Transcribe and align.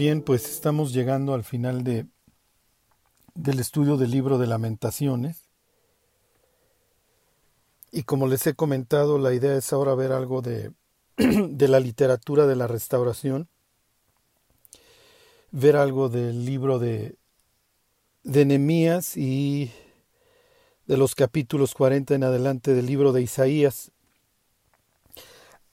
Bien, 0.00 0.22
pues 0.22 0.48
estamos 0.48 0.94
llegando 0.94 1.34
al 1.34 1.44
final 1.44 1.84
de, 1.84 2.06
del 3.34 3.60
estudio 3.60 3.98
del 3.98 4.10
libro 4.10 4.38
de 4.38 4.46
lamentaciones. 4.46 5.50
Y 7.92 8.04
como 8.04 8.26
les 8.26 8.46
he 8.46 8.54
comentado, 8.54 9.18
la 9.18 9.34
idea 9.34 9.54
es 9.54 9.74
ahora 9.74 9.94
ver 9.94 10.12
algo 10.12 10.40
de, 10.40 10.72
de 11.18 11.68
la 11.68 11.80
literatura 11.80 12.46
de 12.46 12.56
la 12.56 12.66
restauración, 12.66 13.50
ver 15.50 15.76
algo 15.76 16.08
del 16.08 16.46
libro 16.46 16.78
de, 16.78 17.18
de 18.22 18.46
Nehemías 18.46 19.18
y 19.18 19.70
de 20.86 20.96
los 20.96 21.14
capítulos 21.14 21.74
40 21.74 22.14
en 22.14 22.24
adelante 22.24 22.72
del 22.72 22.86
libro 22.86 23.12
de 23.12 23.20
Isaías. 23.20 23.92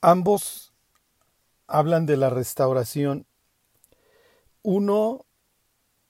Ambos 0.02 0.73
hablan 1.66 2.05
de 2.05 2.18
la 2.18 2.30
restauración 2.30 3.25
uno 4.70 5.26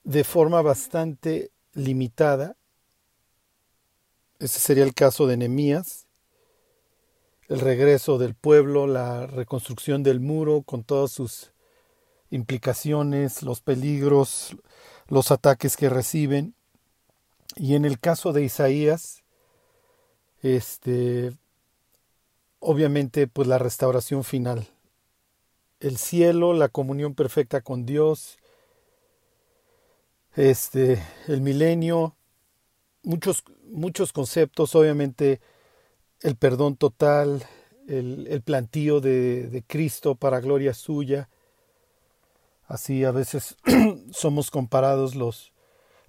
de 0.03 0.23
forma 0.23 0.63
bastante 0.63 1.51
limitada, 1.73 2.55
ese 4.39 4.59
sería 4.59 4.83
el 4.83 4.95
caso 4.95 5.27
de 5.27 5.37
Nehemías, 5.37 6.07
el 7.49 7.59
regreso 7.59 8.17
del 8.17 8.33
pueblo, 8.33 8.87
la 8.87 9.27
reconstrucción 9.27 10.01
del 10.01 10.21
muro 10.21 10.63
con 10.63 10.83
todas 10.83 11.11
sus 11.11 11.51
implicaciones, 12.31 13.43
los 13.43 13.61
peligros, 13.61 14.57
los 15.07 15.29
ataques 15.29 15.77
que 15.77 15.89
reciben. 15.89 16.55
Y 17.55 17.75
en 17.75 17.85
el 17.85 17.99
caso 17.99 18.33
de 18.33 18.43
Isaías, 18.43 19.21
este 20.41 21.31
obviamente 22.57 23.27
pues 23.27 23.47
la 23.47 23.59
restauración 23.59 24.23
final. 24.23 24.67
El 25.79 25.97
cielo, 25.97 26.53
la 26.53 26.69
comunión 26.69 27.13
perfecta 27.13 27.61
con 27.61 27.85
Dios, 27.85 28.39
este, 30.37 31.03
el 31.27 31.41
milenio, 31.41 32.15
muchos, 33.03 33.43
muchos 33.65 34.13
conceptos, 34.13 34.75
obviamente 34.75 35.41
el 36.21 36.35
perdón 36.35 36.77
total, 36.77 37.43
el, 37.87 38.27
el 38.29 38.41
plantío 38.43 39.01
de, 39.01 39.47
de 39.47 39.63
Cristo 39.63 40.15
para 40.15 40.39
gloria 40.39 40.73
suya. 40.75 41.27
Así 42.67 43.03
a 43.03 43.11
veces 43.11 43.57
somos 44.11 44.51
comparados 44.51 45.15
los, 45.15 45.53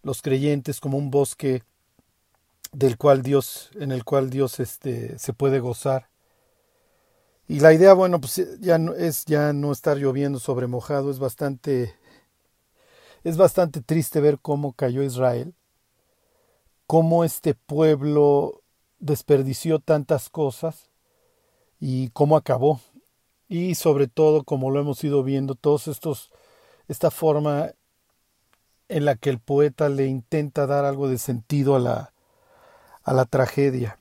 los 0.03 0.21
creyentes 0.21 0.79
como 0.79 0.99
un 0.99 1.11
bosque 1.11 1.63
del 2.73 2.99
cual 2.99 3.23
Dios, 3.23 3.71
en 3.81 3.93
el 3.93 4.05
cual 4.05 4.29
Dios 4.29 4.61
este, 4.61 5.19
se 5.19 5.33
puede 5.33 5.59
gozar. 5.59 6.11
Y 7.47 7.61
la 7.61 7.73
idea, 7.73 7.95
bueno, 7.95 8.21
pues 8.21 8.43
ya 8.61 8.77
no, 8.77 8.93
es 8.93 9.25
ya 9.25 9.55
no 9.55 9.73
estar 9.73 9.97
lloviendo 9.97 10.39
sobre 10.39 10.67
mojado, 10.67 11.11
es 11.11 11.19
bastante 11.19 11.95
es 13.29 13.37
bastante 13.37 13.83
triste 13.83 14.23
ver 14.23 14.39
cómo 14.41 14.73
cayó 14.73 15.03
Israel, 15.03 15.55
cómo 16.87 17.25
este 17.25 17.53
pueblo 17.53 18.63
desperdició 19.01 19.81
tantas 19.81 20.31
cosas 20.31 20.89
y 21.79 22.09
cómo 22.11 22.39
acabó. 22.39 22.81
Y 23.47 23.75
sobre 23.75 24.09
todo, 24.09 24.45
como 24.45 24.71
lo 24.71 24.81
hemos 24.81 25.05
ido 25.05 25.23
viendo, 25.23 25.55
todos 25.55 25.89
estos, 25.89 26.31
esta 26.89 27.11
forma 27.11 27.73
en 28.89 29.05
la 29.05 29.15
que 29.15 29.29
el 29.29 29.41
poeta 29.41 29.91
le 29.91 30.07
intenta 30.07 30.67
dar 30.67 30.87
algo 30.87 31.07
de 31.07 31.19
sentido 31.19 31.77
a 31.77 31.81
la, 31.81 32.15
a 33.03 33.13
la 33.13 33.27
tragedia. 33.27 33.99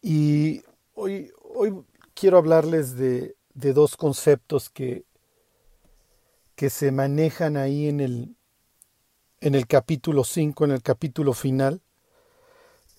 Y 0.00 0.62
hoy, 0.94 1.30
hoy 1.54 1.84
quiero 2.14 2.38
hablarles 2.38 2.96
de, 2.96 3.36
de 3.52 3.74
dos 3.74 3.98
conceptos 3.98 4.70
que 4.70 5.04
que 6.56 6.70
se 6.70 6.90
manejan 6.90 7.56
ahí 7.56 7.86
en 7.86 8.00
el, 8.00 8.34
en 9.40 9.54
el 9.54 9.66
capítulo 9.66 10.24
5, 10.24 10.64
en 10.64 10.70
el 10.72 10.82
capítulo 10.82 11.34
final. 11.34 11.82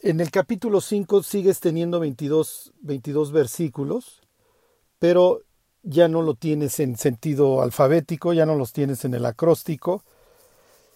En 0.02 0.20
el 0.20 0.30
capítulo 0.30 0.80
5 0.80 1.24
sigues 1.24 1.59
teniendo 1.59 2.00
22, 2.00 2.74
22 2.81 3.31
versículos, 3.31 4.22
pero 5.00 5.42
ya 5.81 6.08
no 6.08 6.22
lo 6.22 6.36
tienes 6.36 6.80
en 6.80 6.98
sentido 6.98 7.64
alfabético, 7.64 8.31
ya 8.31 8.46
no 8.46 8.56
los 8.56 8.74
tienes 8.74 9.04
en 9.06 9.16
el 9.16 9.26
acróstico. 9.26 10.04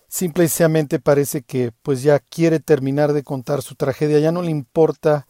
Simplemente 0.07 0.99
parece 0.99 1.41
que 1.41 1.71
pues 1.81 2.03
ya 2.03 2.19
quiere 2.19 2.59
terminar 2.59 3.13
de 3.13 3.23
contar 3.23 3.63
su 3.63 3.73
tragedia, 3.73 4.19
ya 4.19 4.31
no 4.31 4.43
le 4.43 4.51
importa, 4.51 5.25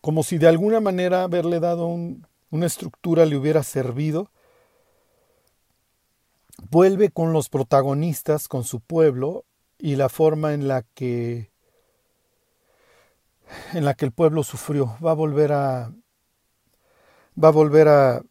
como 0.00 0.24
si 0.24 0.38
de 0.38 0.48
alguna 0.48 0.80
manera 0.80 1.22
haberle 1.22 1.60
dado 1.60 1.86
una 1.86 2.66
estructura 2.66 3.26
le 3.26 3.36
hubiera 3.36 3.62
servido 3.62 4.32
vuelve 6.70 7.10
con 7.10 7.32
los 7.32 7.48
protagonistas, 7.48 8.48
con 8.48 8.64
su 8.64 8.80
pueblo 8.80 9.44
y 9.78 9.96
la 9.96 10.08
forma 10.08 10.54
en 10.54 10.68
la 10.68 10.82
que 10.94 11.50
en 13.72 13.84
la 13.84 13.94
que 13.94 14.04
el 14.04 14.12
pueblo 14.12 14.44
sufrió. 14.44 14.96
Va 15.04 15.12
a 15.12 15.14
volver 15.14 15.52
a 15.52 15.92
va 17.42 17.48
a 17.48 17.52
volver 17.52 17.88
a, 17.88 18.22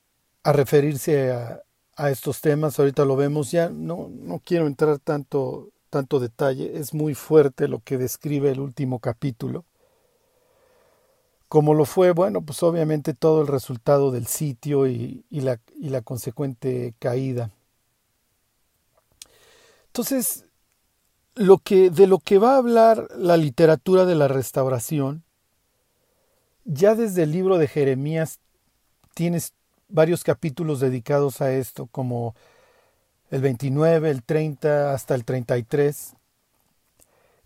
a 0.44 0.54
referirse 0.54 1.32
a, 1.32 1.62
a, 1.96 2.09
estos 2.09 2.42
temas. 2.42 2.80
Ahorita 2.80 3.06
lo 3.06 3.16
vemos. 3.16 3.52
Ya 3.52 3.70
no, 3.70 4.09
no 4.12 4.40
quiero 4.44 4.68
entrar 4.68 5.00
tanto, 5.00 5.70
tanto 5.90 6.20
detalle. 6.20 6.78
Es 6.78 6.94
muy 6.94 7.14
fuerte 7.14 7.68
lo 7.68 7.80
que 7.80 7.98
describe 7.98 8.52
el 8.52 8.59
último 8.59 9.00
capítulo. 9.00 9.66
Como 11.48 11.74
lo 11.74 11.84
fue, 11.84 12.12
bueno, 12.12 12.42
pues 12.42 12.64
obviamente 12.64 13.14
todo 13.14 13.42
el 13.42 13.48
resultado 13.48 14.12
del 14.12 14.26
sitio 14.26 14.88
y, 14.88 15.26
y, 15.30 15.42
la, 15.42 15.59
y 15.76 15.90
la 15.90 16.02
consecuente 16.02 16.94
caída. 16.98 17.52
Entonces, 19.91 20.46
lo 21.35 21.57
que, 21.57 21.90
de 21.90 22.07
lo 22.07 22.19
que 22.19 22.38
va 22.38 22.53
a 22.53 22.59
hablar 22.59 23.09
la 23.18 23.35
literatura 23.35 24.06
de 24.06 24.16
la 24.16 24.29
restauración, 24.29 25.25
ya 26.63 26.96
desde 26.96 27.24
el 27.24 27.34
libro 27.34 27.57
de 27.57 27.68
Jeremías 27.68 28.40
tienes 29.13 29.52
varios 29.90 30.24
capítulos 30.24 30.79
dedicados 30.79 31.41
a 31.41 31.52
esto, 31.52 31.88
como 31.88 32.35
el 33.31 33.41
29, 33.41 34.09
el 34.09 34.24
30 34.24 34.94
hasta 34.94 35.13
el 35.13 35.25
33. 35.25 36.13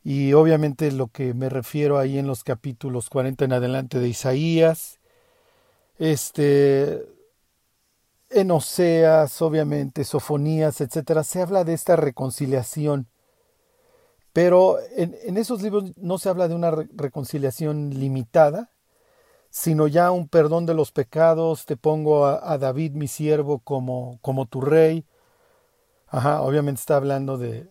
Y 0.04 0.34
obviamente 0.34 0.92
lo 0.92 1.08
que 1.08 1.34
me 1.34 1.50
refiero 1.50 1.98
ahí 1.98 2.20
en 2.20 2.28
los 2.28 2.44
capítulos 2.44 3.10
40 3.10 3.44
en 3.46 3.54
adelante 3.54 3.98
de 3.98 4.08
Isaías, 4.08 5.00
este 5.98 7.15
en 8.30 8.52
Oseas, 8.52 9.42
obviamente, 9.42 10.04
Sofonías, 10.04 10.82
etcétera, 10.82 11.24
se 11.24 11.42
habla 11.42 11.64
de 11.64 11.74
esta 11.74 11.96
reconciliación. 11.96 13.08
Pero 14.34 14.78
en, 14.98 15.38
esos 15.38 15.62
libros 15.62 15.98
no 15.98 16.18
se 16.18 16.28
habla 16.28 16.48
de 16.48 16.56
una 16.56 16.72
reconciliación 16.72 17.92
limitada, 17.92 18.70
sino 19.50 19.88
ya 19.88 20.12
un 20.12 20.28
perdón 20.28 20.66
de 20.66 20.74
los 20.74 20.92
pecados. 20.92 21.66
Te 21.66 21.78
pongo 21.78 22.26
a, 22.26 22.58
David, 22.58 22.92
mi 22.94 23.08
siervo, 23.08 23.60
como, 23.60 24.20
como 24.22 24.46
tu 24.46 24.60
rey. 24.60 25.06
Ajá, 26.08 26.42
obviamente 26.42 26.80
está 26.80 26.98
hablando 26.98 27.38
de, 27.38 27.70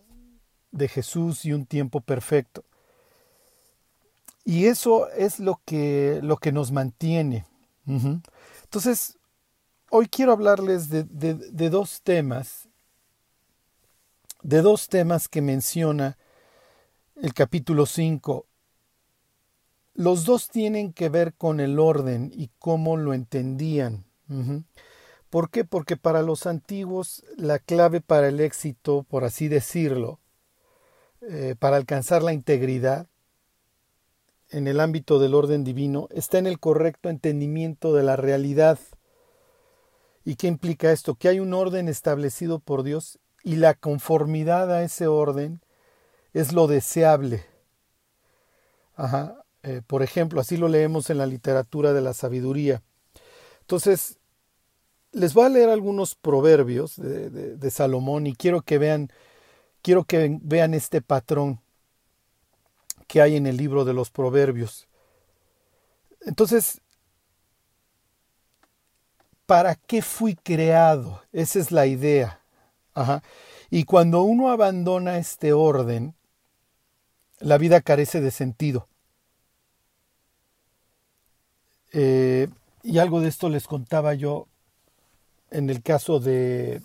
de 0.71 0.87
Jesús 0.87 1.45
y 1.45 1.53
un 1.53 1.67
tiempo 1.67 2.01
perfecto. 2.01 2.63
Y 4.43 4.65
eso 4.65 5.09
es 5.09 5.39
lo 5.39 5.59
que, 5.65 6.19
lo 6.23 6.37
que 6.37 6.51
nos 6.51 6.71
mantiene. 6.71 7.45
Entonces, 7.87 9.17
hoy 9.95 10.07
quiero 10.07 10.33
hablarles 10.33 10.89
de, 10.89 11.69
dos 11.69 12.01
temas, 12.01 12.67
de 14.43 14.61
dos 14.61 14.89
temas 14.89 15.29
que 15.29 15.41
menciona 15.41 16.17
el 17.15 17.33
capítulo 17.33 17.85
5. 17.85 18.45
Los 19.93 20.25
dos 20.25 20.49
tienen 20.49 20.91
que 20.91 21.07
ver 21.07 21.33
con 21.33 21.61
el 21.61 21.79
orden 21.79 22.29
y 22.33 22.49
cómo 22.59 22.97
lo 22.97 23.13
entendían. 23.13 24.03
¿Por 25.29 25.49
qué? 25.49 25.63
Porque 25.63 25.95
para 25.95 26.21
los 26.23 26.45
antiguos 26.45 27.23
la 27.37 27.59
clave 27.59 28.01
para 28.01 28.27
el 28.27 28.41
éxito, 28.41 29.03
por 29.03 29.23
así 29.23 29.47
decirlo, 29.47 30.19
eh, 31.21 31.55
para 31.57 31.77
alcanzar 31.77 32.21
la 32.21 32.33
integridad 32.33 33.07
en 34.49 34.67
el 34.67 34.81
ámbito 34.81 35.19
del 35.19 35.35
orden 35.35 35.63
divino, 35.63 36.09
está 36.11 36.37
en 36.37 36.47
el 36.47 36.59
correcto 36.59 37.07
entendimiento 37.07 37.93
de 37.93 38.03
la 38.03 38.17
realidad 38.17 38.77
¿Y 40.25 40.35
qué 40.35 40.47
implica 40.47 40.91
esto? 40.91 41.13
Que 41.13 41.29
hay 41.29 41.39
un 41.39 41.53
orden 41.53 41.87
establecido 41.87 42.59
por 42.59 42.81
Dios 42.81 43.19
y 43.43 43.57
la 43.57 43.75
conformidad 43.75 44.73
a 44.73 44.83
ese 44.83 45.05
orden 45.05 45.61
es 46.33 46.51
lo 46.51 46.65
deseable. 46.65 47.45
Eh, 49.61 49.81
por 49.85 50.01
ejemplo, 50.01 50.41
así 50.41 50.57
lo 50.57 50.67
leemos 50.67 51.11
en 51.11 51.19
la 51.19 51.27
literatura 51.27 51.93
de 51.93 52.01
la 52.01 52.13
sabiduría. 52.13 52.81
Entonces, 53.61 54.17
les 55.11 55.35
voy 55.35 55.45
a 55.45 55.49
leer 55.49 55.69
algunos 55.69 56.15
proverbios 56.15 56.95
de, 56.97 57.29
de 57.29 57.71
Salomón 57.71 58.25
y 58.25 58.35
quiero 58.35 58.63
que 58.63 58.79
vean, 58.79 59.11
quiero 59.83 60.05
que 60.05 60.39
vean 60.41 60.73
este 60.73 61.01
patrón 61.01 61.61
que 63.07 63.21
hay 63.21 63.35
en 63.35 63.45
el 63.45 63.57
libro 63.57 63.85
de 63.85 63.93
los 63.93 64.09
proverbios. 64.09 64.87
Entonces, 66.21 66.81
¿Para 69.45 69.75
qué 69.75 70.01
fui 70.01 70.35
creado? 70.35 71.21
Esa 71.31 71.59
es 71.59 71.71
la 71.71 71.85
idea. 71.85 72.41
Y 73.69 73.83
cuando 73.83 74.23
uno 74.23 74.49
abandona 74.49 75.17
este 75.17 75.53
orden, 75.53 76.15
la 77.39 77.57
vida 77.57 77.81
carece 77.81 78.21
de 78.21 78.31
sentido. 78.31 78.87
Eh, 81.91 82.47
y 82.83 82.97
algo 82.97 83.21
de 83.21 83.29
esto 83.29 83.49
les 83.49 83.67
contaba 83.67 84.13
yo 84.13 84.47
en 85.51 85.69
el 85.69 85.81
caso 85.81 86.19
de 86.19 86.81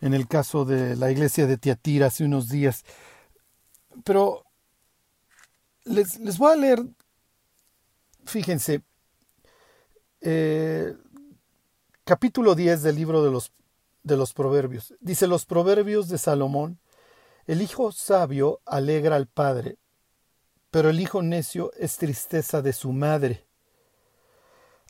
en 0.00 0.14
el 0.14 0.26
caso 0.26 0.64
de 0.64 0.96
la 0.96 1.10
iglesia 1.10 1.46
de 1.46 1.56
Tiatira 1.56 2.06
hace 2.06 2.24
unos 2.24 2.48
días. 2.48 2.84
Pero 4.04 4.44
les, 5.84 6.18
les 6.18 6.38
voy 6.38 6.52
a 6.52 6.56
leer, 6.56 6.84
fíjense, 8.24 8.82
eh, 10.22 10.94
capítulo 12.04 12.54
10 12.54 12.82
del 12.82 12.96
libro 12.96 13.22
de 13.24 13.30
los, 13.30 13.52
de 14.02 14.16
los 14.16 14.32
Proverbios. 14.32 14.94
Dice 15.00 15.26
los 15.26 15.44
Proverbios 15.44 16.08
de 16.08 16.18
Salomón, 16.18 16.78
el 17.46 17.60
hijo 17.60 17.92
sabio 17.92 18.60
alegra 18.64 19.16
al 19.16 19.26
padre, 19.26 19.78
pero 20.70 20.90
el 20.90 21.00
hijo 21.00 21.22
necio 21.22 21.72
es 21.76 21.96
tristeza 21.96 22.62
de 22.62 22.72
su 22.72 22.92
madre. 22.92 23.44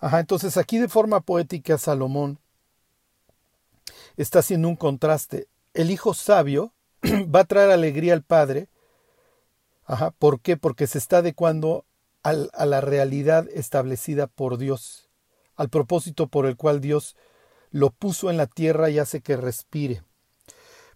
Ajá, 0.01 0.21
entonces 0.21 0.57
aquí 0.57 0.79
de 0.79 0.89
forma 0.89 1.21
poética 1.21 1.79
Salomón 1.79 2.39
está 4.17 4.41
haciendo 4.41 4.69
un 4.69 4.77
contraste. 4.77 5.49
El 5.75 5.91
hijo 5.91 6.13
sabio 6.13 6.73
va 7.35 7.41
a 7.41 7.45
traer 7.45 7.71
alegría 7.71 8.13
al 8.13 8.23
padre. 8.23 8.69
Ajá, 9.85 10.11
¿Por 10.11 10.41
qué? 10.41 10.57
Porque 10.57 10.87
se 10.87 10.99
está 10.99 11.19
adecuando 11.19 11.85
al, 12.23 12.51
a 12.53 12.67
la 12.67 12.81
realidad 12.81 13.49
establecida 13.53 14.27
por 14.27 14.59
Dios, 14.59 15.02
al 15.63 15.69
propósito 15.69 16.27
por 16.27 16.47
el 16.47 16.57
cual 16.57 16.81
Dios 16.81 17.15
lo 17.71 17.91
puso 17.91 18.31
en 18.31 18.37
la 18.37 18.49
tierra 18.49 18.91
y 18.91 18.99
hace 18.99 19.21
que 19.21 19.37
respire. 19.37 20.03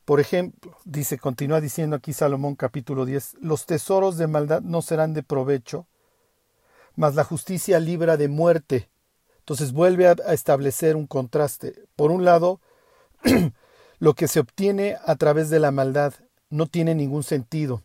Por 0.04 0.18
ejemplo, 0.18 0.76
dice, 0.84 1.18
continúa 1.18 1.60
diciendo 1.60 1.94
aquí 1.94 2.12
Salomón 2.12 2.56
capítulo 2.56 3.06
10, 3.06 3.36
los 3.40 3.64
tesoros 3.64 4.16
de 4.16 4.26
maldad 4.26 4.62
no 4.62 4.82
serán 4.82 5.14
de 5.14 5.22
provecho, 5.22 5.86
mas 6.96 7.14
la 7.14 7.22
justicia 7.22 7.78
libra 7.78 8.16
de 8.16 8.26
muerte. 8.26 8.90
Entonces 9.38 9.70
vuelve 9.70 10.08
a 10.08 10.14
establecer 10.32 10.96
un 10.96 11.06
contraste. 11.06 11.84
Por 11.94 12.10
un 12.10 12.24
lado, 12.24 12.60
lo 14.00 14.14
que 14.14 14.26
se 14.26 14.40
obtiene 14.40 14.96
a 15.04 15.14
través 15.14 15.48
de 15.48 15.60
la 15.60 15.70
maldad 15.70 16.12
no 16.50 16.66
tiene 16.66 16.96
ningún 16.96 17.22
sentido. 17.22 17.84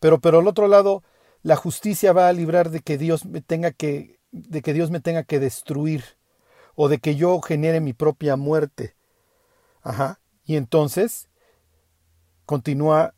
Pero 0.00 0.18
por 0.18 0.34
el 0.34 0.48
otro 0.48 0.66
lado, 0.66 1.04
la 1.42 1.54
justicia 1.54 2.12
va 2.12 2.26
a 2.26 2.32
librar 2.32 2.70
de 2.70 2.80
que 2.80 2.98
Dios 2.98 3.22
tenga 3.46 3.70
que, 3.70 4.18
de 4.32 4.62
que 4.62 4.72
Dios 4.72 4.90
me 4.90 5.00
tenga 5.00 5.22
que 5.22 5.38
destruir 5.38 6.04
o 6.74 6.88
de 6.88 6.98
que 6.98 7.14
yo 7.14 7.40
genere 7.40 7.80
mi 7.80 7.92
propia 7.92 8.36
muerte. 8.36 8.96
Ajá. 9.82 10.20
Y 10.44 10.56
entonces 10.56 11.28
continúa 12.46 13.14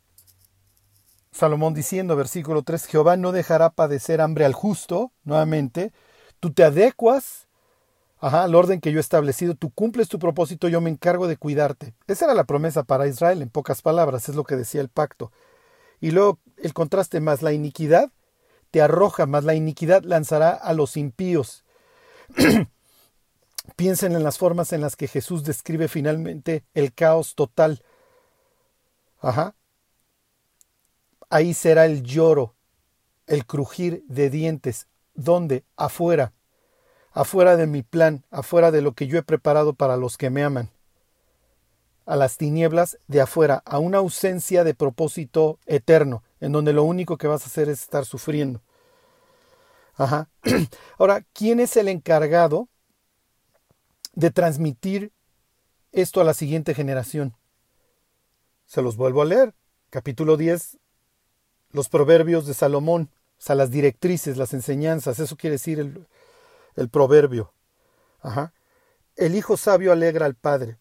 Salomón 1.31 1.73
diciendo, 1.73 2.15
versículo 2.15 2.63
3, 2.63 2.85
Jehová 2.85 3.17
no 3.17 3.31
dejará 3.31 3.69
padecer 3.69 4.21
hambre 4.21 4.45
al 4.45 4.53
justo, 4.53 5.11
nuevamente, 5.23 5.91
tú 6.39 6.53
te 6.53 6.63
adecuas 6.63 7.45
Ajá, 8.25 8.43
al 8.43 8.55
orden 8.55 8.81
que 8.81 8.91
yo 8.91 8.97
he 8.97 9.01
establecido, 9.01 9.53
tú 9.55 9.69
cumples 9.69 10.07
tu 10.07 10.19
propósito, 10.19 10.67
yo 10.67 10.81
me 10.81 10.89
encargo 10.89 11.27
de 11.27 11.37
cuidarte. 11.37 11.93
Esa 12.07 12.25
era 12.25 12.33
la 12.33 12.45
promesa 12.45 12.83
para 12.83 13.07
Israel, 13.07 13.41
en 13.41 13.49
pocas 13.49 13.81
palabras, 13.81 14.29
es 14.29 14.35
lo 14.35 14.43
que 14.43 14.55
decía 14.55 14.81
el 14.81 14.89
pacto. 14.89 15.31
Y 15.99 16.11
luego 16.11 16.39
el 16.57 16.73
contraste 16.73 17.19
más 17.19 17.41
la 17.41 17.53
iniquidad 17.53 18.11
te 18.71 18.81
arroja, 18.81 19.25
más 19.25 19.43
la 19.43 19.55
iniquidad 19.55 20.03
lanzará 20.03 20.51
a 20.51 20.73
los 20.73 20.97
impíos. 20.97 21.63
Piensen 23.75 24.15
en 24.15 24.23
las 24.23 24.37
formas 24.37 24.73
en 24.73 24.81
las 24.81 24.95
que 24.95 25.07
Jesús 25.07 25.43
describe 25.43 25.87
finalmente 25.87 26.63
el 26.73 26.93
caos 26.93 27.35
total. 27.35 27.83
Ajá. 29.19 29.55
Ahí 31.29 31.53
será 31.53 31.85
el 31.85 32.03
lloro, 32.03 32.55
el 33.27 33.45
crujir 33.45 34.03
de 34.07 34.29
dientes. 34.29 34.87
¿Dónde? 35.13 35.63
Afuera 35.75 36.33
afuera 37.15 37.55
de 37.55 37.65
mi 37.65 37.81
plan, 37.81 38.25
afuera 38.29 38.71
de 38.71 38.81
lo 38.81 38.91
que 38.91 39.07
yo 39.07 39.17
he 39.17 39.23
preparado 39.23 39.73
para 39.73 39.97
los 39.97 40.17
que 40.17 40.29
me 40.29 40.43
aman. 40.43 40.69
A 42.05 42.17
las 42.17 42.37
tinieblas 42.37 42.99
de 43.07 43.21
afuera, 43.21 43.63
a 43.65 43.79
una 43.79 43.97
ausencia 43.97 44.63
de 44.63 44.75
propósito 44.75 45.57
eterno, 45.65 46.23
en 46.45 46.51
donde 46.51 46.73
lo 46.73 46.83
único 46.83 47.17
que 47.17 47.25
vas 47.25 47.41
a 47.41 47.47
hacer 47.47 47.69
es 47.69 47.81
estar 47.81 48.05
sufriendo. 48.05 48.61
Ajá. 49.95 50.29
Ahora, 50.99 51.25
¿quién 51.33 51.59
es 51.59 51.75
el 51.75 51.87
encargado 51.87 52.69
de 54.13 54.29
transmitir 54.29 55.11
esto 55.91 56.21
a 56.21 56.23
la 56.23 56.35
siguiente 56.35 56.75
generación? 56.75 57.35
Se 58.67 58.83
los 58.83 58.95
vuelvo 58.95 59.23
a 59.23 59.25
leer. 59.25 59.55
Capítulo 59.89 60.37
10, 60.37 60.77
los 61.71 61.89
proverbios 61.89 62.45
de 62.45 62.53
Salomón, 62.53 63.09
o 63.39 63.41
sea, 63.41 63.55
las 63.55 63.71
directrices, 63.71 64.37
las 64.37 64.53
enseñanzas, 64.53 65.17
eso 65.17 65.35
quiere 65.37 65.55
decir 65.55 65.79
el, 65.79 66.05
el 66.75 66.89
proverbio. 66.89 67.53
Ajá. 68.21 68.53
El 69.15 69.33
hijo 69.33 69.57
sabio 69.57 69.91
alegra 69.91 70.27
al 70.27 70.35
padre, 70.35 70.77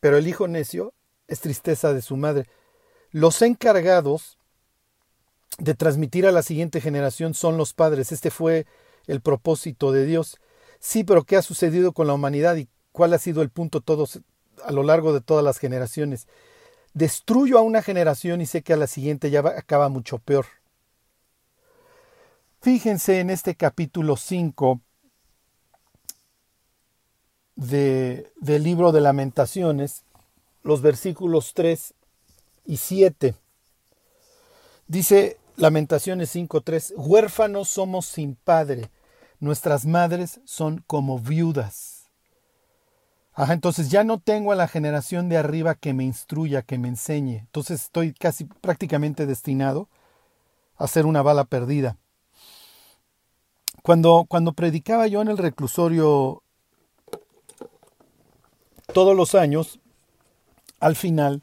pero 0.00 0.16
el 0.16 0.26
hijo 0.26 0.48
necio 0.48 0.92
es 1.28 1.38
tristeza 1.38 1.92
de 1.92 2.02
su 2.02 2.16
madre. 2.16 2.48
Los 3.12 3.42
encargados 3.42 4.37
de 5.58 5.74
transmitir 5.74 6.26
a 6.26 6.32
la 6.32 6.42
siguiente 6.42 6.80
generación 6.80 7.34
son 7.34 7.56
los 7.56 7.74
padres. 7.74 8.12
Este 8.12 8.30
fue 8.30 8.66
el 9.06 9.20
propósito 9.20 9.92
de 9.92 10.06
Dios. 10.06 10.38
Sí, 10.78 11.04
pero 11.04 11.24
¿qué 11.24 11.36
ha 11.36 11.42
sucedido 11.42 11.92
con 11.92 12.06
la 12.06 12.14
humanidad 12.14 12.56
y 12.56 12.68
cuál 12.92 13.12
ha 13.12 13.18
sido 13.18 13.42
el 13.42 13.50
punto 13.50 13.80
todos 13.80 14.20
a 14.64 14.72
lo 14.72 14.82
largo 14.82 15.12
de 15.12 15.20
todas 15.20 15.44
las 15.44 15.58
generaciones? 15.58 16.28
Destruyo 16.94 17.58
a 17.58 17.62
una 17.62 17.82
generación 17.82 18.40
y 18.40 18.46
sé 18.46 18.62
que 18.62 18.72
a 18.72 18.76
la 18.76 18.86
siguiente 18.86 19.30
ya 19.30 19.40
acaba 19.40 19.88
mucho 19.88 20.18
peor. 20.18 20.46
Fíjense 22.60 23.20
en 23.20 23.30
este 23.30 23.54
capítulo 23.54 24.16
5 24.16 24.80
de, 27.56 28.32
del 28.36 28.62
libro 28.62 28.92
de 28.92 29.00
lamentaciones, 29.00 30.04
los 30.62 30.82
versículos 30.82 31.52
3 31.54 31.94
y 32.66 32.76
7. 32.76 33.34
Dice 34.88 35.36
Lamentaciones 35.58 36.36
5.3, 36.36 36.92
huérfanos 36.96 37.68
somos 37.68 38.06
sin 38.06 38.36
padre, 38.36 38.92
nuestras 39.40 39.86
madres 39.86 40.40
son 40.44 40.84
como 40.86 41.18
viudas. 41.18 42.04
Ajá, 43.34 43.54
entonces 43.54 43.90
ya 43.90 44.04
no 44.04 44.20
tengo 44.20 44.52
a 44.52 44.54
la 44.54 44.68
generación 44.68 45.28
de 45.28 45.36
arriba 45.36 45.74
que 45.74 45.94
me 45.94 46.04
instruya, 46.04 46.62
que 46.62 46.78
me 46.78 46.86
enseñe. 46.86 47.38
Entonces 47.38 47.82
estoy 47.82 48.14
casi 48.14 48.44
prácticamente 48.44 49.26
destinado 49.26 49.88
a 50.76 50.86
ser 50.86 51.06
una 51.06 51.22
bala 51.22 51.44
perdida. 51.44 51.96
Cuando, 53.82 54.26
cuando 54.28 54.52
predicaba 54.52 55.08
yo 55.08 55.22
en 55.22 55.28
el 55.28 55.38
reclusorio 55.38 56.44
todos 58.94 59.16
los 59.16 59.34
años, 59.34 59.80
al 60.78 60.94
final, 60.94 61.42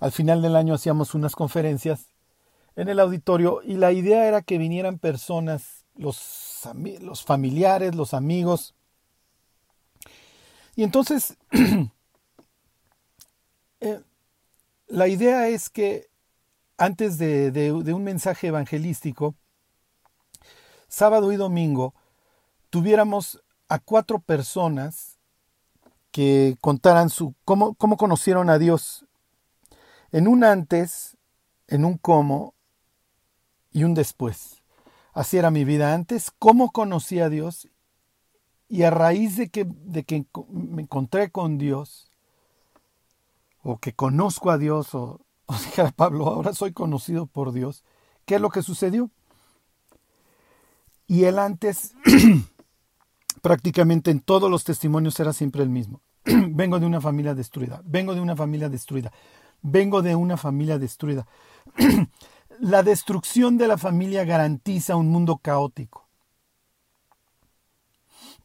al 0.00 0.12
final 0.12 0.42
del 0.42 0.54
año 0.54 0.74
hacíamos 0.74 1.14
unas 1.14 1.34
conferencias 1.34 2.07
en 2.78 2.88
el 2.88 3.00
auditorio 3.00 3.60
y 3.64 3.74
la 3.74 3.90
idea 3.90 4.28
era 4.28 4.40
que 4.40 4.56
vinieran 4.56 5.00
personas, 5.00 5.84
los, 5.96 6.62
familiares, 7.26 7.96
los 7.96 8.14
amigos. 8.14 8.76
Y 10.76 10.84
entonces, 10.84 11.36
eh, 13.80 14.00
la 14.86 15.08
idea 15.08 15.48
es 15.48 15.70
que 15.70 16.08
antes 16.76 17.18
de, 17.18 17.50
de 17.50 17.72
un 17.72 18.04
mensaje 18.04 18.46
evangelístico, 18.46 19.34
sábado 20.86 21.32
y 21.32 21.36
domingo, 21.36 21.94
tuviéramos 22.70 23.42
a 23.68 23.80
cuatro 23.80 24.20
personas 24.20 25.18
que 26.12 26.56
contaran 26.60 27.10
su 27.10 27.34
cómo, 27.44 27.74
cómo 27.74 27.96
conocieron 27.96 28.50
a 28.50 28.58
Dios 28.58 29.04
en 30.12 30.28
un 30.28 30.44
antes, 30.44 31.16
en 31.66 31.84
un 31.84 31.98
cómo 31.98 32.54
y 33.78 33.84
un 33.84 33.94
después. 33.94 34.60
Así 35.12 35.38
era 35.38 35.52
mi 35.52 35.64
vida 35.64 35.94
antes, 35.94 36.32
cómo 36.36 36.72
conocí 36.72 37.20
a 37.20 37.28
Dios 37.28 37.68
y 38.68 38.82
a 38.82 38.90
raíz 38.90 39.36
de 39.36 39.50
que, 39.50 39.66
de 39.68 40.02
que 40.02 40.26
me 40.50 40.82
encontré 40.82 41.30
con 41.30 41.58
Dios, 41.58 42.10
o 43.62 43.78
que 43.78 43.92
conozco 43.92 44.50
a 44.50 44.58
Dios, 44.58 44.94
o, 44.96 45.20
o 45.46 45.52
dijera 45.54 45.92
Pablo, 45.92 46.26
ahora 46.26 46.52
soy 46.54 46.72
conocido 46.72 47.26
por 47.26 47.52
Dios, 47.52 47.84
¿qué 48.24 48.34
es 48.34 48.40
lo 48.40 48.50
que 48.50 48.62
sucedió? 48.62 49.10
Y 51.06 51.24
el 51.24 51.38
antes 51.38 51.94
prácticamente 53.42 54.10
en 54.10 54.20
todos 54.20 54.50
los 54.50 54.64
testimonios 54.64 55.18
era 55.20 55.32
siempre 55.32 55.62
el 55.62 55.70
mismo. 55.70 56.02
vengo 56.24 56.80
de 56.80 56.86
una 56.86 57.00
familia 57.00 57.34
destruida, 57.34 57.80
vengo 57.84 58.12
de 58.14 58.20
una 58.20 58.34
familia 58.34 58.68
destruida, 58.68 59.12
vengo 59.62 60.02
de 60.02 60.16
una 60.16 60.36
familia 60.36 60.78
destruida. 60.78 61.28
la 62.60 62.82
destrucción 62.82 63.58
de 63.58 63.68
la 63.68 63.78
familia 63.78 64.24
garantiza 64.24 64.96
un 64.96 65.08
mundo 65.08 65.38
caótico. 65.38 66.08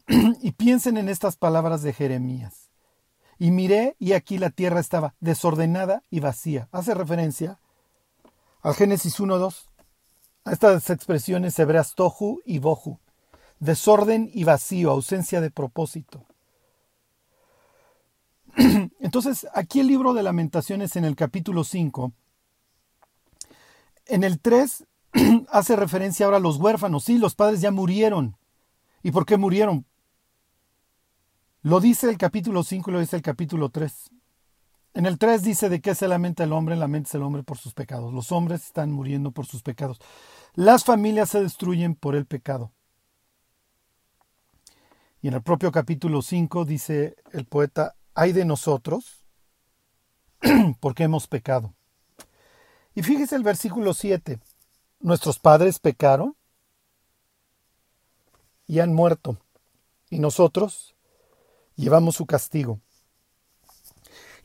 y 0.42 0.52
piensen 0.52 0.96
en 0.96 1.08
estas 1.08 1.36
palabras 1.36 1.82
de 1.82 1.92
Jeremías. 1.92 2.70
Y 3.38 3.50
miré 3.50 3.96
y 3.98 4.12
aquí 4.12 4.38
la 4.38 4.50
tierra 4.50 4.80
estaba 4.80 5.14
desordenada 5.20 6.02
y 6.10 6.20
vacía. 6.20 6.68
Hace 6.72 6.94
referencia 6.94 7.58
al 8.62 8.74
Génesis 8.74 9.18
1.2, 9.18 9.68
a 10.44 10.52
estas 10.52 10.88
expresiones 10.90 11.58
hebreas 11.58 11.94
tohu 11.94 12.40
y 12.44 12.58
bohu. 12.58 12.98
Desorden 13.60 14.30
y 14.32 14.44
vacío, 14.44 14.90
ausencia 14.90 15.40
de 15.40 15.50
propósito. 15.50 16.24
Entonces, 19.00 19.46
aquí 19.54 19.80
el 19.80 19.86
libro 19.86 20.12
de 20.12 20.22
lamentaciones 20.22 20.96
en 20.96 21.04
el 21.04 21.16
capítulo 21.16 21.64
5, 21.64 22.12
en 24.06 24.24
el 24.24 24.40
3 24.40 24.84
hace 25.48 25.76
referencia 25.76 26.26
ahora 26.26 26.38
a 26.38 26.40
los 26.40 26.56
huérfanos. 26.56 27.04
Sí, 27.04 27.18
los 27.18 27.34
padres 27.34 27.60
ya 27.60 27.70
murieron. 27.70 28.36
¿Y 29.02 29.10
por 29.10 29.26
qué 29.26 29.36
murieron? 29.36 29.86
Lo 31.62 31.80
dice 31.80 32.10
el 32.10 32.18
capítulo 32.18 32.62
5 32.62 32.90
y 32.90 32.92
lo 32.92 33.00
dice 33.00 33.16
el 33.16 33.22
capítulo 33.22 33.70
3. 33.70 34.10
En 34.94 35.06
el 35.06 35.18
3 35.18 35.42
dice 35.42 35.68
de 35.68 35.80
qué 35.80 35.94
se 35.94 36.06
lamenta 36.06 36.44
el 36.44 36.52
hombre, 36.52 36.76
lamenta 36.76 37.16
el 37.16 37.22
hombre 37.22 37.42
por 37.42 37.58
sus 37.58 37.74
pecados. 37.74 38.12
Los 38.12 38.32
hombres 38.32 38.64
están 38.64 38.92
muriendo 38.92 39.32
por 39.32 39.46
sus 39.46 39.62
pecados. 39.62 39.98
Las 40.54 40.84
familias 40.84 41.30
se 41.30 41.42
destruyen 41.42 41.94
por 41.94 42.14
el 42.14 42.26
pecado. 42.26 42.72
Y 45.20 45.28
en 45.28 45.34
el 45.34 45.42
propio 45.42 45.72
capítulo 45.72 46.22
5 46.22 46.64
dice 46.64 47.16
el 47.32 47.46
poeta, 47.46 47.96
hay 48.14 48.32
de 48.32 48.44
nosotros 48.44 49.24
porque 50.80 51.04
hemos 51.04 51.26
pecado. 51.26 51.74
Y 52.94 53.02
fíjese 53.02 53.36
el 53.36 53.42
versículo 53.42 53.94
7. 53.94 54.38
Nuestros 55.00 55.38
padres 55.38 55.78
pecaron 55.78 56.36
y 58.66 58.78
han 58.78 58.94
muerto, 58.94 59.36
y 60.08 60.18
nosotros 60.18 60.94
llevamos 61.76 62.16
su 62.16 62.24
castigo. 62.24 62.80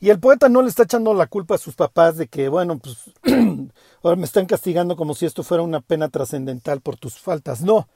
Y 0.00 0.08
el 0.08 0.18
poeta 0.18 0.48
no 0.48 0.62
le 0.62 0.68
está 0.68 0.84
echando 0.84 1.12
la 1.12 1.26
culpa 1.26 1.54
a 1.54 1.58
sus 1.58 1.74
papás 1.74 2.16
de 2.16 2.26
que, 2.26 2.48
bueno, 2.48 2.78
pues 2.78 3.10
ahora 4.02 4.16
me 4.16 4.24
están 4.24 4.46
castigando 4.46 4.96
como 4.96 5.14
si 5.14 5.26
esto 5.26 5.42
fuera 5.42 5.62
una 5.62 5.80
pena 5.80 6.08
trascendental 6.08 6.80
por 6.80 6.96
tus 6.96 7.18
faltas. 7.18 7.60
No. 7.60 7.88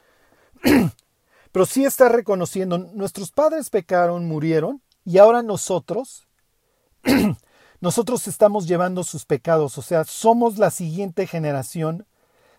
Pero 1.53 1.67
sí 1.67 1.85
está 1.85 2.09
reconociendo, 2.09 2.79
nuestros 2.79 3.31
padres 3.31 3.71
pecaron, 3.71 4.27
murieron, 4.27 4.83
y 5.05 5.19
ahora 5.19 5.43
nosotros, 5.43 6.27
nosotros 7.85 8.27
estamos 8.29 8.67
llevando 8.67 9.05
sus 9.05 9.27
pecados, 9.27 9.77
o 9.77 9.83
sea, 9.83 10.05
somos 10.05 10.57
la 10.57 10.71
siguiente 10.71 11.27
generación 11.27 12.07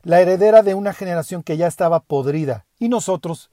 la 0.04 0.22
heredera 0.22 0.62
de 0.62 0.76
una 0.76 0.94
generación 0.94 1.42
que 1.42 1.58
ya 1.58 1.66
estaba 1.66 2.00
podrida, 2.00 2.68
y 2.78 2.90
nosotros, 2.90 3.50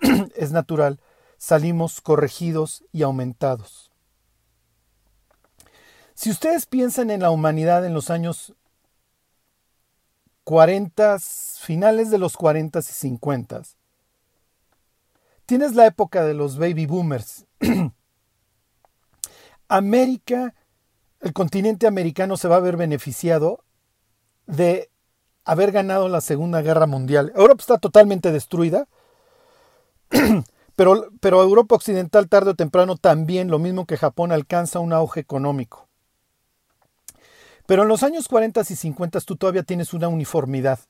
es 0.34 0.50
natural, 0.50 0.98
salimos 1.38 2.00
corregidos 2.00 2.82
y 2.90 3.02
aumentados. 3.02 3.92
Si 6.14 6.28
ustedes 6.28 6.66
piensan 6.66 7.08
en 7.12 7.20
la 7.20 7.30
humanidad 7.30 7.86
en 7.86 7.94
los 7.94 8.10
años 8.10 8.54
40, 10.42 11.20
finales 11.60 12.10
de 12.10 12.18
los 12.18 12.36
40 12.36 12.80
y 12.80 12.82
50, 12.82 13.62
tienes 15.46 15.76
la 15.76 15.86
época 15.86 16.24
de 16.24 16.34
los 16.34 16.58
baby 16.58 16.86
boomers. 16.86 17.46
América, 19.68 20.52
el 21.22 21.32
continente 21.32 21.86
americano 21.86 22.36
se 22.36 22.48
va 22.48 22.56
a 22.56 22.60
ver 22.60 22.76
beneficiado 22.76 23.64
de 24.46 24.90
haber 25.44 25.70
ganado 25.72 26.08
la 26.08 26.20
Segunda 26.20 26.62
Guerra 26.62 26.86
Mundial. 26.86 27.32
Europa 27.36 27.62
está 27.62 27.78
totalmente 27.78 28.32
destruida, 28.32 28.88
pero, 30.76 31.08
pero 31.20 31.42
Europa 31.42 31.76
Occidental 31.76 32.28
tarde 32.28 32.50
o 32.50 32.54
temprano 32.54 32.96
también, 32.96 33.50
lo 33.50 33.60
mismo 33.60 33.86
que 33.86 33.96
Japón, 33.96 34.32
alcanza 34.32 34.80
un 34.80 34.92
auge 34.92 35.20
económico. 35.20 35.88
Pero 37.66 37.82
en 37.82 37.88
los 37.88 38.02
años 38.02 38.26
40 38.26 38.60
y 38.68 38.76
50 38.76 39.20
tú 39.20 39.36
todavía 39.36 39.62
tienes 39.62 39.94
una 39.94 40.08
uniformidad. 40.08 40.80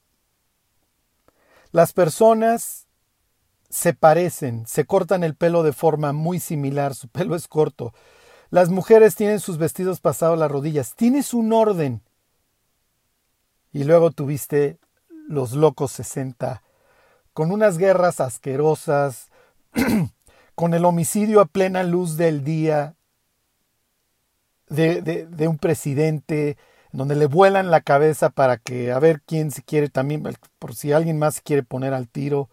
Las 1.70 1.92
personas 1.92 2.86
se 3.68 3.92
parecen, 3.92 4.66
se 4.66 4.86
cortan 4.86 5.24
el 5.24 5.34
pelo 5.34 5.62
de 5.62 5.72
forma 5.72 6.12
muy 6.12 6.40
similar, 6.40 6.94
su 6.94 7.08
pelo 7.08 7.36
es 7.36 7.48
corto. 7.48 7.92
Las 8.52 8.68
mujeres 8.68 9.14
tienen 9.14 9.40
sus 9.40 9.56
vestidos 9.56 10.00
pasados 10.00 10.38
las 10.38 10.50
rodillas. 10.50 10.94
Tienes 10.94 11.32
un 11.32 11.54
orden. 11.54 12.02
Y 13.72 13.84
luego 13.84 14.10
tuviste 14.10 14.76
los 15.26 15.52
locos 15.52 15.92
60, 15.92 16.62
con 17.32 17.50
unas 17.50 17.78
guerras 17.78 18.20
asquerosas, 18.20 19.30
con 20.54 20.74
el 20.74 20.84
homicidio 20.84 21.40
a 21.40 21.46
plena 21.46 21.82
luz 21.82 22.18
del 22.18 22.44
día 22.44 22.94
de, 24.68 25.00
de, 25.00 25.48
un 25.48 25.56
presidente, 25.56 26.58
donde 26.92 27.16
le 27.16 27.24
vuelan 27.24 27.70
la 27.70 27.80
cabeza 27.80 28.28
para 28.28 28.58
que 28.58 28.92
a 28.92 28.98
ver 28.98 29.22
quién 29.22 29.50
se 29.50 29.62
quiere 29.62 29.88
también, 29.88 30.24
por 30.58 30.74
si 30.74 30.92
alguien 30.92 31.18
más 31.18 31.36
se 31.36 31.42
quiere 31.42 31.62
poner 31.62 31.94
al 31.94 32.06
tiro. 32.06 32.50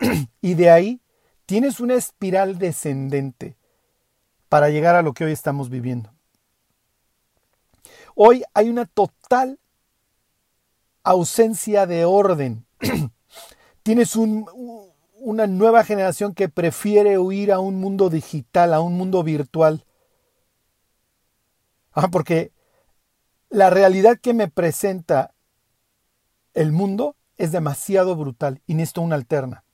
y 0.40 0.54
de 0.54 0.70
ahí 0.70 1.00
tienes 1.46 1.78
una 1.78 1.94
espiral 1.94 2.58
descendente 2.58 3.57
para 4.48 4.70
llegar 4.70 4.94
a 4.94 5.02
lo 5.02 5.12
que 5.12 5.24
hoy 5.24 5.32
estamos 5.32 5.68
viviendo. 5.70 6.12
Hoy 8.14 8.42
hay 8.54 8.68
una 8.68 8.84
total 8.86 9.58
ausencia 11.04 11.86
de 11.86 12.04
orden. 12.04 12.66
Tienes 13.82 14.16
una 14.16 15.46
nueva 15.46 15.84
generación 15.84 16.34
que 16.34 16.48
prefiere 16.48 17.18
huir 17.18 17.52
a 17.52 17.60
un 17.60 17.80
mundo 17.80 18.10
digital, 18.10 18.74
a 18.74 18.80
un 18.80 18.94
mundo 18.94 19.22
virtual. 19.22 19.84
Ah, 21.92 22.08
porque 22.08 22.52
la 23.50 23.70
realidad 23.70 24.18
que 24.20 24.34
me 24.34 24.48
presenta 24.48 25.34
el 26.54 26.72
mundo 26.72 27.16
es 27.36 27.52
demasiado 27.52 28.16
brutal 28.16 28.60
y 28.66 28.74
necesito 28.74 29.00
una 29.00 29.14
alterna. 29.14 29.64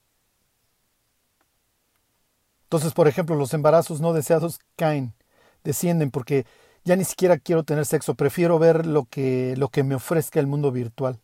Entonces, 2.74 2.92
por 2.92 3.06
ejemplo, 3.06 3.36
los 3.36 3.54
embarazos 3.54 4.00
no 4.00 4.12
deseados 4.12 4.58
caen, 4.74 5.14
descienden 5.62 6.10
porque 6.10 6.44
ya 6.82 6.96
ni 6.96 7.04
siquiera 7.04 7.38
quiero 7.38 7.62
tener 7.62 7.86
sexo, 7.86 8.16
prefiero 8.16 8.58
ver 8.58 8.84
lo 8.84 9.04
que, 9.04 9.54
lo 9.56 9.68
que 9.68 9.84
me 9.84 9.94
ofrezca 9.94 10.40
el 10.40 10.48
mundo 10.48 10.72
virtual 10.72 11.20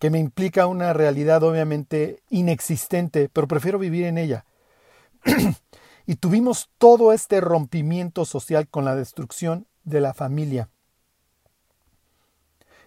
que 0.00 0.10
me 0.10 0.18
implica 0.18 0.66
una 0.66 0.92
realidad 0.92 1.44
obviamente 1.44 2.20
inexistente, 2.30 3.30
pero 3.32 3.46
prefiero 3.46 3.78
vivir 3.78 4.06
en 4.06 4.18
ella. 4.18 4.44
y 6.06 6.16
tuvimos 6.16 6.68
todo 6.78 7.12
este 7.12 7.40
rompimiento 7.40 8.24
social 8.24 8.66
con 8.66 8.84
la 8.84 8.96
destrucción 8.96 9.68
de 9.84 10.00
la 10.00 10.14
familia. 10.14 10.68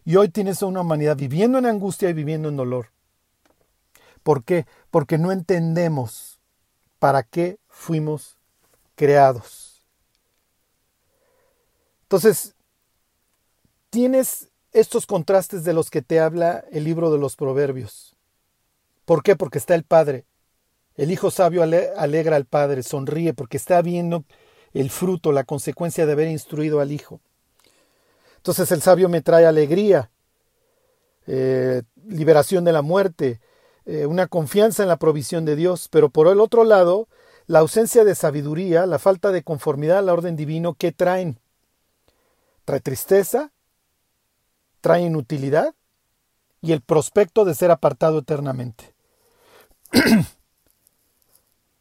Y 0.04 0.18
hoy 0.18 0.28
tienes 0.28 0.62
a 0.62 0.66
una 0.66 0.82
humanidad 0.82 1.16
viviendo 1.16 1.60
en 1.60 1.66
angustia 1.66 2.10
y 2.10 2.14
viviendo 2.14 2.50
en 2.50 2.58
dolor. 2.58 2.92
¿Por 4.22 4.44
qué? 4.44 4.66
Porque 4.92 5.18
no 5.18 5.32
entendemos 5.32 6.27
para 7.00 7.24
qué 7.24 7.58
fuimos 7.68 8.38
creados. 8.96 9.84
Entonces, 12.04 12.56
tienes 13.90 14.50
estos 14.72 15.06
contrastes 15.06 15.64
de 15.64 15.74
los 15.74 15.90
que 15.90 16.02
te 16.02 16.20
habla 16.20 16.64
el 16.72 16.84
libro 16.84 17.12
de 17.12 17.18
los 17.18 17.36
Proverbios. 17.36 18.16
¿Por 19.06 19.24
qué? 19.24 19.36
Porque 19.36 19.58
está 19.58 19.76
el 19.76 19.84
Padre. 19.84 20.26
El 20.96 21.12
Hijo 21.12 21.32
sabio 21.32 21.64
alegra 21.64 22.36
al 22.36 22.46
Padre, 22.46 22.84
sonríe 22.84 23.34
porque 23.34 23.58
está 23.58 23.82
viendo 23.82 24.26
el 24.74 24.90
fruto, 24.90 25.32
la 25.32 25.44
consecuencia 25.44 26.06
de 26.06 26.12
haber 26.12 26.28
instruido 26.28 26.80
al 26.80 26.92
Hijo. 26.92 27.22
Entonces 28.38 28.72
el 28.72 28.82
sabio 28.82 29.10
me 29.10 29.22
trae 29.22 29.46
alegría, 29.46 30.10
eh, 31.28 31.84
liberación 32.08 32.64
de 32.64 32.72
la 32.72 32.82
muerte, 32.82 33.42
eh, 33.88 34.06
una 34.06 34.28
confianza 34.28 34.84
en 34.84 34.90
la 34.90 34.98
provisión 34.98 35.46
de 35.46 35.56
Dios, 35.56 35.88
pero 35.90 36.10
por 36.10 36.28
el 36.28 36.42
otro 36.42 36.66
lado, 36.66 37.08
la 37.46 37.60
ausencia 37.60 38.04
de 38.04 38.16
sabiduría, 38.16 38.86
la 38.86 39.00
falta 39.00 39.32
de 39.32 39.44
conformidad 39.44 40.00
al 40.00 40.10
orden 40.10 40.36
divino, 40.36 40.74
¿qué 40.74 40.92
traen? 40.92 41.40
Trae 42.66 42.82
tristeza, 42.82 43.54
trae 44.82 45.04
inutilidad 45.04 45.74
y 46.62 46.74
el 46.74 46.82
prospecto 46.82 47.46
de 47.46 47.56
ser 47.56 47.72
apartado 47.72 48.20
eternamente. 48.20 48.94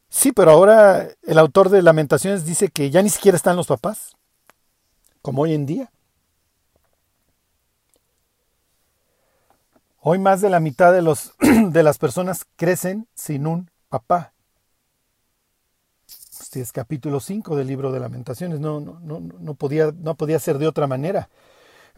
sí, 0.08 0.30
pero 0.30 0.52
ahora 0.52 1.08
el 1.24 1.38
autor 1.40 1.70
de 1.70 1.82
Lamentaciones 1.82 2.46
dice 2.46 2.68
que 2.68 2.88
ya 2.90 3.02
ni 3.02 3.10
siquiera 3.10 3.34
están 3.34 3.56
los 3.56 3.66
papás, 3.66 4.14
como 5.22 5.42
hoy 5.42 5.54
en 5.54 5.66
día. 5.66 5.90
Hoy 10.08 10.20
más 10.20 10.40
de 10.40 10.50
la 10.50 10.60
mitad 10.60 10.92
de, 10.92 11.02
los, 11.02 11.32
de 11.40 11.82
las 11.82 11.98
personas 11.98 12.46
crecen 12.54 13.08
sin 13.16 13.44
un 13.44 13.68
papá. 13.88 14.34
Este 16.06 16.60
es 16.60 16.70
capítulo 16.70 17.18
5 17.18 17.56
del 17.56 17.66
libro 17.66 17.90
de 17.90 17.98
lamentaciones. 17.98 18.60
No, 18.60 18.78
no, 18.78 19.00
no, 19.00 19.18
no, 19.18 19.54
podía, 19.54 19.92
no 19.98 20.14
podía 20.14 20.38
ser 20.38 20.58
de 20.58 20.68
otra 20.68 20.86
manera. 20.86 21.28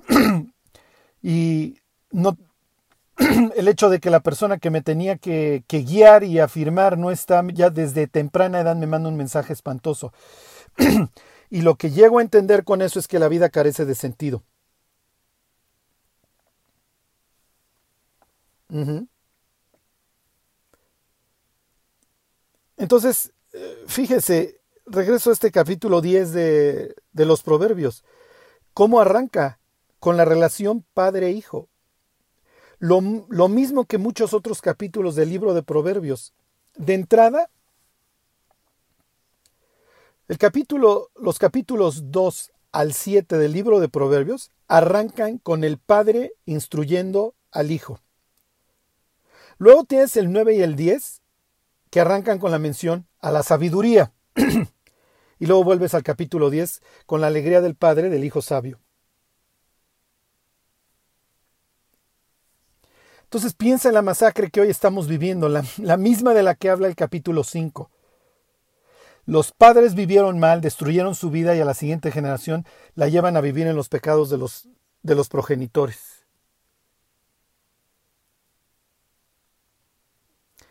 Y 1.22 1.76
no, 2.10 2.38
el 3.56 3.68
hecho 3.68 3.90
de 3.90 4.00
que 4.00 4.08
la 4.08 4.20
persona 4.20 4.56
que 4.56 4.70
me 4.70 4.80
tenía 4.80 5.16
que, 5.16 5.64
que, 5.66 5.82
guiar 5.82 6.24
y 6.24 6.38
afirmar 6.38 6.96
no 6.96 7.10
está, 7.10 7.44
ya 7.52 7.68
desde 7.68 8.06
temprana 8.06 8.60
edad 8.60 8.76
me 8.76 8.86
manda 8.86 9.10
un 9.10 9.18
mensaje 9.18 9.52
espantoso. 9.52 10.14
y 11.50 11.60
lo 11.60 11.74
que 11.74 11.90
llego 11.90 12.20
a 12.20 12.22
entender 12.22 12.64
con 12.64 12.80
eso 12.80 12.98
es 12.98 13.06
que 13.06 13.18
la 13.18 13.28
vida 13.28 13.50
carece 13.50 13.84
de 13.84 13.94
sentido. 13.94 14.44
Entonces, 22.76 23.32
eh, 23.52 23.84
fíjese, 23.87 24.60
regreso 24.87 25.30
a 25.30 25.32
este 25.32 25.50
capítulo 25.50 26.00
10 26.00 26.32
de, 26.32 26.94
de 27.12 27.26
los 27.26 27.42
Proverbios. 27.42 28.04
¿Cómo 28.75 29.00
arranca? 29.00 29.58
Con 29.98 30.16
la 30.16 30.25
relación 30.25 30.84
padre-hijo. 30.94 31.68
Lo, 32.78 33.00
lo, 33.28 33.48
mismo 33.48 33.87
que 33.87 33.98
muchos 33.98 34.32
otros 34.32 34.62
capítulos 34.62 35.16
del 35.16 35.30
libro 35.30 35.54
de 35.54 35.64
Proverbios. 35.64 36.32
De 36.76 36.94
entrada, 36.94 37.50
el 40.28 40.38
capítulo, 40.38 41.10
los 41.16 41.38
capítulos 41.38 42.12
2 42.12 42.52
al 42.70 42.92
7 42.92 43.38
del 43.38 43.52
libro 43.52 43.80
de 43.80 43.88
Proverbios 43.88 44.52
arrancan 44.68 45.38
con 45.38 45.64
el 45.64 45.78
padre 45.78 46.34
instruyendo 46.44 47.34
al 47.50 47.72
hijo. 47.72 48.00
Luego 49.58 49.84
tienes 49.84 50.16
el 50.16 50.32
9 50.32 50.54
y 50.54 50.62
el 50.62 50.76
10 50.76 51.22
que 51.90 52.00
arrancan 52.00 52.38
con 52.38 52.50
la 52.50 52.58
mención 52.58 53.06
a 53.20 53.30
la 53.30 53.42
sabiduría. 53.42 54.12
y 55.38 55.46
luego 55.46 55.64
vuelves 55.64 55.94
al 55.94 56.02
capítulo 56.02 56.50
10 56.50 56.82
con 57.06 57.20
la 57.20 57.28
alegría 57.28 57.60
del 57.60 57.74
padre 57.74 58.10
del 58.10 58.24
hijo 58.24 58.42
sabio. 58.42 58.80
Entonces 63.24 63.52
piensa 63.52 63.88
en 63.88 63.94
la 63.94 64.02
masacre 64.02 64.50
que 64.50 64.62
hoy 64.62 64.70
estamos 64.70 65.06
viviendo, 65.06 65.50
la, 65.50 65.96
misma 65.98 66.32
de 66.32 66.42
la 66.42 66.54
que 66.54 66.70
habla 66.70 66.88
el 66.88 66.96
capítulo 66.96 67.44
5. 67.44 67.90
Los 69.26 69.52
padres 69.52 69.94
vivieron 69.94 70.38
mal, 70.38 70.62
destruyeron 70.62 71.14
su 71.14 71.30
vida 71.30 71.54
y 71.54 71.60
a 71.60 71.66
la 71.66 71.74
siguiente 71.74 72.10
generación 72.10 72.64
la 72.94 73.08
llevan 73.08 73.36
a 73.36 73.42
vivir 73.42 73.66
en 73.66 73.76
los 73.76 73.90
pecados 73.90 74.30
de 74.30 74.38
los, 74.38 74.68
de 75.02 75.14
los 75.14 75.28
progenitores. 75.28 76.17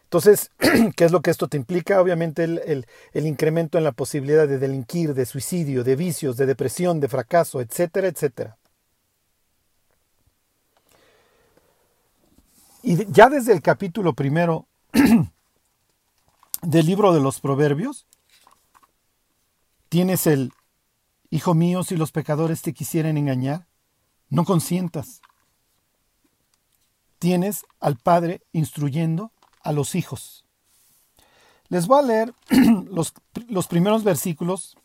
Entonces, 0.07 0.51
¿qué 0.95 1.03
es 1.03 1.11
lo 1.11 1.21
que 1.21 1.31
esto 1.31 1.49
te 1.49 1.57
implica? 1.57 2.01
Obviamente 2.01 2.45
el, 2.45 2.85
incremento 3.13 3.77
en 3.77 3.83
la 3.83 3.91
posibilidad 3.91 4.47
de 4.47 4.57
delinquir, 4.57 5.13
de 5.13 5.25
suicidio, 5.25 5.83
de 5.83 5.97
vicios, 5.97 6.37
de 6.37 6.45
depresión, 6.45 7.01
de 7.01 7.09
fracaso, 7.09 7.59
etcétera, 7.59 8.07
etcétera. 8.07 8.57
Y 12.83 13.11
ya 13.11 13.29
desde 13.29 13.51
el 13.51 13.61
capítulo 13.61 14.13
primero 14.13 14.65
del 16.61 16.85
libro 16.85 17.13
de 17.13 17.19
los 17.19 17.41
Proverbios, 17.41 18.07
tienes 19.89 20.25
el, 20.25 20.53
Hijo 21.29 21.53
mío, 21.53 21.83
si 21.83 21.97
los 21.97 22.13
pecadores 22.13 22.61
te 22.61 22.71
quisieren 22.71 23.17
engañar, 23.17 23.67
no 24.29 24.45
consientas. 24.45 25.21
Tienes 27.19 27.65
al 27.81 27.97
Padre 27.97 28.43
instruyendo 28.53 29.33
a 29.67 29.73
los 29.73 29.95
hijos. 29.95 30.45
Les 31.67 31.87
voy 31.87 31.99
a 31.99 32.01
leer 32.01 32.33
los, 32.89 33.13
los 33.49 33.67
primeros 33.67 34.05
versículos 34.05 34.77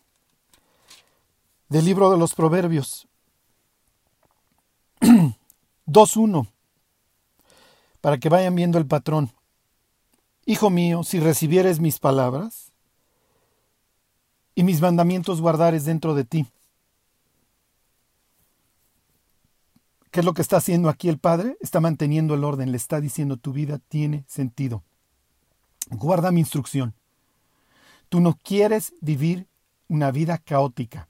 del 1.68 1.84
libro 1.84 2.10
de 2.10 2.18
los 2.18 2.34
Proverbios. 2.34 3.06
2.1, 5.86 6.48
para 8.00 8.18
que 8.18 8.28
vayan 8.28 8.56
viendo 8.56 8.78
el 8.78 8.86
patrón. 8.86 9.30
Hijo 10.46 10.68
mío, 10.68 11.04
si 11.04 11.20
recibieres 11.20 11.78
mis 11.78 12.00
palabras 12.00 12.72
y 14.56 14.64
mis 14.64 14.80
mandamientos 14.80 15.40
guardares 15.40 15.84
dentro 15.84 16.14
de 16.14 16.24
ti. 16.24 16.46
¿Qué 20.12 20.20
es 20.20 20.26
lo 20.26 20.34
que 20.34 20.42
está 20.42 20.58
haciendo 20.58 20.90
aquí 20.90 21.08
el 21.08 21.18
Padre? 21.18 21.56
Está 21.60 21.80
manteniendo 21.80 22.34
el 22.34 22.44
orden, 22.44 22.70
le 22.70 22.76
está 22.76 23.00
diciendo 23.00 23.38
tu 23.38 23.54
vida 23.54 23.78
tiene 23.88 24.26
sentido. 24.28 24.84
Guarda 25.88 26.30
mi 26.30 26.40
instrucción. 26.40 26.94
Tú 28.10 28.20
no 28.20 28.34
quieres 28.34 28.92
vivir 29.00 29.48
una 29.88 30.10
vida 30.10 30.36
caótica. 30.36 31.08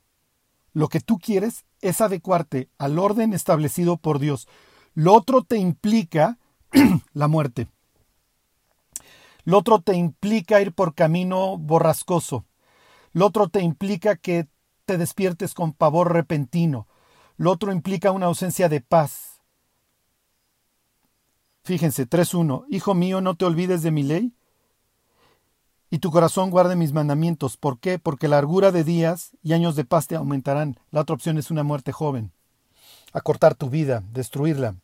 Lo 0.72 0.86
que 0.86 1.00
tú 1.00 1.18
quieres 1.18 1.64
es 1.80 2.00
adecuarte 2.00 2.68
al 2.78 2.96
orden 2.96 3.32
establecido 3.32 3.96
por 3.96 4.20
Dios. 4.20 4.46
Lo 4.94 5.14
otro 5.14 5.42
te 5.42 5.56
implica 5.56 6.38
la 7.12 7.26
muerte. 7.26 7.66
Lo 9.42 9.58
otro 9.58 9.80
te 9.80 9.96
implica 9.96 10.60
ir 10.60 10.72
por 10.74 10.94
camino 10.94 11.58
borrascoso. 11.58 12.44
Lo 13.12 13.26
otro 13.26 13.48
te 13.48 13.62
implica 13.62 14.14
que 14.14 14.46
te 14.84 14.96
despiertes 14.96 15.54
con 15.54 15.72
pavor 15.72 16.12
repentino. 16.12 16.86
Lo 17.42 17.50
otro 17.50 17.72
implica 17.72 18.12
una 18.12 18.26
ausencia 18.26 18.68
de 18.68 18.80
paz. 18.80 19.40
Fíjense, 21.64 22.08
3.1. 22.08 22.66
Hijo 22.70 22.94
mío, 22.94 23.20
no 23.20 23.34
te 23.34 23.44
olvides 23.44 23.82
de 23.82 23.90
mi 23.90 24.04
ley 24.04 24.32
y 25.90 25.98
tu 25.98 26.12
corazón 26.12 26.50
guarde 26.50 26.76
mis 26.76 26.92
mandamientos. 26.92 27.56
¿Por 27.56 27.80
qué? 27.80 27.98
Porque 27.98 28.28
largura 28.28 28.70
de 28.70 28.84
días 28.84 29.32
y 29.42 29.54
años 29.54 29.74
de 29.74 29.84
paz 29.84 30.06
te 30.06 30.14
aumentarán. 30.14 30.78
La 30.92 31.00
otra 31.00 31.16
opción 31.16 31.36
es 31.36 31.50
una 31.50 31.64
muerte 31.64 31.90
joven. 31.90 32.30
Acortar 33.12 33.56
tu 33.56 33.68
vida, 33.68 34.04
destruirla. 34.12 34.76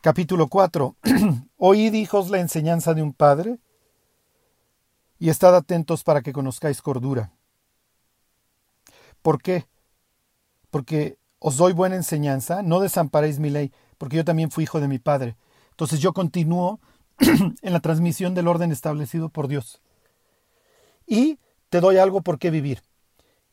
Capítulo 0.00 0.48
4. 0.48 0.96
Oíd, 1.58 1.94
hijos, 1.94 2.28
la 2.28 2.40
enseñanza 2.40 2.92
de 2.92 3.02
un 3.02 3.12
padre 3.12 3.60
y 5.20 5.28
estad 5.28 5.54
atentos 5.54 6.02
para 6.02 6.22
que 6.22 6.32
conozcáis 6.32 6.82
cordura. 6.82 7.30
¿Por 9.22 9.40
qué? 9.40 9.68
Porque 10.70 11.18
os 11.38 11.56
doy 11.56 11.72
buena 11.72 11.96
enseñanza, 11.96 12.62
no 12.62 12.80
desamparéis 12.80 13.38
mi 13.38 13.50
ley, 13.50 13.72
porque 13.96 14.16
yo 14.16 14.24
también 14.24 14.50
fui 14.50 14.64
hijo 14.64 14.80
de 14.80 14.88
mi 14.88 14.98
padre. 14.98 15.36
Entonces 15.70 16.00
yo 16.00 16.12
continúo 16.12 16.80
en 17.18 17.72
la 17.72 17.80
transmisión 17.80 18.34
del 18.34 18.48
orden 18.48 18.72
establecido 18.72 19.28
por 19.28 19.48
Dios. 19.48 19.80
Y 21.06 21.38
te 21.68 21.80
doy 21.80 21.98
algo 21.98 22.22
por 22.22 22.38
qué 22.38 22.50
vivir. 22.50 22.82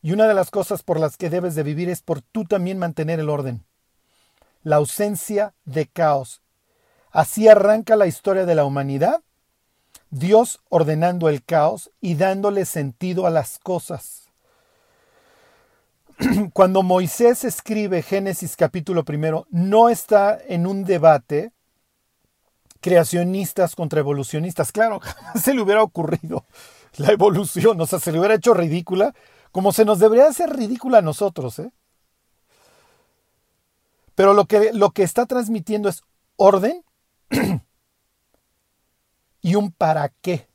Y 0.01 0.11
una 0.11 0.27
de 0.27 0.33
las 0.33 0.51
cosas 0.51 0.83
por 0.83 0.99
las 0.99 1.17
que 1.17 1.29
debes 1.29 1.55
de 1.55 1.63
vivir 1.63 1.89
es 1.89 2.01
por 2.01 2.21
tú 2.21 2.45
también 2.45 2.77
mantener 2.77 3.19
el 3.19 3.29
orden. 3.29 3.65
La 4.61 4.77
ausencia 4.77 5.53
de 5.65 5.87
caos. 5.87 6.41
Así 7.11 7.47
arranca 7.47 7.95
la 7.95 8.07
historia 8.07 8.45
de 8.45 8.55
la 8.55 8.65
humanidad, 8.65 9.21
Dios 10.09 10.61
ordenando 10.69 11.29
el 11.29 11.43
caos 11.43 11.91
y 12.01 12.15
dándole 12.15 12.65
sentido 12.65 13.25
a 13.25 13.29
las 13.29 13.57
cosas. 13.59 14.24
cuando 16.53 16.83
Moisés 16.83 17.43
escribe 17.43 18.01
Génesis 18.01 18.55
capítulo 18.55 19.03
primero, 19.03 19.47
no 19.49 19.89
está 19.89 20.37
en 20.47 20.67
un 20.67 20.83
debate 20.83 21.51
creacionistas 22.79 23.75
contra 23.75 23.99
evolucionistas. 23.99 24.71
Claro, 24.71 25.01
se 25.41 25.53
le 25.53 25.61
hubiera 25.61 25.83
ocurrido 25.83 26.45
la 26.97 27.11
evolución, 27.11 27.79
o 27.81 27.85
sea, 27.85 27.99
se 27.99 28.11
le 28.11 28.19
hubiera 28.19 28.35
hecho 28.35 28.53
ridícula, 28.53 29.13
como 29.51 29.71
se 29.71 29.85
nos 29.85 29.99
debería 29.99 30.27
hacer 30.27 30.49
ridícula 30.55 30.99
a 30.99 31.01
nosotros. 31.01 31.59
¿eh? 31.59 31.71
Pero 34.13 34.33
lo 34.33 34.45
que, 34.45 34.71
lo 34.73 34.91
que 34.91 35.03
está 35.03 35.25
transmitiendo 35.25 35.89
es 35.89 36.03
orden 36.37 36.83
y 39.41 39.55
un 39.55 39.71
para 39.71 40.09
qué. 40.21 40.47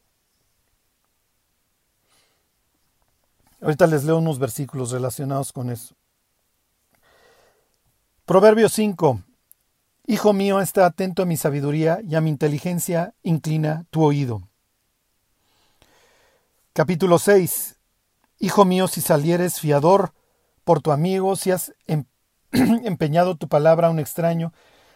Ahorita 3.60 3.86
les 3.86 4.04
leo 4.04 4.18
unos 4.18 4.38
versículos 4.38 4.90
relacionados 4.90 5.52
con 5.52 5.70
eso. 5.70 5.94
Proverbio 8.24 8.68
5. 8.68 9.20
Hijo 10.06 10.32
mío, 10.32 10.60
está 10.60 10.86
atento 10.86 11.22
a 11.22 11.26
mi 11.26 11.36
sabiduría 11.36 12.00
y 12.02 12.14
a 12.14 12.20
mi 12.20 12.30
inteligencia 12.30 13.14
inclina 13.22 13.84
tu 13.90 14.02
oído. 14.02 14.48
Capítulo 16.72 17.18
6. 17.18 17.76
Hijo 18.38 18.64
mío, 18.64 18.88
si 18.88 19.02
salieres 19.02 19.60
fiador 19.60 20.14
por 20.64 20.80
tu 20.80 20.92
amigo, 20.92 21.36
si 21.36 21.50
has 21.50 21.74
em-, 21.86 22.06
empeñado 22.52 23.36
tu 23.36 23.48
palabra 23.48 23.88
a 23.88 23.90
un 23.90 23.98
extraño, 23.98 24.54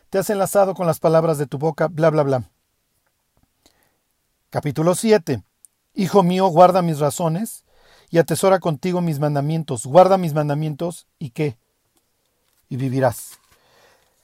te 0.09 0.19
has 0.19 0.31
enlazado 0.31 0.75
con 0.75 0.87
las 0.87 1.01
palabras 1.01 1.37
de 1.37 1.47
tu 1.47 1.59
boca, 1.59 1.89
bla, 1.89 2.09
bla, 2.09 2.23
bla. 2.23 2.51
Capítulo 4.49 4.95
7. 4.95 5.43
Hijo 5.95 6.23
mío, 6.23 6.47
guarda 6.47 6.81
mis 6.81 6.99
razones 6.99 7.64
y 8.15 8.19
atesora 8.19 8.61
contigo 8.61 9.01
mis 9.01 9.19
mandamientos. 9.19 9.87
Guarda 9.87 10.19
mis 10.19 10.35
mandamientos 10.35 11.09
y 11.19 11.31
qué? 11.31 11.59
Y 12.69 12.77
vivirás. 12.77 13.41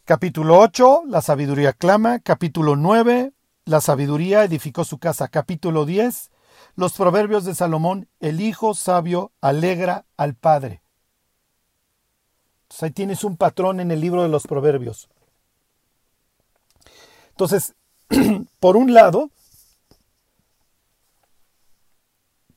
Capítulo 0.05 0.61
8, 0.61 1.03
la 1.09 1.21
sabiduría 1.21 1.73
clama. 1.73 2.21
Capítulo 2.21 2.77
9, 2.77 3.33
la 3.65 3.81
sabiduría 3.81 4.45
edificó 4.45 4.85
su 4.85 4.99
casa. 4.99 5.27
Capítulo 5.27 5.87
10, 5.87 6.31
los 6.77 6.93
proverbios 6.93 7.45
de 7.45 7.57
Salomón, 7.57 8.07
el 8.21 8.41
hijo 8.41 8.75
sabio 8.75 9.33
alegra 9.41 10.05
al 10.17 10.37
padre. 10.37 10.83
Entonces 12.63 12.83
ahí 12.85 12.91
tienes 12.93 13.25
un 13.25 13.37
patrón 13.37 13.81
en 13.81 13.91
el 13.91 14.01
libro 14.01 14.23
de 14.23 14.29
los 14.29 14.47
proverbios. 14.47 15.09
Entonces, 17.31 17.75
por 18.61 18.77
un 18.77 18.95
lado, 18.95 19.31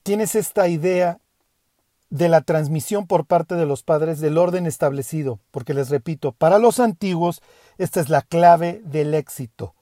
tienes 0.04 0.36
esta 0.36 0.68
idea 0.68 1.20
de 2.14 2.30
la 2.30 2.42
transmisión 2.42 3.08
por 3.08 3.26
parte 3.26 3.56
de 3.56 3.66
los 3.66 3.82
padres 3.82 4.20
del 4.20 4.38
orden 4.38 4.68
establecido, 4.68 5.40
porque 5.50 5.74
les 5.74 5.90
repito, 5.90 6.32
para 6.32 6.60
los 6.60 6.80
antiguos 6.80 7.42
esta 7.80 8.00
es 8.00 8.10
la 8.10 8.22
clave 8.22 8.84
del 8.86 9.16
éxito. 9.16 9.74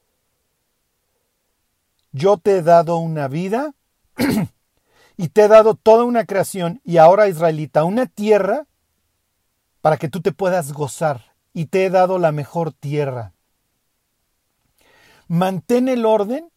Yo 2.13 2.37
te 2.37 2.55
he 2.55 2.61
dado 2.61 2.95
una 2.95 3.27
vida 3.27 3.73
y 5.17 5.27
te 5.27 5.41
he 5.41 5.47
dado 5.49 5.75
toda 5.75 6.05
una 6.05 6.23
creación 6.23 6.79
y 6.85 6.99
ahora 6.99 7.27
israelita, 7.27 7.83
una 7.83 8.05
tierra 8.05 8.65
para 9.81 9.97
que 9.97 10.07
tú 10.07 10.21
te 10.21 10.31
puedas 10.31 10.71
gozar 10.71 11.33
y 11.51 11.65
te 11.65 11.83
he 11.83 11.89
dado 11.89 12.17
la 12.17 12.31
mejor 12.31 12.71
tierra. 12.71 13.33
Mantén 15.27 15.89
el 15.89 16.05
orden 16.05 16.49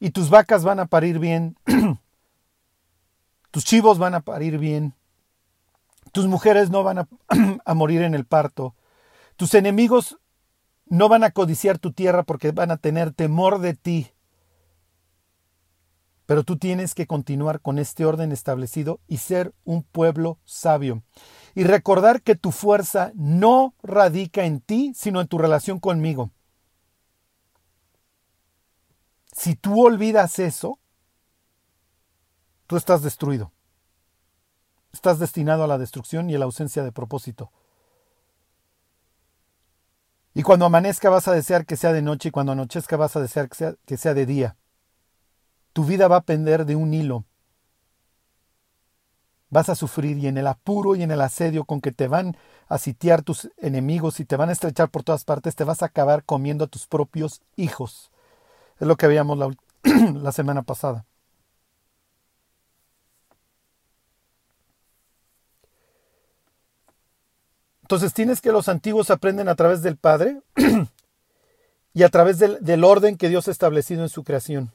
y 0.00 0.10
tus 0.10 0.28
vacas 0.28 0.64
van 0.64 0.80
a 0.80 0.86
parir 0.86 1.20
bien 1.20 1.56
Tus 3.56 3.64
chivos 3.64 3.96
van 3.96 4.14
a 4.14 4.20
parir 4.20 4.58
bien. 4.58 4.92
Tus 6.12 6.26
mujeres 6.26 6.68
no 6.68 6.82
van 6.82 7.08
a, 7.64 7.74
morir 7.74 8.02
en 8.02 8.12
el 8.12 8.26
parto. 8.26 8.74
Tus 9.36 9.54
enemigos 9.54 10.18
no 10.84 11.08
van 11.08 11.24
a 11.24 11.30
codiciar 11.30 11.78
tu 11.78 11.94
tierra 11.94 12.22
porque 12.22 12.52
van 12.52 12.70
a 12.70 12.76
tener 12.76 13.14
temor 13.14 13.60
de 13.60 13.72
ti. 13.72 14.12
Pero 16.26 16.44
tú 16.44 16.58
tienes 16.58 16.94
que 16.94 17.06
continuar 17.06 17.62
con 17.62 17.78
este 17.78 18.04
orden 18.04 18.30
establecido 18.30 19.00
y 19.08 19.16
ser 19.16 19.54
un 19.64 19.84
pueblo 19.84 20.38
sabio. 20.44 21.02
Y 21.54 21.64
recordar 21.64 22.20
que 22.20 22.34
tu 22.34 22.52
fuerza 22.52 23.10
no 23.14 23.74
radica 23.82 24.44
en 24.44 24.60
ti, 24.60 24.92
sino 24.94 25.18
en 25.22 25.28
tu 25.28 25.38
relación 25.38 25.80
conmigo. 25.80 26.30
Si 29.32 29.54
tú 29.56 29.82
olvidas 29.82 30.40
eso, 30.40 30.78
tú 32.66 32.76
estás 32.76 33.02
destruido. 33.02 33.52
Estás 34.92 35.18
destinado 35.18 35.64
a 35.64 35.66
la 35.66 35.78
destrucción 35.78 36.30
y 36.30 36.34
a 36.34 36.38
la 36.38 36.46
ausencia 36.46 36.82
de 36.82 36.92
propósito. 36.92 37.50
Y 40.36 40.42
cuando 40.42 40.66
amanezca 40.66 41.08
vas 41.08 41.28
a 41.28 41.32
desear 41.32 41.64
que 41.64 41.76
sea 41.76 41.94
de 41.94 42.02
noche 42.02 42.28
y 42.28 42.30
cuando 42.30 42.52
anochezca 42.52 42.98
vas 42.98 43.16
a 43.16 43.20
desear 43.20 43.48
que 43.48 43.96
sea, 43.96 44.14
de 44.14 44.26
día. 44.26 44.56
Tu 45.72 45.84
vida 45.84 46.08
va 46.08 46.16
a 46.16 46.20
pender 46.20 46.66
de 46.66 46.76
un 46.76 46.92
hilo. 46.92 47.24
Vas 49.48 49.70
a 49.70 49.74
sufrir 49.74 50.18
y 50.18 50.26
en 50.26 50.36
el 50.36 50.46
apuro 50.46 50.94
y 50.94 51.02
en 51.02 51.10
el 51.10 51.22
asedio 51.22 51.64
con 51.64 51.80
que 51.80 51.90
te 51.90 52.06
van 52.06 52.36
a 52.68 52.76
sitiar 52.76 53.22
tus 53.22 53.50
enemigos 53.56 54.20
y 54.20 54.26
te 54.26 54.36
van 54.36 54.50
a 54.50 54.52
estrechar 54.52 54.90
por 54.90 55.04
todas 55.04 55.24
partes, 55.24 55.56
te 55.56 55.64
vas 55.64 55.82
a 55.82 55.86
acabar 55.86 56.22
comiendo 56.24 56.64
a 56.64 56.68
tus 56.68 56.86
propios 56.86 57.40
hijos. 57.56 58.10
Es 58.78 58.86
lo 58.86 58.96
que 58.96 59.06
veíamos 59.06 59.38
la, 59.38 59.50
la 60.12 60.32
semana 60.32 60.64
pasada. 60.64 61.06
Entonces 67.86 68.12
tienes 68.12 68.40
que 68.40 68.50
los 68.50 68.68
antiguos 68.68 69.10
aprenden 69.10 69.48
a 69.48 69.54
través 69.54 69.80
del 69.80 69.96
Padre 69.96 70.40
y 71.94 72.02
a 72.02 72.08
través 72.08 72.40
del, 72.40 72.82
orden 72.82 73.16
que 73.16 73.28
Dios 73.28 73.46
ha 73.46 73.52
establecido 73.52 74.02
en 74.02 74.08
su 74.08 74.24
creación. 74.24 74.72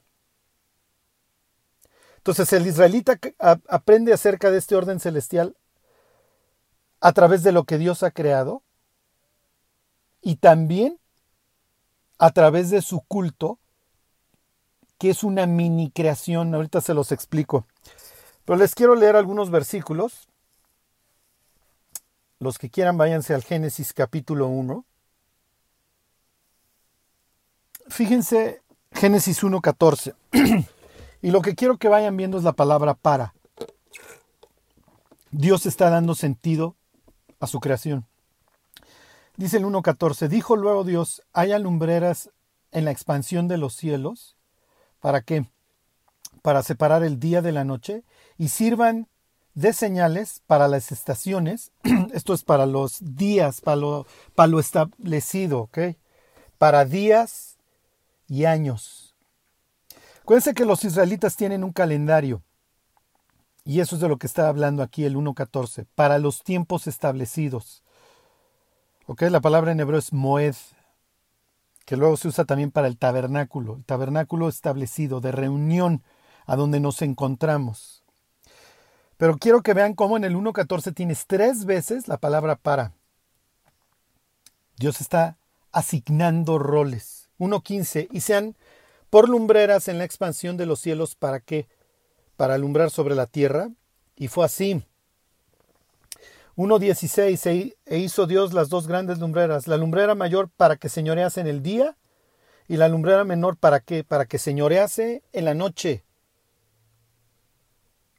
Entonces 2.15 2.53
el 2.53 2.65
israelita 2.65 3.19
aprende 3.67 4.13
acerca 4.13 4.49
de 4.49 4.59
este 4.59 4.77
orden 4.77 5.01
celestial 5.01 5.57
a 7.01 7.11
través 7.11 7.43
de 7.43 7.51
lo 7.51 7.65
que 7.65 7.77
Dios 7.77 8.01
ha 8.03 8.11
creado 8.11 8.63
y 10.21 10.37
también 10.37 10.97
a 12.17 12.31
través 12.31 12.69
de 12.69 12.81
su 12.81 13.01
culto, 13.01 13.59
que 14.97 15.09
es 15.09 15.25
una 15.25 15.47
mini 15.47 15.91
creación. 15.91 16.55
Ahorita 16.55 16.79
se 16.79 16.93
los 16.93 17.11
explico. 17.11 17.65
Pero 18.45 18.57
les 18.57 18.73
quiero 18.73 18.95
leer 18.95 19.17
algunos 19.17 19.51
versículos 19.51 20.30
los 22.41 22.57
que 22.57 22.71
quieran 22.71 22.97
váyanse 22.97 23.35
al 23.35 23.43
Génesis 23.43 23.93
capítulo 23.93 24.47
1. 24.47 24.83
Fíjense 27.87 28.63
Génesis 28.91 29.43
1.14. 29.43 30.15
y 31.21 31.29
lo 31.29 31.43
que 31.43 31.53
quiero 31.53 31.77
que 31.77 31.87
vayan 31.87 32.17
viendo 32.17 32.39
es 32.39 32.43
la 32.43 32.53
palabra 32.53 32.95
para. 32.95 33.35
Dios 35.29 35.67
está 35.67 35.91
dando 35.91 36.15
sentido 36.15 36.75
a 37.39 37.45
su 37.45 37.59
creación. 37.59 38.07
Dice 39.37 39.57
el 39.57 39.65
1.14, 39.65 40.27
dijo 40.27 40.55
luego 40.55 40.83
Dios, 40.83 41.21
haya 41.33 41.59
lumbreras 41.59 42.31
en 42.71 42.85
la 42.85 42.91
expansión 42.91 43.47
de 43.47 43.59
los 43.59 43.75
cielos. 43.75 44.35
¿Para 44.99 45.21
qué? 45.21 45.45
Para 46.41 46.63
separar 46.63 47.03
el 47.03 47.19
día 47.19 47.43
de 47.43 47.51
la 47.51 47.65
noche 47.65 48.03
y 48.39 48.49
sirvan 48.49 49.07
de 49.53 49.73
señales 49.73 50.41
para 50.47 50.67
las 50.67 50.91
estaciones, 50.91 51.71
esto 52.13 52.33
es 52.33 52.43
para 52.43 52.65
los 52.65 52.97
días, 53.01 53.61
para 53.61 53.77
lo, 53.77 54.07
para 54.35 54.47
lo 54.47 54.59
establecido. 54.59 55.69
Para 56.57 56.85
días 56.85 57.57
y 58.27 58.45
años. 58.45 59.15
Acuérdense 60.21 60.53
que 60.53 60.65
los 60.65 60.83
israelitas 60.85 61.35
tienen 61.35 61.63
un 61.63 61.73
calendario, 61.73 62.43
y 63.63 63.79
eso 63.79 63.95
es 63.95 64.01
de 64.01 64.07
lo 64.07 64.17
que 64.17 64.27
está 64.27 64.47
hablando 64.47 64.83
aquí 64.83 65.03
el 65.05 65.15
1.14, 65.15 65.85
para 65.95 66.17
los 66.19 66.43
tiempos 66.43 66.87
establecidos. 66.87 67.83
¿Ok? 69.05 69.23
La 69.23 69.41
palabra 69.41 69.71
en 69.71 69.79
hebreo 69.79 69.99
es 69.99 70.13
moed, 70.13 70.55
que 71.85 71.97
luego 71.97 72.17
se 72.17 72.27
usa 72.27 72.45
también 72.45 72.71
para 72.71 72.87
el 72.87 72.97
tabernáculo, 72.97 73.75
el 73.75 73.85
tabernáculo 73.85 74.47
establecido, 74.47 75.19
de 75.19 75.31
reunión, 75.31 76.03
a 76.45 76.55
donde 76.55 76.79
nos 76.79 77.01
encontramos. 77.01 78.00
Pero 79.21 79.37
quiero 79.37 79.61
que 79.61 79.75
vean 79.75 79.93
cómo 79.93 80.17
en 80.17 80.23
el 80.23 80.35
1.14 80.35 80.95
tienes 80.95 81.27
tres 81.27 81.65
veces 81.65 82.07
la 82.07 82.17
palabra 82.17 82.55
para. 82.55 82.93
Dios 84.77 84.99
está 84.99 85.37
asignando 85.71 86.57
roles. 86.57 87.29
1.15 87.37 88.07
y 88.09 88.21
sean 88.21 88.55
por 89.11 89.29
lumbreras 89.29 89.87
en 89.89 89.99
la 89.99 90.05
expansión 90.05 90.57
de 90.57 90.65
los 90.65 90.79
cielos 90.79 91.13
para 91.13 91.39
qué? 91.39 91.67
Para 92.35 92.55
alumbrar 92.55 92.89
sobre 92.89 93.13
la 93.13 93.27
tierra. 93.27 93.69
Y 94.15 94.27
fue 94.27 94.43
así. 94.43 94.83
1.16 96.55 97.75
e 97.85 97.97
hizo 97.99 98.25
Dios 98.25 98.53
las 98.53 98.69
dos 98.69 98.87
grandes 98.87 99.19
lumbreras, 99.19 99.67
la 99.67 99.77
lumbrera 99.77 100.15
mayor 100.15 100.49
para 100.49 100.77
que 100.77 100.89
señorease 100.89 101.41
en 101.41 101.47
el 101.47 101.61
día 101.61 101.95
y 102.67 102.77
la 102.77 102.87
lumbrera 102.87 103.23
menor 103.23 103.55
para 103.55 103.81
qué? 103.81 104.03
Para 104.03 104.25
que 104.25 104.39
señorease 104.39 105.21
en 105.31 105.45
la 105.45 105.53
noche. 105.53 106.03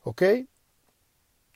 ¿Ok? 0.04 0.22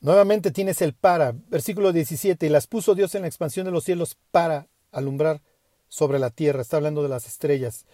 Nuevamente 0.06 0.52
tienes 0.52 0.82
el 0.82 0.92
para, 0.94 1.34
versículo 1.48 1.92
17, 1.92 2.46
y 2.46 2.48
las 2.48 2.68
puso 2.68 2.94
Dios 2.94 3.16
en 3.16 3.22
la 3.22 3.26
expansión 3.26 3.66
de 3.66 3.72
los 3.72 3.82
cielos 3.82 4.16
para 4.30 4.68
alumbrar 4.92 5.42
sobre 5.88 6.20
la 6.20 6.30
tierra, 6.30 6.62
está 6.62 6.76
hablando 6.76 7.02
de 7.02 7.08
las 7.08 7.26
estrellas. 7.26 7.86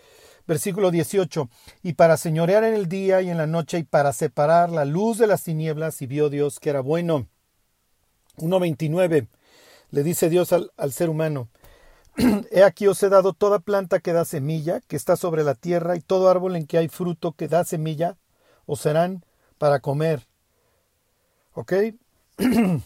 Versículo 0.46 0.90
18, 0.90 1.48
y 1.82 1.94
para 1.94 2.18
señorear 2.18 2.64
en 2.64 2.74
el 2.74 2.86
día 2.86 3.22
y 3.22 3.30
en 3.30 3.38
la 3.38 3.46
noche 3.46 3.78
y 3.78 3.84
para 3.84 4.12
separar 4.12 4.68
la 4.68 4.84
luz 4.84 5.16
de 5.16 5.26
las 5.26 5.42
tinieblas, 5.42 6.02
y 6.02 6.06
vio 6.06 6.28
Dios 6.28 6.60
que 6.60 6.68
era 6.68 6.80
bueno. 6.80 7.28
1.29, 8.36 9.28
le 9.90 10.02
dice 10.02 10.28
Dios 10.28 10.52
al, 10.52 10.92
ser 10.92 11.08
humano, 11.08 11.48
He 12.50 12.62
aquí 12.62 12.88
os 12.88 13.02
he 13.02 13.08
dado 13.08 13.32
toda 13.32 13.58
planta 13.58 14.00
que 14.00 14.12
da 14.12 14.26
semilla, 14.26 14.82
que 14.86 14.96
está 14.96 15.16
sobre 15.16 15.44
la 15.44 15.54
tierra, 15.54 15.96
y 15.96 16.02
todo 16.02 16.28
árbol 16.28 16.56
en 16.56 16.66
que 16.66 16.76
hay 16.76 16.88
fruto 16.88 17.32
que 17.32 17.48
da 17.48 17.64
semilla, 17.64 18.18
os 18.66 18.80
serán 18.80 19.24
para 19.56 19.80
comer. 19.80 20.26
¿Ok? 21.54 21.72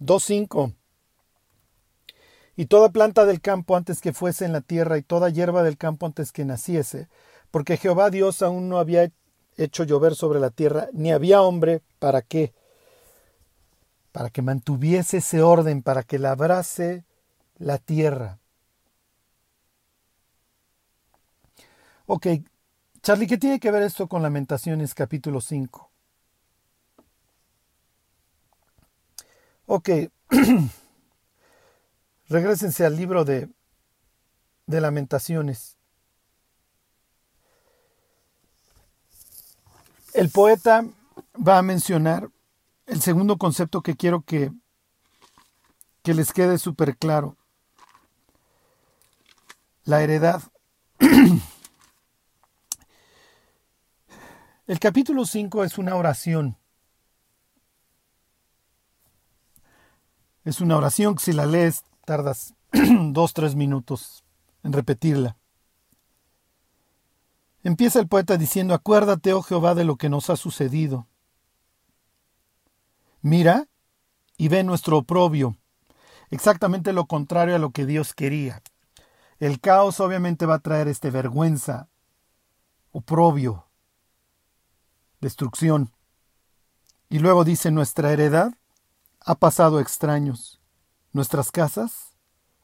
2.5. 0.00 0.74
Y 2.56 2.66
toda 2.66 2.90
planta 2.90 3.24
del 3.24 3.40
campo 3.40 3.76
antes 3.76 4.00
que 4.00 4.12
fuese 4.12 4.44
en 4.44 4.52
la 4.52 4.60
tierra 4.60 4.98
y 4.98 5.02
toda 5.02 5.30
hierba 5.30 5.62
del 5.62 5.78
campo 5.78 6.06
antes 6.06 6.32
que 6.32 6.44
naciese, 6.44 7.08
porque 7.50 7.76
Jehová 7.76 8.10
Dios 8.10 8.42
aún 8.42 8.68
no 8.68 8.78
había 8.78 9.10
hecho 9.56 9.84
llover 9.84 10.14
sobre 10.14 10.40
la 10.40 10.50
tierra, 10.50 10.88
ni 10.92 11.12
había 11.12 11.42
hombre 11.42 11.82
para 11.98 12.22
qué, 12.22 12.52
para 14.12 14.30
que 14.30 14.42
mantuviese 14.42 15.18
ese 15.18 15.42
orden, 15.42 15.82
para 15.82 16.02
que 16.02 16.18
labrase 16.18 17.04
la 17.58 17.78
tierra. 17.78 18.38
Ok, 22.06 22.26
Charlie, 23.02 23.26
¿qué 23.26 23.38
tiene 23.38 23.60
que 23.60 23.70
ver 23.70 23.82
esto 23.82 24.08
con 24.08 24.22
Lamentaciones 24.22 24.94
capítulo 24.94 25.40
5? 25.40 25.89
Ok, 29.72 29.88
regresense 32.28 32.84
al 32.84 32.96
libro 32.96 33.24
de, 33.24 33.48
de 34.66 34.80
lamentaciones. 34.80 35.76
El 40.12 40.28
poeta 40.30 40.84
va 41.36 41.58
a 41.58 41.62
mencionar 41.62 42.30
el 42.86 43.00
segundo 43.00 43.36
concepto 43.36 43.80
que 43.80 43.94
quiero 43.94 44.22
que, 44.22 44.50
que 46.02 46.14
les 46.14 46.32
quede 46.32 46.58
súper 46.58 46.96
claro. 46.96 47.36
La 49.84 50.02
heredad. 50.02 50.42
El 54.66 54.80
capítulo 54.80 55.24
5 55.26 55.62
es 55.62 55.78
una 55.78 55.94
oración. 55.94 56.59
Es 60.44 60.60
una 60.60 60.76
oración 60.76 61.14
que 61.14 61.24
si 61.24 61.32
la 61.32 61.46
lees 61.46 61.84
tardas 62.04 62.54
dos, 62.72 63.34
tres 63.34 63.54
minutos 63.54 64.24
en 64.62 64.72
repetirla. 64.72 65.36
Empieza 67.62 68.00
el 68.00 68.08
poeta 68.08 68.38
diciendo, 68.38 68.72
acuérdate, 68.72 69.34
oh 69.34 69.42
Jehová, 69.42 69.74
de 69.74 69.84
lo 69.84 69.96
que 69.96 70.08
nos 70.08 70.30
ha 70.30 70.36
sucedido. 70.36 71.06
Mira 73.20 73.68
y 74.38 74.48
ve 74.48 74.64
nuestro 74.64 74.96
oprobio, 74.96 75.58
exactamente 76.30 76.94
lo 76.94 77.04
contrario 77.04 77.54
a 77.54 77.58
lo 77.58 77.70
que 77.70 77.84
Dios 77.84 78.14
quería. 78.14 78.62
El 79.38 79.60
caos 79.60 80.00
obviamente 80.00 80.46
va 80.46 80.54
a 80.54 80.60
traer 80.60 80.88
este 80.88 81.10
vergüenza, 81.10 81.88
oprobio, 82.92 83.66
destrucción. 85.20 85.92
Y 87.10 87.18
luego 87.18 87.44
dice, 87.44 87.70
nuestra 87.70 88.12
heredad 88.12 88.54
ha 89.20 89.34
pasado 89.34 89.78
a 89.78 89.82
extraños, 89.82 90.60
nuestras 91.12 91.50
casas 91.50 92.16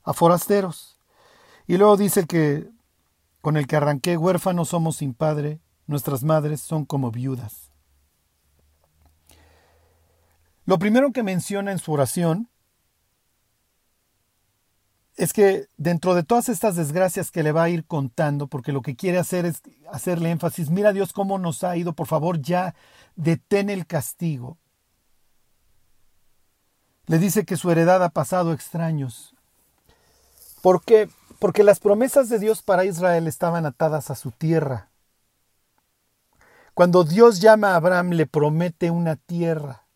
a 0.03 0.13
forasteros. 0.13 0.99
Y 1.67 1.77
luego 1.77 1.97
dice 1.97 2.27
que 2.27 2.71
con 3.41 3.57
el 3.57 3.67
que 3.67 3.77
arranqué 3.77 4.17
huérfanos 4.17 4.71
somos 4.71 4.97
sin 4.97 5.15
padre, 5.15 5.61
nuestras 5.87 6.23
madres 6.23 6.61
son 6.61 6.85
como 6.85 7.11
viudas. 7.11 7.71
Lo 10.65 10.79
primero 10.79 11.13
que 11.13 11.23
menciona 11.23 11.71
en 11.71 11.79
su 11.79 11.93
oración 11.93 12.49
es 15.17 15.33
que 15.33 15.69
dentro 15.77 16.15
de 16.15 16.25
todas 16.25 16.49
estas 16.49 16.77
desgracias 16.77 17.31
que 17.31 17.43
le 17.43 17.53
va 17.53 17.65
a 17.65 17.69
ir 17.71 17.87
contando, 17.87 18.49
porque 18.49 18.73
lo 18.73 18.83
que 18.83 18.97
quiere 18.97 19.19
hacer 19.19 19.47
es 19.47 19.63
hacerle 19.91 20.31
énfasis, 20.31 20.69
mira 20.69 20.93
Dios 20.93 21.13
cómo 21.13 21.39
nos 21.39 21.65
ha 21.65 21.77
ido, 21.77 21.95
por 21.95 22.07
favor 22.07 22.41
ya 22.41 22.75
detén 23.15 23.71
el 23.71 23.87
castigo. 23.87 24.59
Le 27.07 27.19
dice 27.19 27.45
que 27.45 27.57
su 27.57 27.71
heredad 27.71 28.03
ha 28.03 28.11
pasado 28.11 28.53
extraños. 28.53 29.35
¿Por 30.63 30.83
qué? 30.85 31.09
Porque 31.39 31.63
las 31.63 31.81
promesas 31.81 32.29
de 32.29 32.39
Dios 32.39 32.63
para 32.63 32.85
Israel 32.85 33.27
estaban 33.27 33.67
atadas 33.67 34.11
a 34.11 34.15
su 34.15 34.33
tierra. 34.33 34.91
Cuando 36.75 37.05
Dios 37.05 37.41
llama 37.41 37.73
a 37.73 37.77
Abraham 37.77 38.11
le 38.11 38.27
promete 38.27 38.91
una 38.91 39.17
tierra. 39.17 39.87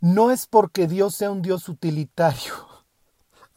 No 0.00 0.30
es 0.30 0.46
porque 0.46 0.86
Dios 0.86 1.14
sea 1.14 1.30
un 1.30 1.42
Dios 1.42 1.68
utilitario 1.68 2.54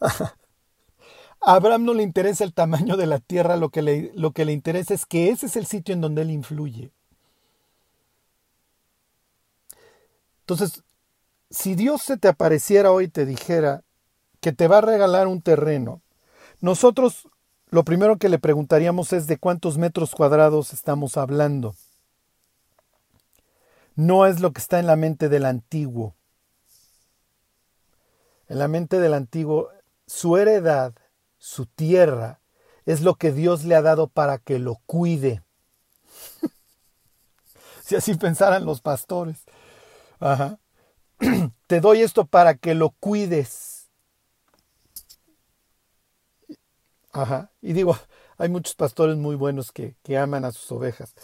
a 1.40 1.54
Abraham 1.54 1.84
no 1.84 1.94
le 1.94 2.02
interesa 2.02 2.44
el 2.44 2.52
tamaño 2.54 2.96
de 2.96 3.06
la 3.06 3.20
tierra, 3.20 3.56
lo 3.56 3.70
que, 3.70 3.82
le, 3.82 4.12
lo 4.14 4.32
que 4.32 4.44
le 4.44 4.52
interesa 4.52 4.94
es 4.94 5.06
que 5.06 5.30
ese 5.30 5.46
es 5.46 5.56
el 5.56 5.66
sitio 5.66 5.94
en 5.94 6.00
donde 6.00 6.22
él 6.22 6.30
influye. 6.30 6.90
Entonces, 10.40 10.82
si 11.50 11.74
Dios 11.74 12.02
se 12.02 12.16
te 12.16 12.28
apareciera 12.28 12.90
hoy 12.90 13.04
y 13.04 13.08
te 13.08 13.26
dijera 13.26 13.84
que 14.40 14.52
te 14.52 14.68
va 14.68 14.78
a 14.78 14.82
regalar 14.82 15.26
un 15.26 15.42
terreno, 15.42 16.02
nosotros 16.60 17.28
lo 17.68 17.84
primero 17.84 18.16
que 18.16 18.28
le 18.28 18.38
preguntaríamos 18.38 19.12
es 19.12 19.26
de 19.26 19.38
cuántos 19.38 19.78
metros 19.78 20.12
cuadrados 20.14 20.72
estamos 20.72 21.16
hablando. 21.16 21.74
No 23.94 24.26
es 24.26 24.40
lo 24.40 24.52
que 24.52 24.60
está 24.60 24.78
en 24.78 24.86
la 24.86 24.96
mente 24.96 25.28
del 25.28 25.44
antiguo. 25.44 26.14
En 28.48 28.58
la 28.58 28.68
mente 28.68 29.00
del 29.00 29.14
antiguo 29.14 29.70
su 30.06 30.36
heredad, 30.36 30.94
su 31.38 31.66
tierra, 31.66 32.40
es 32.84 33.00
lo 33.00 33.16
que 33.16 33.32
Dios 33.32 33.64
le 33.64 33.74
ha 33.74 33.82
dado 33.82 34.06
para 34.06 34.38
que 34.38 34.58
lo 34.58 34.76
cuide. 34.86 35.42
si 37.84 37.96
así 37.96 38.14
pensaran 38.14 38.64
los 38.64 38.80
pastores. 38.80 39.44
Ajá. 40.20 40.58
Te 41.66 41.80
doy 41.80 42.02
esto 42.02 42.26
para 42.26 42.54
que 42.54 42.74
lo 42.74 42.90
cuides. 42.90 43.88
Ajá. 47.12 47.50
Y 47.62 47.72
digo, 47.72 47.96
hay 48.38 48.48
muchos 48.48 48.74
pastores 48.74 49.16
muy 49.16 49.36
buenos 49.36 49.72
que, 49.72 49.96
que 50.02 50.18
aman 50.18 50.44
a 50.44 50.52
sus 50.52 50.70
ovejas. 50.72 51.14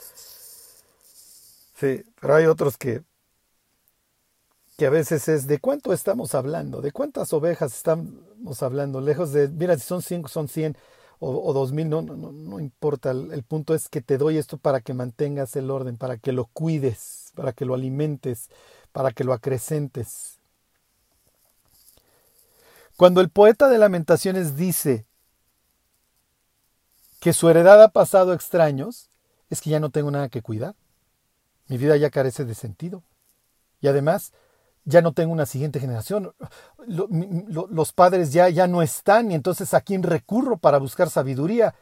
Sí, 1.75 2.03
pero 2.21 2.35
hay 2.35 2.47
otros 2.47 2.79
que 2.79 3.03
que 4.77 4.87
a 4.87 4.91
veces 4.91 5.29
es 5.29 5.47
de 5.47 5.59
cuánto 5.59 5.93
estamos 5.93 6.35
hablando, 6.35 6.81
de 6.81 6.93
cuántas 6.93 7.33
ovejas 7.33 7.75
estamos 7.75 8.63
hablando, 8.63 9.01
lejos 9.01 9.33
de, 9.33 9.49
mira, 9.49 9.77
si 9.77 9.83
son 9.83 10.03
cinco, 10.03 10.29
son 10.29 10.49
cien 10.49 10.77
o, 11.21 11.53
dos 11.53 11.71
mil, 11.73 11.89
no, 11.89 12.03
no, 12.03 12.17
no 12.17 12.59
importa, 12.59 13.13
el, 13.13 13.45
punto 13.45 13.75
es 13.75 13.89
que 13.89 14.01
te 14.01 14.19
doy 14.19 14.39
esto 14.39 14.59
para 14.59 14.81
que 14.81 14.93
mantengas 14.93 15.55
el 15.55 15.71
orden, 15.71 15.97
para 15.97 16.17
que 16.17 16.33
lo 16.33 16.47
cuides, 16.47 17.31
para 17.37 17.53
que 17.53 17.65
lo 17.65 17.75
alimentes, 17.75 18.51
para 18.93 19.11
que 19.11 19.25
lo 19.25 19.33
acrecentes. 19.33 20.39
Cuando 22.97 23.21
el 23.21 23.31
poeta 23.31 23.69
de 23.69 23.79
lamentaciones 23.79 24.57
dice 24.57 25.07
que 27.21 27.33
su 27.33 27.49
heredad 27.49 27.83
ha 27.83 27.89
pasado 27.89 28.33
extraños, 28.33 29.09
es 29.51 29.61
que 29.61 29.71
ya 29.71 29.81
no 29.81 29.91
tengo 29.91 30.11
nada 30.11 30.29
que 30.29 30.43
cuidar. 30.43 30.75
Mi 31.69 31.79
vida 31.79 31.97
ya 31.97 32.11
carece 32.11 32.45
de 32.45 32.55
sentido. 32.55 33.03
Y 33.81 33.89
además, 33.89 34.33
ya 34.85 35.01
no 35.01 35.13
tengo 35.13 35.33
una 35.33 35.47
siguiente 35.47 35.81
generación. 35.81 36.35
los 36.87 37.93
padres 37.93 38.33
ya, 38.33 38.49
ya 38.49 38.67
no 38.67 38.83
están 38.83 39.31
y 39.31 39.35
entonces 39.35 39.75
a 39.75 39.81
quién 39.81 40.03
recurro 40.03 40.57
para 40.59 40.79
buscar 40.79 41.11
sabiduría. 41.11 41.75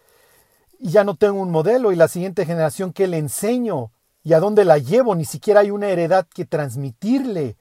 Y 0.78 0.90
ya 0.90 1.04
no 1.04 1.16
tengo 1.16 1.40
un 1.40 1.50
modelo 1.50 1.92
y 1.92 1.96
la 1.96 2.08
siguiente 2.08 2.46
generación 2.46 2.92
que 2.92 3.06
le 3.06 3.18
enseño 3.18 3.92
y 4.22 4.32
a 4.32 4.40
dónde 4.40 4.64
la 4.64 4.78
llevo. 4.78 5.14
Ni 5.14 5.24
siquiera 5.24 5.60
hay 5.60 5.70
una 5.70 5.88
heredad 5.88 6.26
que 6.26 6.44
transmitirle. 6.44 7.56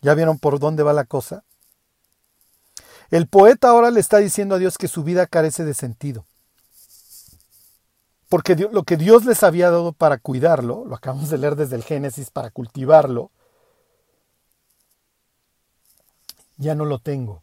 ¿Ya 0.00 0.14
vieron 0.14 0.38
por 0.38 0.58
dónde 0.58 0.82
va 0.82 0.92
la 0.92 1.04
cosa? 1.04 1.44
El 3.10 3.26
poeta 3.26 3.68
ahora 3.70 3.90
le 3.90 4.00
está 4.00 4.18
diciendo 4.18 4.54
a 4.54 4.58
Dios 4.58 4.76
que 4.76 4.88
su 4.88 5.02
vida 5.02 5.26
carece 5.26 5.64
de 5.64 5.74
sentido. 5.74 6.26
Porque 8.28 8.54
lo 8.54 8.82
que 8.82 8.98
Dios 8.98 9.24
les 9.24 9.42
había 9.42 9.70
dado 9.70 9.92
para 9.92 10.18
cuidarlo, 10.18 10.84
lo 10.84 10.94
acabamos 10.94 11.30
de 11.30 11.38
leer 11.38 11.56
desde 11.56 11.76
el 11.76 11.82
Génesis, 11.82 12.30
para 12.30 12.50
cultivarlo, 12.50 13.30
ya 16.58 16.74
no 16.74 16.84
lo 16.84 16.98
tengo. 16.98 17.42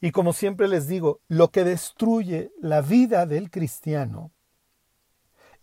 Y 0.00 0.10
como 0.10 0.32
siempre 0.32 0.66
les 0.66 0.88
digo, 0.88 1.20
lo 1.28 1.50
que 1.50 1.62
destruye 1.62 2.50
la 2.60 2.80
vida 2.80 3.26
del 3.26 3.50
cristiano 3.50 4.32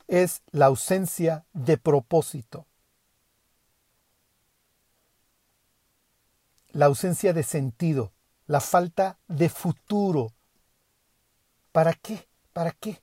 es 0.07 0.41
la 0.51 0.67
ausencia 0.67 1.45
de 1.53 1.77
propósito, 1.77 2.67
la 6.71 6.85
ausencia 6.85 7.33
de 7.33 7.43
sentido, 7.43 8.13
la 8.47 8.59
falta 8.59 9.19
de 9.27 9.49
futuro. 9.49 10.33
¿Para 11.71 11.93
qué? 11.93 12.27
¿Para 12.51 12.71
qué? 12.71 13.01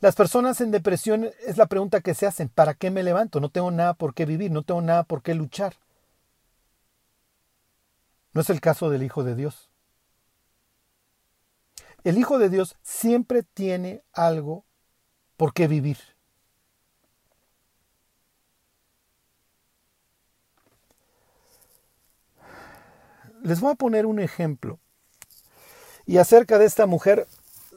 Las 0.00 0.14
personas 0.14 0.60
en 0.60 0.70
depresión 0.70 1.28
es 1.46 1.56
la 1.56 1.66
pregunta 1.66 2.00
que 2.00 2.14
se 2.14 2.26
hacen, 2.26 2.48
¿para 2.48 2.74
qué 2.74 2.90
me 2.90 3.02
levanto? 3.02 3.40
No 3.40 3.50
tengo 3.50 3.70
nada 3.70 3.94
por 3.94 4.14
qué 4.14 4.24
vivir, 4.24 4.50
no 4.50 4.62
tengo 4.62 4.80
nada 4.80 5.02
por 5.02 5.22
qué 5.22 5.34
luchar. 5.34 5.74
No 8.32 8.40
es 8.42 8.50
el 8.50 8.60
caso 8.60 8.90
del 8.90 9.02
Hijo 9.02 9.24
de 9.24 9.34
Dios. 9.34 9.70
El 12.04 12.16
Hijo 12.16 12.38
de 12.38 12.48
Dios 12.48 12.76
siempre 12.82 13.42
tiene 13.42 14.02
algo 14.12 14.64
por 15.36 15.52
qué 15.52 15.66
vivir. 15.66 15.98
Les 23.42 23.60
voy 23.60 23.72
a 23.72 23.76
poner 23.76 24.06
un 24.06 24.20
ejemplo. 24.20 24.78
Y 26.06 26.18
acerca 26.18 26.58
de 26.58 26.66
esta 26.66 26.86
mujer 26.86 27.26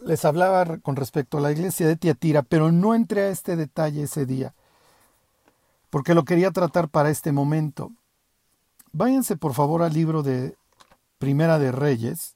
les 0.05 0.25
hablaba 0.25 0.77
con 0.79 0.95
respecto 0.95 1.37
a 1.37 1.41
la 1.41 1.51
iglesia 1.51 1.87
de 1.87 1.95
Tiatira, 1.95 2.41
pero 2.41 2.71
no 2.71 2.95
entré 2.95 3.21
a 3.21 3.29
este 3.29 3.55
detalle 3.55 4.03
ese 4.03 4.25
día, 4.25 4.53
porque 5.89 6.13
lo 6.13 6.25
quería 6.25 6.51
tratar 6.51 6.89
para 6.89 7.09
este 7.09 7.31
momento. 7.31 7.91
Váyanse 8.91 9.37
por 9.37 9.53
favor 9.53 9.81
al 9.81 9.93
libro 9.93 10.23
de 10.23 10.57
Primera 11.17 11.57
de 11.59 11.71
Reyes, 11.71 12.35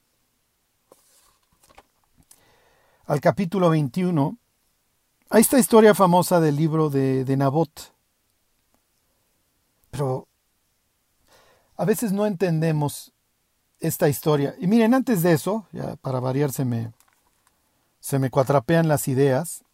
al 3.06 3.20
capítulo 3.20 3.70
21. 3.70 4.38
Hay 5.30 5.40
esta 5.42 5.58
historia 5.58 5.94
famosa 5.94 6.40
del 6.40 6.56
libro 6.56 6.88
de, 6.88 7.24
de 7.24 7.36
Nabot. 7.36 7.92
Pero 9.90 10.26
a 11.76 11.84
veces 11.84 12.12
no 12.12 12.26
entendemos 12.26 13.12
esta 13.80 14.08
historia. 14.08 14.54
Y 14.58 14.66
miren, 14.66 14.94
antes 14.94 15.22
de 15.22 15.32
eso, 15.32 15.66
para 16.00 16.20
variar 16.20 16.52
se 16.52 16.64
me, 16.64 16.92
se 18.00 18.18
me 18.18 18.30
cuatrapean 18.30 18.88
las 18.88 19.08
ideas. 19.08 19.64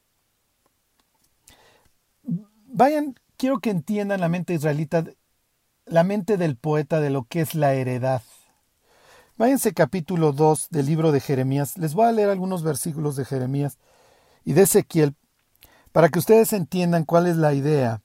Vayan, 2.22 3.14
quiero 3.36 3.60
que 3.60 3.70
entiendan 3.70 4.20
la 4.20 4.28
mente 4.28 4.54
israelita 4.54 5.04
la 5.86 6.04
mente 6.04 6.36
del 6.36 6.56
poeta 6.56 7.00
de 7.00 7.10
lo 7.10 7.24
que 7.24 7.40
es 7.40 7.54
la 7.54 7.74
heredad. 7.74 8.22
Váyanse 9.36 9.74
capítulo 9.74 10.32
2 10.32 10.68
del 10.70 10.86
libro 10.86 11.12
de 11.12 11.20
Jeremías. 11.20 11.76
Les 11.76 11.94
voy 11.94 12.06
a 12.06 12.12
leer 12.12 12.30
algunos 12.30 12.62
versículos 12.62 13.16
de 13.16 13.24
Jeremías 13.24 13.78
y 14.44 14.52
de 14.52 14.62
Ezequiel 14.62 15.14
para 15.92 16.08
que 16.08 16.18
ustedes 16.18 16.52
entiendan 16.52 17.04
cuál 17.04 17.26
es 17.26 17.36
la 17.36 17.52
idea. 17.52 18.02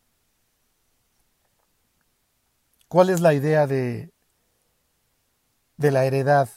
¿Cuál 2.87 3.11
es 3.11 3.21
la 3.21 3.33
idea 3.33 3.67
de, 3.67 4.11
de 5.79 5.91
la 5.91 6.03
heredad? 6.03 6.49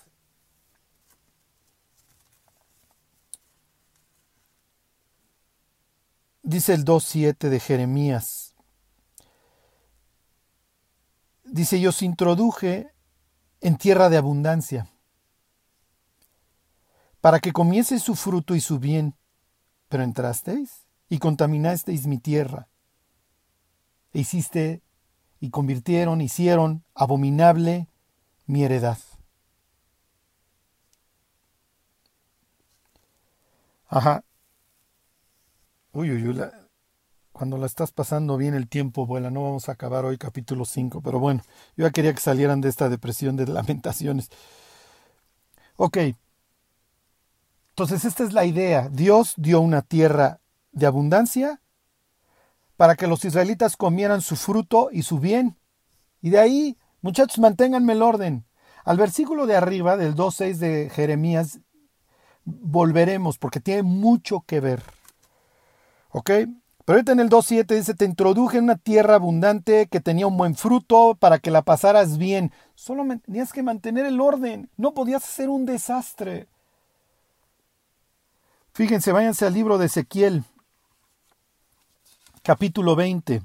Dice 6.43 6.75
el 6.75 6.85
2.7 6.85 7.49
de 7.49 7.61
Jeremías. 7.61 8.57
Dice, 11.45 11.81
yo 11.81 11.91
os 11.91 12.03
introduje 12.03 12.93
en 13.61 13.77
tierra 13.77 14.09
de 14.09 14.17
abundancia, 14.17 14.89
para 17.21 17.39
que 17.39 17.53
comiese 17.53 18.01
su 18.01 18.17
fruto 18.17 18.57
y 18.57 18.61
su 18.61 18.81
bien, 18.81 19.15
pero 19.89 20.03
entrasteis 20.03 20.89
y 21.09 21.19
contaminasteis 21.21 22.09
mi 22.09 22.19
tierra, 22.19 22.67
e 24.13 24.19
hiciste 24.19 24.83
y 25.39 25.51
convirtieron, 25.51 26.21
hicieron 26.21 26.85
abominable 26.95 27.87
mi 28.47 28.65
heredad. 28.65 28.99
Ajá. 33.93 34.25
Uy, 35.93 36.11
uy, 36.11 36.29
uy. 36.29 36.41
cuando 37.33 37.59
la 37.59 37.67
estás 37.67 37.93
pasando 37.93 38.39
bien 38.39 38.55
el 38.55 38.67
tiempo 38.67 39.05
vuela. 39.05 39.31
No 39.31 39.43
vamos 39.43 39.69
a 39.69 39.73
acabar 39.73 40.07
hoy 40.07 40.17
capítulo 40.17 40.65
5, 40.65 41.03
pero 41.03 41.19
bueno, 41.21 41.43
yo 41.77 41.85
ya 41.87 41.91
quería 41.91 42.15
que 42.15 42.21
salieran 42.21 42.63
de 42.63 42.71
esta 42.71 42.89
depresión 42.89 43.37
de 43.37 43.47
lamentaciones. 43.49 44.31
Ok. 45.77 45.99
Entonces 47.73 48.07
esta 48.07 48.25
es 48.25 48.33
la 48.33 48.47
idea. 48.47 48.89
Dios 48.89 49.35
dio 49.37 49.61
una 49.61 49.83
tierra 49.83 50.41
de 50.73 50.87
abundancia 50.87 51.61
para 52.79 52.97
que 52.97 53.07
los 53.07 53.27
israelitas 53.27 53.77
comieran 53.77 54.23
su 54.23 54.37
fruto 54.37 54.89
y 54.91 55.03
su 55.03 55.19
bien. 55.19 55.59
Y 56.23 56.31
de 56.31 56.39
ahí, 56.39 56.79
muchachos, 57.03 57.39
manténganme 57.41 57.93
el 57.93 58.01
orden. 58.01 58.47
Al 58.87 58.97
versículo 58.97 59.47
de 59.47 59.57
arriba, 59.57 59.99
del 59.99 60.15
2.6 60.15 60.57
de 60.57 60.89
Jeremías, 60.89 61.61
volveremos 62.45 63.39
porque 63.39 63.61
tiene 63.61 63.83
mucho 63.83 64.45
que 64.47 64.61
ver. 64.61 64.83
¿Ok? 66.11 66.31
Pero 66.85 66.97
ahorita 66.97 67.13
en 67.13 67.21
el 67.21 67.29
2.7 67.29 67.77
dice, 67.77 67.95
te 67.95 68.05
introduje 68.05 68.59
en 68.59 68.65
una 68.65 68.77
tierra 68.77 69.15
abundante 69.15 69.87
que 69.87 70.01
tenía 70.01 70.27
un 70.27 70.37
buen 70.37 70.57
fruto 70.57 71.15
para 71.15 71.39
que 71.39 71.51
la 71.51 71.63
pasaras 71.63 72.19
bien. 72.19 72.53
Solo 72.75 73.05
tenías 73.25 73.53
que 73.53 73.63
mantener 73.63 74.05
el 74.05 74.21
orden. 74.21 74.69
No 74.77 74.93
podías 74.93 75.23
hacer 75.23 75.49
un 75.49 75.65
desastre. 75.65 76.49
Fíjense, 78.73 79.13
váyanse 79.13 79.47
al 79.47 79.53
libro 79.53 79.77
de 79.77 79.87
Ezequiel, 79.87 80.45
capítulo 82.43 82.97
20, 82.97 83.43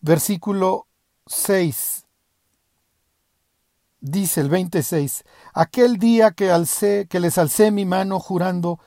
versículo 0.00 0.88
6. 1.26 2.05
Dice 4.08 4.40
el 4.40 4.48
26, 4.48 5.24
aquel 5.52 5.96
día 5.96 6.30
que 6.30 6.52
alcé, 6.52 7.08
que 7.10 7.18
les 7.18 7.38
alcé 7.38 7.72
mi 7.72 7.84
mano 7.84 8.20
jurando, 8.20 8.78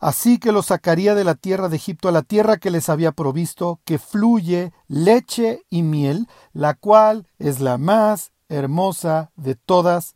Así 0.00 0.38
que 0.38 0.52
los 0.52 0.66
sacaría 0.66 1.16
de 1.16 1.24
la 1.24 1.34
tierra 1.34 1.68
de 1.68 1.74
Egipto 1.74 2.08
a 2.08 2.12
la 2.12 2.22
tierra 2.22 2.58
que 2.58 2.70
les 2.70 2.88
había 2.88 3.10
provisto, 3.10 3.80
que 3.84 3.98
fluye 3.98 4.72
leche 4.86 5.64
y 5.70 5.82
miel, 5.82 6.28
la 6.52 6.74
cual 6.74 7.26
es 7.40 7.58
la 7.58 7.78
más 7.78 8.30
hermosa 8.48 9.32
de 9.34 9.56
todas 9.56 10.14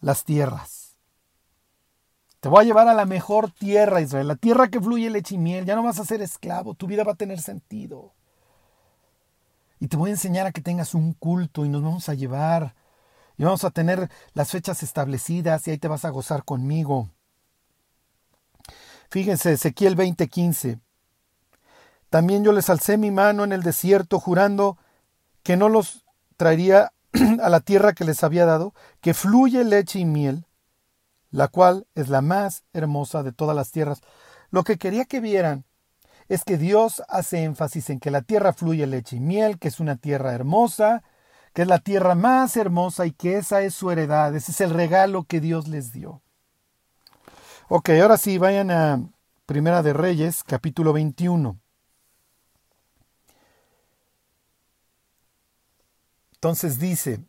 las 0.00 0.24
tierras. 0.24 0.96
Te 2.40 2.48
voy 2.48 2.62
a 2.62 2.66
llevar 2.66 2.88
a 2.88 2.94
la 2.94 3.04
mejor 3.04 3.50
tierra, 3.50 4.00
Israel, 4.00 4.28
la 4.28 4.36
tierra 4.36 4.68
que 4.68 4.80
fluye 4.80 5.10
leche 5.10 5.34
y 5.34 5.38
miel. 5.38 5.66
Ya 5.66 5.76
no 5.76 5.82
vas 5.82 5.98
a 5.98 6.06
ser 6.06 6.22
esclavo, 6.22 6.72
tu 6.72 6.86
vida 6.86 7.04
va 7.04 7.12
a 7.12 7.16
tener 7.16 7.40
sentido. 7.42 8.14
Y 9.80 9.88
te 9.88 9.98
voy 9.98 10.08
a 10.08 10.14
enseñar 10.14 10.46
a 10.46 10.52
que 10.52 10.62
tengas 10.62 10.94
un 10.94 11.12
culto 11.12 11.66
y 11.66 11.68
nos 11.68 11.82
vamos 11.82 12.08
a 12.08 12.14
llevar. 12.14 12.74
Y 13.36 13.44
vamos 13.44 13.64
a 13.64 13.70
tener 13.70 14.10
las 14.34 14.50
fechas 14.50 14.82
establecidas 14.82 15.66
y 15.66 15.72
ahí 15.72 15.78
te 15.78 15.88
vas 15.88 16.04
a 16.04 16.10
gozar 16.10 16.44
conmigo. 16.44 17.10
Fíjense, 19.10 19.52
Ezequiel 19.52 19.96
20:15. 19.96 20.80
También 22.08 22.44
yo 22.44 22.52
les 22.52 22.68
alcé 22.70 22.98
mi 22.98 23.10
mano 23.10 23.44
en 23.44 23.52
el 23.52 23.62
desierto, 23.62 24.20
jurando 24.20 24.78
que 25.42 25.56
no 25.56 25.68
los 25.68 26.04
traería 26.36 26.92
a 27.42 27.48
la 27.48 27.60
tierra 27.60 27.92
que 27.92 28.04
les 28.04 28.22
había 28.22 28.46
dado, 28.46 28.74
que 29.00 29.14
fluye 29.14 29.64
leche 29.64 29.98
y 29.98 30.04
miel, 30.04 30.46
la 31.30 31.48
cual 31.48 31.86
es 31.94 32.08
la 32.08 32.20
más 32.20 32.64
hermosa 32.72 33.22
de 33.22 33.32
todas 33.32 33.56
las 33.56 33.70
tierras. 33.70 34.00
Lo 34.50 34.64
que 34.64 34.78
quería 34.78 35.04
que 35.04 35.20
vieran 35.20 35.64
es 36.28 36.44
que 36.44 36.58
Dios 36.58 37.02
hace 37.08 37.42
énfasis 37.42 37.90
en 37.90 38.00
que 38.00 38.10
la 38.10 38.22
tierra 38.22 38.52
fluye 38.52 38.86
leche 38.86 39.16
y 39.16 39.20
miel, 39.20 39.58
que 39.58 39.68
es 39.68 39.80
una 39.80 39.96
tierra 39.96 40.32
hermosa, 40.32 41.02
que 41.52 41.62
es 41.62 41.68
la 41.68 41.78
tierra 41.78 42.14
más 42.14 42.56
hermosa 42.56 43.06
y 43.06 43.12
que 43.12 43.36
esa 43.36 43.62
es 43.62 43.74
su 43.74 43.90
heredad, 43.90 44.34
ese 44.34 44.52
es 44.52 44.60
el 44.60 44.70
regalo 44.70 45.24
que 45.24 45.40
Dios 45.40 45.68
les 45.68 45.92
dio. 45.92 46.22
Ok, 47.68 47.90
ahora 47.90 48.16
sí, 48.16 48.38
vayan 48.38 48.70
a 48.70 49.00
Primera 49.46 49.82
de 49.82 49.92
Reyes, 49.92 50.44
capítulo 50.44 50.92
21. 50.92 51.58
Entonces 56.34 56.78
dice, 56.78 57.24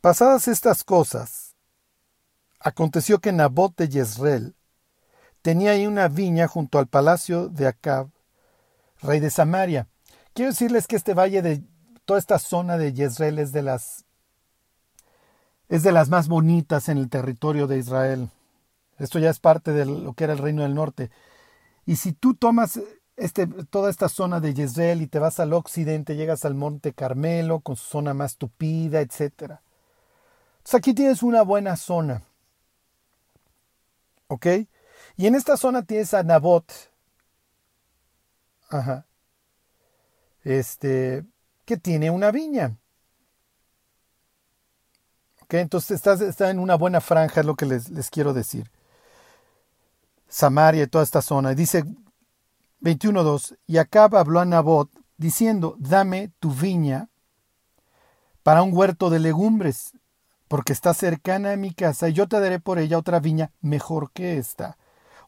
pasadas 0.00 0.48
estas 0.48 0.84
cosas, 0.84 1.54
aconteció 2.60 3.18
que 3.18 3.30
Nabot 3.30 3.76
de 3.76 3.88
Jezreel 3.88 4.56
tenía 5.42 5.72
ahí 5.72 5.86
una 5.86 6.08
viña 6.08 6.48
junto 6.48 6.78
al 6.78 6.86
palacio 6.86 7.48
de 7.48 7.66
Acab, 7.66 8.10
rey 9.02 9.20
de 9.20 9.30
Samaria. 9.30 9.86
Quiero 10.34 10.50
decirles 10.50 10.88
que 10.88 10.96
este 10.96 11.14
valle 11.14 11.42
de 11.42 11.62
toda 12.04 12.18
esta 12.18 12.40
zona 12.40 12.76
de 12.76 12.92
Jezreel 12.92 13.38
es 13.38 13.52
de 13.52 13.62
las 13.62 14.04
es 15.68 15.82
de 15.82 15.92
las 15.92 16.08
más 16.08 16.28
bonitas 16.28 16.88
en 16.88 16.98
el 16.98 17.08
territorio 17.08 17.66
de 17.66 17.78
Israel. 17.78 18.30
Esto 18.98 19.18
ya 19.18 19.30
es 19.30 19.38
parte 19.38 19.72
de 19.72 19.86
lo 19.86 20.12
que 20.12 20.24
era 20.24 20.32
el 20.32 20.40
reino 20.40 20.62
del 20.62 20.74
norte. 20.74 21.10
Y 21.86 21.96
si 21.96 22.12
tú 22.12 22.34
tomas 22.34 22.80
este, 23.16 23.46
toda 23.46 23.90
esta 23.90 24.08
zona 24.08 24.40
de 24.40 24.54
Jezreel 24.54 25.02
y 25.02 25.06
te 25.06 25.18
vas 25.20 25.40
al 25.40 25.52
occidente, 25.52 26.16
llegas 26.16 26.44
al 26.44 26.54
monte 26.54 26.92
Carmelo 26.92 27.60
con 27.60 27.76
su 27.76 27.84
zona 27.84 28.12
más 28.12 28.36
tupida, 28.36 29.00
etc. 29.00 29.20
Entonces 29.20 30.74
aquí 30.74 30.94
tienes 30.94 31.22
una 31.22 31.42
buena 31.42 31.76
zona. 31.76 32.22
¿Ok? 34.28 34.46
Y 35.16 35.26
en 35.26 35.34
esta 35.34 35.56
zona 35.56 35.82
tienes 35.84 36.12
a 36.12 36.22
Nabot. 36.22 36.72
Ajá. 38.68 39.06
Este, 40.44 41.24
que 41.64 41.76
tiene 41.76 42.10
una 42.10 42.30
viña. 42.30 42.76
Entonces 45.60 46.04
está, 46.04 46.50
en 46.50 46.58
una 46.58 46.74
buena 46.74 47.00
franja, 47.00 47.40
es 47.40 47.46
lo 47.46 47.54
que 47.54 47.66
les, 47.66 47.90
les 47.90 48.10
quiero 48.10 48.32
decir. 48.32 48.70
Samaria 50.28 50.84
y 50.84 50.86
toda 50.86 51.04
esta 51.04 51.22
zona. 51.22 51.54
Dice 51.54 51.84
21.2, 52.80 53.56
y 53.66 53.78
Acab 53.78 54.16
habló 54.16 54.40
a 54.40 54.44
Nabot 54.44 54.90
diciendo, 55.16 55.76
dame 55.78 56.32
tu 56.40 56.50
viña 56.50 57.08
para 58.42 58.62
un 58.62 58.76
huerto 58.76 59.10
de 59.10 59.20
legumbres, 59.20 59.92
porque 60.48 60.72
está 60.72 60.92
cercana 60.92 61.52
a 61.52 61.56
mi 61.56 61.72
casa, 61.72 62.08
y 62.08 62.12
yo 62.12 62.28
te 62.28 62.38
daré 62.40 62.60
por 62.60 62.78
ella 62.78 62.98
otra 62.98 63.20
viña 63.20 63.52
mejor 63.60 64.10
que 64.12 64.36
esta. 64.38 64.76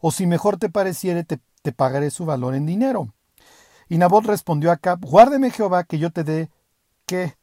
O 0.00 0.10
si 0.10 0.26
mejor 0.26 0.58
te 0.58 0.68
pareciere, 0.68 1.24
te, 1.24 1.40
te 1.62 1.72
pagaré 1.72 2.10
su 2.10 2.26
valor 2.26 2.54
en 2.54 2.66
dinero. 2.66 3.14
Y 3.88 3.98
Nabot 3.98 4.24
respondió 4.24 4.70
a 4.70 4.74
Acab, 4.74 5.04
guárdeme 5.04 5.50
Jehová 5.50 5.84
que 5.84 5.98
yo 5.98 6.10
te 6.10 6.24
dé 6.24 6.50
que 7.06 7.36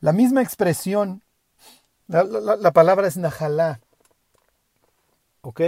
la 0.00 0.12
misma 0.12 0.42
expresión 0.42 1.24
la, 2.06 2.72
palabra 2.72 3.06
es 3.06 3.16
Najalá. 3.16 3.80
¿Ok? 5.40 5.60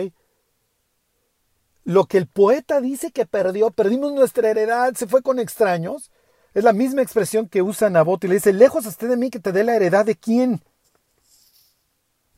Lo 1.85 2.07
que 2.07 2.19
el 2.19 2.27
poeta 2.27 2.81
dice 2.81 3.13
que 3.13 3.27
perdió, 3.27 3.71
perdimos 3.71 4.13
nuestra 4.13 4.51
heredad, 4.51 4.95
se 4.95 5.07
fue 5.07 5.23
con 5.23 5.39
extraños, 5.39 6.11
es 6.55 6.65
la 6.65 6.73
misma 6.73 7.03
expresión 7.03 7.49
que 7.49 7.63
usa 7.63 7.91
Nabot 7.91 8.23
y 8.25 8.29
le 8.29 8.35
dice, 8.35 8.53
lejos 8.53 8.87
esté 8.87 9.07
de 9.07 9.17
mí 9.17 9.31
que 9.31 9.39
te 9.39 9.53
dé 9.53 9.63
la 9.63 9.77
heredad 9.77 10.05
de 10.05 10.17
quién. 10.17 10.63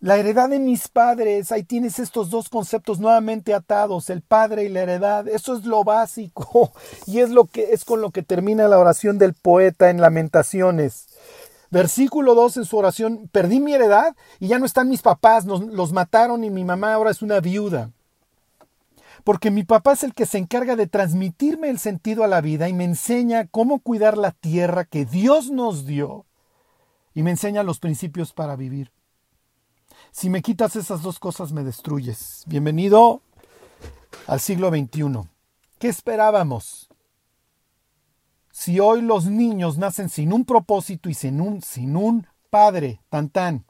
La 0.00 0.16
heredad 0.16 0.48
de 0.48 0.60
mis 0.60 0.86
padres, 0.86 1.50
ahí 1.50 1.64
tienes 1.64 1.98
estos 1.98 2.30
dos 2.30 2.48
conceptos 2.48 3.00
nuevamente 3.00 3.52
atados, 3.52 4.10
el 4.10 4.22
padre 4.22 4.62
y 4.62 4.68
la 4.68 4.82
heredad, 4.82 5.26
eso 5.26 5.56
es 5.56 5.64
lo 5.64 5.82
básico 5.82 6.70
y 7.06 7.18
es 7.18 7.30
lo 7.30 7.46
que 7.46 7.72
es 7.72 7.84
con 7.84 8.00
lo 8.00 8.12
que 8.12 8.22
termina 8.22 8.68
la 8.68 8.78
oración 8.78 9.18
del 9.18 9.34
poeta 9.34 9.90
en 9.90 10.00
Lamentaciones. 10.00 11.08
Versículo 11.70 12.36
2 12.36 12.58
en 12.58 12.64
su 12.64 12.76
oración, 12.76 13.28
perdí 13.32 13.58
mi 13.58 13.74
heredad 13.74 14.14
y 14.38 14.46
ya 14.46 14.60
no 14.60 14.66
están 14.66 14.88
mis 14.88 15.02
papás, 15.02 15.44
los 15.46 15.92
mataron 15.92 16.44
y 16.44 16.50
mi 16.50 16.64
mamá 16.64 16.94
ahora 16.94 17.10
es 17.10 17.20
una 17.20 17.40
viuda. 17.40 17.90
porque 19.24 19.50
mi 19.50 19.64
papá 19.64 19.94
es 19.94 20.04
el 20.04 20.14
que 20.14 20.26
se 20.26 20.38
encarga 20.38 20.76
de 20.76 20.86
transmitirme 20.86 21.70
el 21.70 21.80
sentido 21.80 22.22
a 22.22 22.28
la 22.28 22.40
vida 22.40 22.68
y 22.68 22.72
me 22.72 22.84
enseña 22.84 23.48
cómo 23.48 23.80
cuidar 23.80 24.16
la 24.16 24.30
tierra 24.30 24.84
que 24.84 25.04
Dios 25.04 25.50
nos 25.50 25.86
dio 25.86 26.24
y 27.14 27.24
me 27.24 27.32
enseña 27.32 27.64
los 27.64 27.80
principios 27.80 28.32
para 28.32 28.54
vivir. 28.54 28.92
Si 30.10 30.30
me 30.30 30.42
quitas 30.42 30.76
esas 30.76 31.02
dos 31.02 31.18
cosas 31.18 31.52
me 31.52 31.64
destruyes. 31.64 32.44
Bienvenido 32.46 33.22
al 34.26 34.40
siglo 34.40 34.70
XXI. 34.70 35.28
¿Qué 35.78 35.88
esperábamos? 35.88 36.88
Si 38.50 38.80
hoy 38.80 39.02
los 39.02 39.26
niños 39.26 39.78
nacen 39.78 40.08
sin 40.08 40.32
un 40.32 40.44
propósito 40.44 41.08
y 41.08 41.14
sin 41.14 41.40
un, 41.40 41.62
sin 41.62 41.96
un 41.96 42.26
padre, 42.50 43.00
tan 43.08 43.28
tan, 43.28 43.64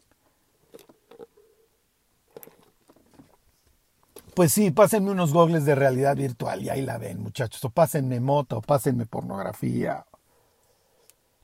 Pues 4.38 4.52
sí, 4.52 4.70
pásenme 4.70 5.10
unos 5.10 5.32
gogles 5.32 5.64
de 5.64 5.74
realidad 5.74 6.14
virtual 6.14 6.62
y 6.62 6.68
ahí 6.68 6.82
la 6.82 6.96
ven, 6.96 7.20
muchachos. 7.20 7.64
O 7.64 7.70
pásenme 7.70 8.20
moto, 8.20 8.58
o 8.58 8.62
pásenme 8.62 9.04
pornografía. 9.04 10.06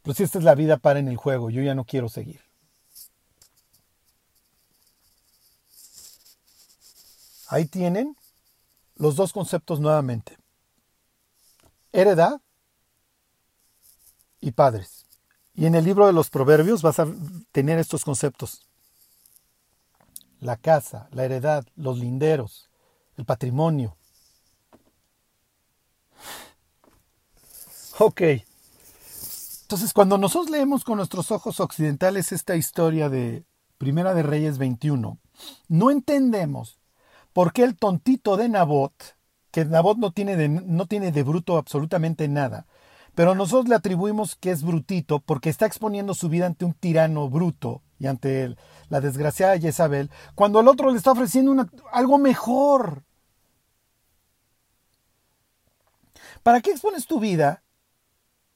Pero 0.00 0.14
si 0.14 0.22
esta 0.22 0.38
es 0.38 0.44
la 0.44 0.54
vida, 0.54 0.78
en 0.84 1.08
el 1.08 1.16
juego. 1.16 1.50
Yo 1.50 1.60
ya 1.60 1.74
no 1.74 1.86
quiero 1.86 2.08
seguir. 2.08 2.43
Ahí 7.54 7.66
tienen 7.66 8.16
los 8.96 9.14
dos 9.14 9.32
conceptos 9.32 9.78
nuevamente. 9.78 10.36
Heredad 11.92 12.40
y 14.40 14.50
padres. 14.50 15.06
Y 15.54 15.66
en 15.66 15.76
el 15.76 15.84
libro 15.84 16.08
de 16.08 16.12
los 16.12 16.30
proverbios 16.30 16.82
vas 16.82 16.98
a 16.98 17.06
tener 17.52 17.78
estos 17.78 18.04
conceptos. 18.04 18.66
La 20.40 20.56
casa, 20.56 21.06
la 21.12 21.26
heredad, 21.26 21.64
los 21.76 21.98
linderos, 21.98 22.70
el 23.16 23.24
patrimonio. 23.24 23.96
Ok. 28.00 28.22
Entonces, 29.62 29.92
cuando 29.92 30.18
nosotros 30.18 30.50
leemos 30.50 30.82
con 30.82 30.96
nuestros 30.96 31.30
ojos 31.30 31.60
occidentales 31.60 32.32
esta 32.32 32.56
historia 32.56 33.08
de 33.08 33.44
Primera 33.78 34.12
de 34.12 34.24
Reyes 34.24 34.58
21, 34.58 35.20
no 35.68 35.90
entendemos 35.92 36.80
por 37.34 37.52
qué 37.52 37.64
el 37.64 37.76
tontito 37.76 38.38
de 38.38 38.48
Nabot, 38.48 38.94
que 39.50 39.66
Nabot 39.66 39.98
no 39.98 40.12
tiene 40.12 40.36
de, 40.36 40.48
no 40.48 40.86
tiene 40.86 41.12
de 41.12 41.22
bruto 41.22 41.58
absolutamente 41.58 42.26
nada, 42.28 42.66
pero 43.14 43.34
nosotros 43.34 43.68
le 43.68 43.74
atribuimos 43.74 44.36
que 44.36 44.50
es 44.50 44.62
brutito 44.62 45.20
porque 45.20 45.50
está 45.50 45.66
exponiendo 45.66 46.14
su 46.14 46.28
vida 46.30 46.46
ante 46.46 46.64
un 46.64 46.72
tirano 46.72 47.28
bruto 47.28 47.82
y 47.98 48.06
ante 48.06 48.56
la 48.88 49.00
desgraciada 49.00 49.58
Jezabel, 49.58 50.10
cuando 50.34 50.60
el 50.60 50.68
otro 50.68 50.90
le 50.90 50.96
está 50.96 51.12
ofreciendo 51.12 51.68
algo 51.92 52.18
mejor. 52.18 53.02
¿Para 56.42 56.60
qué 56.60 56.70
expones 56.70 57.06
tu 57.06 57.18
vida? 57.18 57.62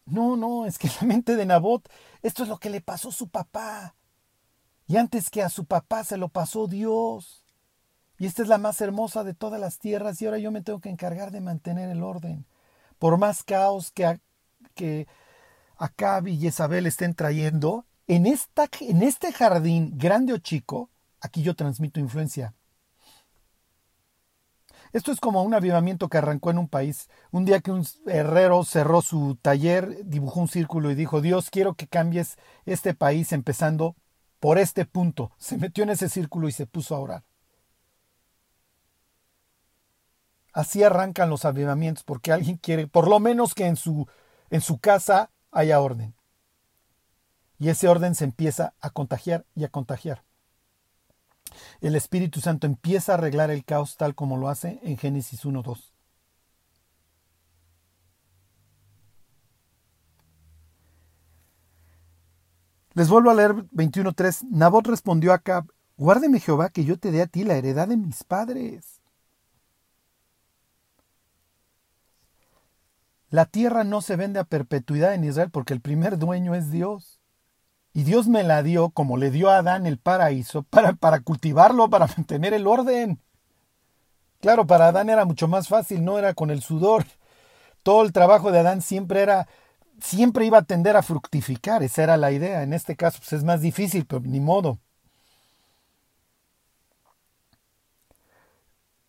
No, 0.07 0.37
no, 0.37 0.67
es 0.67 0.79
que 0.79 0.89
la 1.01 1.07
mente 1.07 1.35
de 1.35 1.47
Nabot, 1.47 1.89
esto 2.23 2.45
es 2.45 2.49
lo 2.49 2.59
que 2.59 2.71
le 2.71 2.81
pasó 2.81 3.09
a 3.09 3.13
su 3.13 3.29
papá. 3.29 3.97
Y 4.87 4.97
antes 4.97 5.31
que 5.31 5.43
a 5.43 5.49
su 5.49 5.65
papá 5.65 6.05
se 6.05 6.17
lo 6.17 6.29
pasó 6.29 6.67
Dios. 6.67 7.48
Y 8.19 8.27
esta 8.27 8.43
es 8.43 8.49
la 8.49 8.59
más 8.59 8.81
hermosa 8.81 9.23
de 9.23 9.35
todas 9.35 9.61
las 9.61 9.79
tierras 9.79 10.21
y 10.21 10.27
ahora 10.27 10.39
yo 10.39 10.51
me 10.51 10.63
tengo 10.63 10.81
que 10.81 10.91
encargar 10.91 11.31
de 11.31 11.41
mantener 11.41 11.89
el 11.89 12.03
orden. 12.03 12.47
Por 12.99 13.17
más 13.17 13.45
caos 13.45 13.93
que, 13.93 14.21
que 14.75 15.07
Acab 15.77 16.27
y 16.27 16.39
Jezabel 16.39 16.87
estén 16.87 17.15
trayendo, 17.15 17.87
en, 18.09 18.27
esta, 18.27 18.69
en 18.81 19.03
este 19.03 19.33
jardín, 19.33 19.93
grande 19.97 20.33
o 20.33 20.39
chico, 20.39 20.91
aquí 21.21 21.43
yo 21.43 21.55
transmito 21.55 22.01
influencia. 22.01 22.55
Esto 24.93 25.13
es 25.13 25.21
como 25.21 25.43
un 25.43 25.55
avivamiento 25.55 26.09
que 26.09 26.19
arrancó 26.19 26.51
en 26.51 26.59
un 26.59 26.69
país. 26.69 27.09
Un 27.31 27.45
día 27.45 27.61
que 27.61 27.71
un 27.71 27.87
herrero 28.07 28.65
cerró 28.65 29.03
su 29.03 29.37
taller, 29.37 30.05
dibujó 30.07 30.41
un 30.41 30.49
círculo 30.49 30.91
y 30.91 30.95
dijo, 30.95 31.21
Dios, 31.21 31.51
quiero 31.51 31.75
que 31.75 31.87
cambies 31.87 32.37
este 32.65 32.95
país 32.95 33.33
empezando 33.33 33.95
por 34.41 34.59
este 34.59 34.87
punto. 34.87 35.31
Se 35.37 35.59
metió 35.59 35.85
en 35.85 35.91
ese 35.91 36.09
círculo 36.09 36.49
y 36.49 36.53
se 36.53 36.67
puso 36.67 36.97
a 36.97 37.01
orar. 37.01 37.28
Así 40.53 40.83
arrancan 40.83 41.31
los 41.31 41.45
avivamientos 41.45 42.05
porque 42.05 42.33
alguien 42.33 42.57
quiere, 42.57 42.87
por 42.87 43.09
lo 43.09 43.21
menos 43.21 43.55
que 43.55 43.67
en 43.67 43.77
su, 43.77 44.09
en 44.51 44.61
su 44.61 44.79
casa 44.79 45.31
haya 45.51 45.81
orden. 45.81 46.15
Y 47.59 47.69
ese 47.69 47.89
orden 47.89 48.15
se 48.15 48.25
empieza 48.25 48.75
a 48.81 48.91
contagiar 48.91 49.45
y 49.55 49.65
a 49.65 49.69
contagiar. 49.69 50.23
El 51.81 51.97
Espíritu 51.97 52.41
Santo 52.41 52.67
empieza 52.67 53.13
a 53.13 53.15
arreglar 53.17 53.51
el 53.51 53.65
caos 53.65 53.97
tal 53.97 54.15
como 54.15 54.37
lo 54.37 54.49
hace 54.49 54.81
en 54.83 54.97
Génesis 54.97 55.45
1.2. 55.45 55.93
Les 62.95 63.09
vuelvo 63.09 63.31
a 63.31 63.35
leer 63.35 63.55
21.3. 63.55 64.49
Nabot 64.51 64.85
respondió 64.87 65.31
a 65.31 65.37
Acab, 65.37 65.71
guárdeme 65.97 66.41
Jehová 66.41 66.71
que 66.71 66.85
yo 66.85 66.99
te 66.99 67.13
dé 67.13 67.23
a 67.23 67.27
ti 67.27 67.45
la 67.45 67.55
heredad 67.55 67.87
de 67.87 67.97
mis 67.97 68.25
padres. 68.25 68.98
La 73.31 73.45
tierra 73.45 73.85
no 73.85 74.01
se 74.01 74.17
vende 74.17 74.41
a 74.41 74.45
perpetuidad 74.45 75.15
en 75.15 75.25
Israel 75.25 75.51
porque 75.51 75.75
el 75.75 75.81
primer 75.81 76.19
dueño 76.19 76.55
es 76.55 76.71
Dios. 76.71 77.21
Y 77.93 78.05
Dios 78.05 78.29
me 78.29 78.43
la 78.43 78.63
dio 78.63 78.91
como 78.91 79.17
le 79.17 79.31
dio 79.31 79.51
a 79.51 79.59
Adán 79.59 79.87
el 79.87 79.99
paraíso 79.99 80.63
para, 80.63 80.93
para 80.95 81.21
cultivarlo, 81.21 81.91
para 81.91 82.07
mantener 82.07 82.55
el 82.55 82.67
orden. 82.67 83.21
Claro, 84.41 84.67
para 84.67 84.89
Adán 84.89 85.11
era 85.11 85.25
mucho 85.25 85.49
más 85.49 85.69
fácil, 85.69 86.05
no 86.05 86.19
era 86.19 86.33
con 86.33 86.51
el 86.51 86.63
sudor. 86.63 87.05
Todo 87.83 88.03
el 88.03 88.13
trabajo 88.13 88.53
de 88.53 88.61
Adán 88.61 88.83
siempre 88.83 89.21
era, 89.21 89.49
siempre 90.01 90.47
iba 90.47 90.59
a 90.59 90.63
tender 90.63 90.97
a 90.97 91.03
fructificar, 91.03 91.83
esa 91.83 92.03
era 92.03 92.17
la 92.17 92.31
idea. 92.31 92.63
En 92.63 92.73
este 92.73 92.97
caso 92.97 93.19
pues, 93.19 93.33
es 93.33 93.45
más 93.45 93.61
difícil, 93.61 94.07
pero 94.07 94.21
ni 94.21 94.41
modo. 94.41 94.79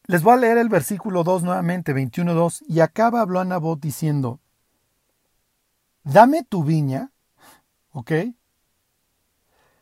Les 0.10 0.24
voy 0.24 0.34
a 0.34 0.38
leer 0.38 0.58
el 0.58 0.70
versículo 0.70 1.24
2 1.24 1.44
nuevamente, 1.44 1.94
21.2. 1.94 2.64
Y 2.68 2.80
acaba 2.80 3.22
habló 3.22 3.40
a 3.40 3.46
Nabot 3.46 3.80
diciendo, 3.80 4.40
dame 6.04 6.42
tu 6.42 6.64
viña, 6.64 7.12
¿ok? 7.92 8.12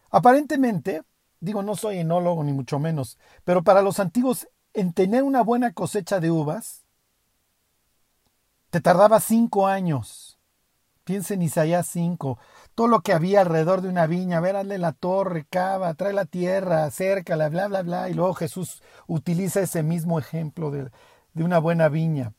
Aparentemente, 0.10 1.04
digo, 1.40 1.64
no 1.64 1.78
soy 1.78 2.00
enólogo 2.00 2.44
ni 2.44 2.52
mucho 2.52 2.78
menos, 2.78 3.18
pero 3.46 3.64
para 3.64 3.82
los 3.82 4.02
antiguos, 4.02 4.50
en 4.74 4.92
tener 4.92 5.24
una 5.24 5.44
buena 5.44 5.72
cosecha 5.72 6.20
de 6.20 6.30
uvas, 6.30 6.84
te 8.70 8.82
tardaba 8.82 9.22
cinco 9.22 9.66
años. 9.66 10.38
Piensa 11.06 11.36
en 11.36 11.44
Isaías 11.44 11.88
5, 11.88 12.38
todo 12.78 12.88
lo 12.88 13.02
que 13.02 13.12
había 13.12 13.42
alrededor 13.42 13.82
de 13.82 13.90
una 13.90 14.06
viña, 14.06 14.40
ver, 14.40 14.64
la 14.64 14.92
torre, 14.92 15.48
cava, 15.50 15.96
trae 15.96 16.14
la 16.14 16.26
tierra, 16.26 16.86
acércala, 16.86 17.50
bla, 17.50 17.68
bla, 17.68 17.82
bla. 17.82 18.08
Y 18.08 18.14
luego 18.14 18.36
Jesús 18.36 18.84
utiliza 19.08 19.62
ese 19.62 19.82
mismo 19.82 20.20
ejemplo 20.20 20.70
de, 20.70 20.92
de 21.34 21.44
una 21.44 21.58
buena 21.58 21.90
viña. 21.90 22.34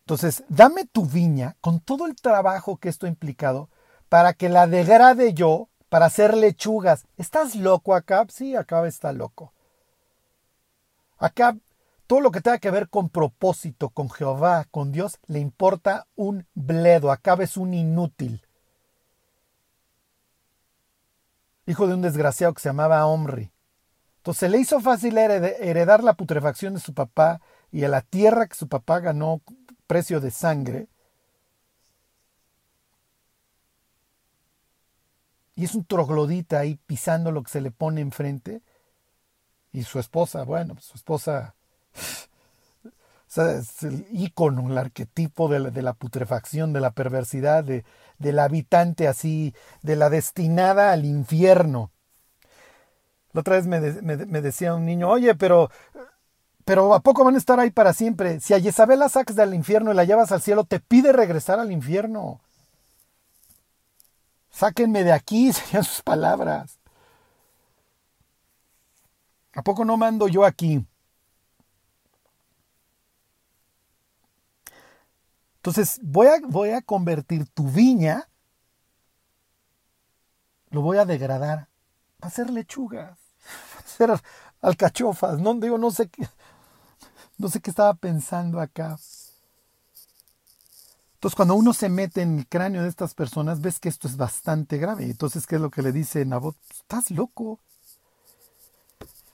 Entonces, 0.00 0.42
dame 0.48 0.86
tu 0.86 1.06
viña 1.06 1.56
con 1.60 1.78
todo 1.78 2.04
el 2.04 2.16
trabajo 2.16 2.78
que 2.78 2.88
esto 2.88 3.06
ha 3.06 3.10
implicado 3.10 3.70
para 4.08 4.32
que 4.32 4.48
la 4.48 4.66
degrade 4.66 5.34
yo 5.34 5.68
para 5.88 6.06
hacer 6.06 6.36
lechugas. 6.36 7.06
¿Estás 7.16 7.54
loco, 7.54 7.94
Acab? 7.94 8.32
Sí, 8.32 8.56
Acab 8.56 8.86
está 8.86 9.12
loco. 9.12 9.52
Acab, 11.16 11.58
todo 12.14 12.20
lo 12.20 12.30
que 12.30 12.40
tenga 12.40 12.60
que 12.60 12.70
ver 12.70 12.88
con 12.88 13.08
propósito, 13.08 13.88
con 13.88 14.08
Jehová, 14.08 14.66
con 14.70 14.92
Dios, 14.92 15.18
le 15.26 15.40
importa 15.40 16.06
un 16.14 16.46
bledo. 16.54 17.10
Acab 17.10 17.40
es 17.40 17.56
un 17.56 17.74
inútil. 17.74 18.46
Hijo 21.66 21.88
de 21.88 21.94
un 21.94 22.02
desgraciado 22.02 22.54
que 22.54 22.62
se 22.62 22.68
llamaba 22.68 23.04
Omri. 23.06 23.50
Entonces 24.18 24.48
le 24.48 24.58
hizo 24.58 24.78
fácil 24.78 25.18
heredar 25.18 26.04
la 26.04 26.14
putrefacción 26.14 26.74
de 26.74 26.78
su 26.78 26.94
papá 26.94 27.40
y 27.72 27.82
a 27.82 27.88
la 27.88 28.00
tierra 28.00 28.46
que 28.46 28.54
su 28.54 28.68
papá 28.68 29.00
ganó 29.00 29.40
precio 29.88 30.20
de 30.20 30.30
sangre. 30.30 30.86
Y 35.56 35.64
es 35.64 35.74
un 35.74 35.84
troglodita 35.84 36.60
ahí 36.60 36.78
pisando 36.86 37.32
lo 37.32 37.42
que 37.42 37.50
se 37.50 37.60
le 37.60 37.72
pone 37.72 38.02
enfrente. 38.02 38.62
Y 39.72 39.82
su 39.82 39.98
esposa, 39.98 40.44
bueno, 40.44 40.76
su 40.78 40.94
esposa 40.94 41.56
es 43.36 43.82
el 43.82 44.06
ícono, 44.10 44.70
el 44.70 44.78
arquetipo 44.78 45.48
de 45.48 45.82
la, 45.82 45.92
putrefacción, 45.94 46.72
de 46.72 46.80
la 46.80 46.92
perversidad, 46.92 47.64
de, 47.64 47.84
del 48.18 48.38
habitante 48.38 49.08
así, 49.08 49.54
de 49.82 49.96
la 49.96 50.10
destinada 50.10 50.92
al 50.92 51.04
infierno. 51.04 51.90
La 53.32 53.40
otra 53.40 53.56
vez 53.56 53.66
me, 53.66 53.80
decía 53.80 54.74
un 54.74 54.84
niño, 54.84 55.08
oye, 55.08 55.34
pero 55.34 55.70
pero 56.64 56.94
¿a 56.94 57.00
poco 57.00 57.24
van 57.24 57.34
a 57.34 57.38
estar 57.38 57.60
ahí 57.60 57.70
para 57.70 57.92
siempre? 57.92 58.40
Si 58.40 58.54
a 58.54 58.60
Jezabel 58.60 58.98
la 58.98 59.10
sacas 59.10 59.36
del 59.36 59.52
infierno 59.52 59.92
y 59.92 59.94
la 59.94 60.04
llevas 60.04 60.32
al 60.32 60.40
cielo, 60.40 60.64
te 60.64 60.80
pide 60.80 61.12
regresar 61.12 61.58
al 61.60 61.70
infierno. 61.70 62.40
Sáquenme 64.50 65.04
de 65.04 65.12
aquí, 65.12 65.52
serían 65.52 65.84
sus 65.84 66.00
palabras. 66.02 66.78
¿A 69.52 69.62
poco 69.62 69.84
no 69.84 69.96
mando 69.96 70.26
yo 70.28 70.44
aquí? 70.44 70.86
Entonces 75.64 75.98
voy 76.02 76.26
a, 76.26 76.40
voy 76.46 76.70
a 76.72 76.82
convertir 76.82 77.46
tu 77.46 77.66
viña, 77.66 78.28
lo 80.68 80.82
voy 80.82 80.98
a 80.98 81.06
degradar, 81.06 81.68
va 82.22 82.28
a 82.28 82.30
ser 82.30 82.50
lechugas, 82.50 83.18
va 83.74 83.80
a 83.80 83.88
ser 83.88 84.22
alcachofas, 84.60 85.38
no 85.38 85.54
digo, 85.54 85.78
no 85.78 85.90
sé 85.90 86.10
qué, 86.10 86.28
no 87.38 87.48
sé 87.48 87.60
qué 87.60 87.70
estaba 87.70 87.94
pensando 87.94 88.60
acá. 88.60 88.98
Entonces, 91.14 91.34
cuando 91.34 91.54
uno 91.54 91.72
se 91.72 91.88
mete 91.88 92.20
en 92.20 92.40
el 92.40 92.46
cráneo 92.46 92.82
de 92.82 92.90
estas 92.90 93.14
personas, 93.14 93.62
ves 93.62 93.80
que 93.80 93.88
esto 93.88 94.06
es 94.06 94.18
bastante 94.18 94.76
grave. 94.76 95.06
Entonces, 95.06 95.46
¿qué 95.46 95.54
es 95.54 95.62
lo 95.62 95.70
que 95.70 95.80
le 95.80 95.92
dice 95.92 96.26
Nabot? 96.26 96.56
Estás 96.70 97.10
loco. 97.10 97.58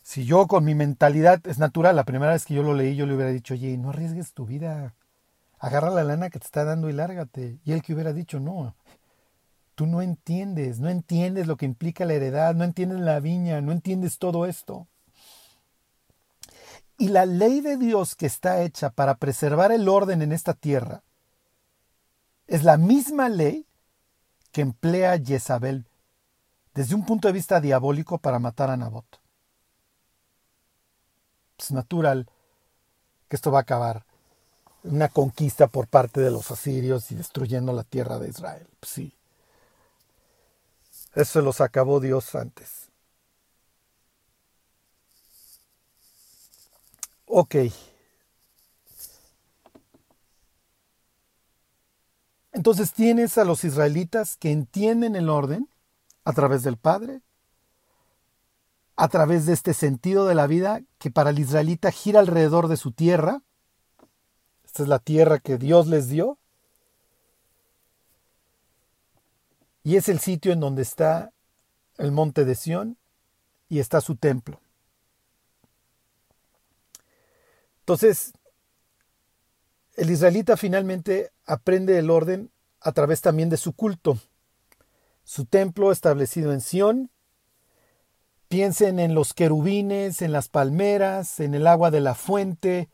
Si 0.05 0.25
yo 0.25 0.47
con 0.47 0.65
mi 0.65 0.77
mentalidad 0.77 1.45
es 1.49 1.59
natural, 1.59 1.97
la 1.97 2.05
primera 2.05 2.31
vez 2.31 2.45
que 2.45 2.55
yo 2.55 2.63
lo 2.63 2.75
leí, 2.75 2.95
yo 2.95 3.07
le 3.07 3.17
hubiera 3.17 3.33
dicho, 3.33 3.55
oye, 3.55 3.77
no 3.77 3.91
arriesgues 3.91 4.33
tu 4.33 4.47
vida. 4.47 4.95
Agarra 5.61 5.91
la 5.91 6.03
lana 6.03 6.31
que 6.31 6.39
te 6.39 6.47
está 6.47 6.65
dando 6.65 6.89
y 6.89 6.95
lárgate. 6.95 7.61
Y 7.65 7.73
él 7.73 7.83
que 7.83 7.93
hubiera 7.93 8.13
dicho, 8.13 8.41
no, 8.41 8.75
tú 9.75 9.87
no 9.87 10.03
entiendes, 10.03 10.81
no 10.81 10.89
entiendes 10.89 11.47
lo 11.47 11.57
que 11.57 11.67
implica 11.67 12.07
la 12.07 12.15
heredad, 12.15 12.55
no 12.55 12.65
entiendes 12.65 13.01
la 13.01 13.21
viña, 13.21 13.61
no 13.61 13.71
entiendes 13.71 14.19
todo 14.19 14.47
esto. 14.47 14.89
Y 16.97 17.09
la 17.09 17.27
ley 17.27 17.61
de 17.61 17.77
Dios 17.77 18.17
que 18.17 18.27
está 18.27 18.63
hecha 18.63 18.91
para 18.91 19.15
preservar 19.17 19.71
el 19.71 19.89
orden 19.89 20.23
en 20.23 20.33
esta 20.33 20.55
tierra 20.55 21.03
es 22.47 22.65
la 22.65 22.77
misma 22.77 23.29
ley 23.29 23.67
que 24.53 24.63
emplea 24.63 25.19
Jezabel 25.19 25.87
desde 26.75 26.95
un 26.95 27.05
punto 27.05 27.29
de 27.29 27.33
vista 27.33 27.61
diabólico 27.61 28.19
para 28.19 28.39
matar 28.39 28.71
a 28.71 28.77
Nabot. 28.77 29.21
Es 31.59 31.71
natural 31.71 32.29
que 33.29 33.37
esto 33.37 33.51
va 33.51 33.59
a 33.59 33.63
acabar 33.63 34.07
una 34.85 35.09
conquista 35.09 35.67
por 35.67 35.87
parte 35.89 36.21
de 36.21 36.31
los 36.31 36.51
asirios 36.51 37.11
y 37.11 37.15
destruyendo 37.15 37.73
la 37.73 37.85
tierra 37.85 38.19
de 38.19 38.29
Israel. 38.29 38.67
sí. 38.83 39.15
Eso 41.15 41.41
los 41.43 41.61
acabó 41.61 41.99
Dios 41.99 42.35
antes. 42.37 42.89
Ok. 47.27 47.57
Entonces 52.53 52.93
tienes 52.93 53.39
a 53.39 53.45
los 53.45 53.65
israelitas 53.65 54.37
que 54.37 54.51
entienden 54.51 55.17
el 55.17 55.29
orden 55.29 55.69
a 56.25 56.33
través 56.33 56.63
del 56.63 56.77
Padre, 56.77 57.23
a 58.97 59.09
través 59.09 59.47
de 59.47 59.53
este 59.53 59.75
sentido 59.75 60.27
de 60.27 60.35
la 60.35 60.47
vida 60.47 60.83
que 60.99 61.11
para 61.11 61.31
el 61.31 61.39
israelita 61.39 61.91
gira 61.91 62.21
alrededor 62.21 62.69
de 62.69 62.77
su 62.77 62.93
tierra. 62.93 63.43
Esta 64.71 64.85
es 64.85 64.89
la 64.89 65.01
tierra 65.01 65.41
que 65.41 65.59
Dios 65.59 65.89
les 65.89 66.09
dio. 66.09 66.39
Y 69.83 69.97
es 69.97 70.09
el 70.09 70.21
sitio 70.21 70.53
en 70.53 70.61
donde 70.61 70.83
está 70.83 71.33
el 71.99 72.13
monte 72.13 72.45
de 72.45 72.55
Sión 72.55 72.97
y 73.69 73.81
está 73.81 74.01
su 74.01 74.15
templo. 74.15 74.61
Entonces, 77.81 78.33
el 79.97 80.13
israelita 80.13 80.57
finalmente 80.57 81.33
aprende 81.47 81.99
el 81.99 82.09
orden 82.09 82.53
a 82.81 82.93
través 82.93 83.23
también 83.23 83.49
de 83.49 83.57
su 83.57 83.73
culto. 83.73 84.21
Su 85.25 85.47
templo 85.47 85.91
establecido 85.91 86.53
en 86.53 86.61
Sión. 86.61 87.11
Piensen 88.47 89.01
en 89.01 89.17
los 89.17 89.35
querubines, 89.35 90.23
en 90.23 90.31
las 90.31 90.49
palmeras, 90.49 91.41
en 91.41 91.57
el 91.57 91.67
agua 91.67 91.91
de 91.91 92.01
la 92.01 92.15
fuente, 92.15 92.89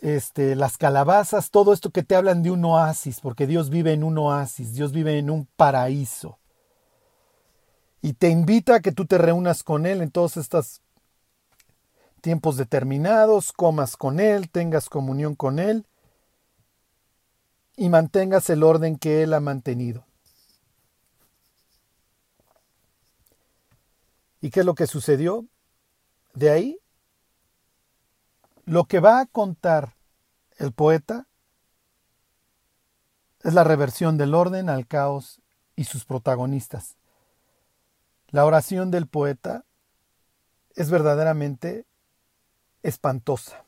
este, 0.00 0.54
las 0.54 0.78
calabazas, 0.78 1.50
todo 1.50 1.72
esto 1.72 1.90
que 1.90 2.02
te 2.02 2.14
hablan 2.14 2.42
de 2.42 2.50
un 2.50 2.64
oasis, 2.64 3.20
porque 3.20 3.46
Dios 3.46 3.70
vive 3.70 3.92
en 3.92 4.04
un 4.04 4.18
oasis, 4.18 4.74
Dios 4.74 4.92
vive 4.92 5.18
en 5.18 5.30
un 5.30 5.46
paraíso. 5.56 6.38
Y 8.00 8.12
te 8.12 8.28
invita 8.28 8.76
a 8.76 8.80
que 8.80 8.92
tú 8.92 9.06
te 9.06 9.18
reúnas 9.18 9.64
con 9.64 9.86
Él 9.86 10.02
en 10.02 10.10
todas 10.10 10.36
estas 10.36 10.82
tiempos 12.20 12.56
determinados, 12.56 13.52
comas 13.52 13.96
con 13.96 14.20
Él, 14.20 14.50
tengas 14.50 14.88
comunión 14.88 15.34
con 15.34 15.58
Él 15.58 15.86
y 17.76 17.88
mantengas 17.88 18.50
el 18.50 18.62
orden 18.62 18.98
que 18.98 19.22
Él 19.22 19.34
ha 19.34 19.40
mantenido. 19.40 20.04
¿Y 24.40 24.50
qué 24.50 24.60
es 24.60 24.66
lo 24.66 24.74
que 24.74 24.86
sucedió? 24.86 25.46
De 26.34 26.50
ahí, 26.50 26.78
lo 28.68 28.84
que 28.84 29.00
va 29.00 29.20
a 29.20 29.26
contar 29.26 29.96
el 30.58 30.72
poeta 30.72 31.26
es 33.42 33.54
la 33.54 33.64
reversión 33.64 34.18
del 34.18 34.34
orden 34.34 34.68
al 34.68 34.86
caos 34.86 35.40
y 35.74 35.84
sus 35.84 36.04
protagonistas. 36.04 36.98
La 38.28 38.44
oración 38.44 38.90
del 38.90 39.06
poeta 39.06 39.64
es 40.74 40.90
verdaderamente 40.90 41.86
espantosa. 42.82 43.64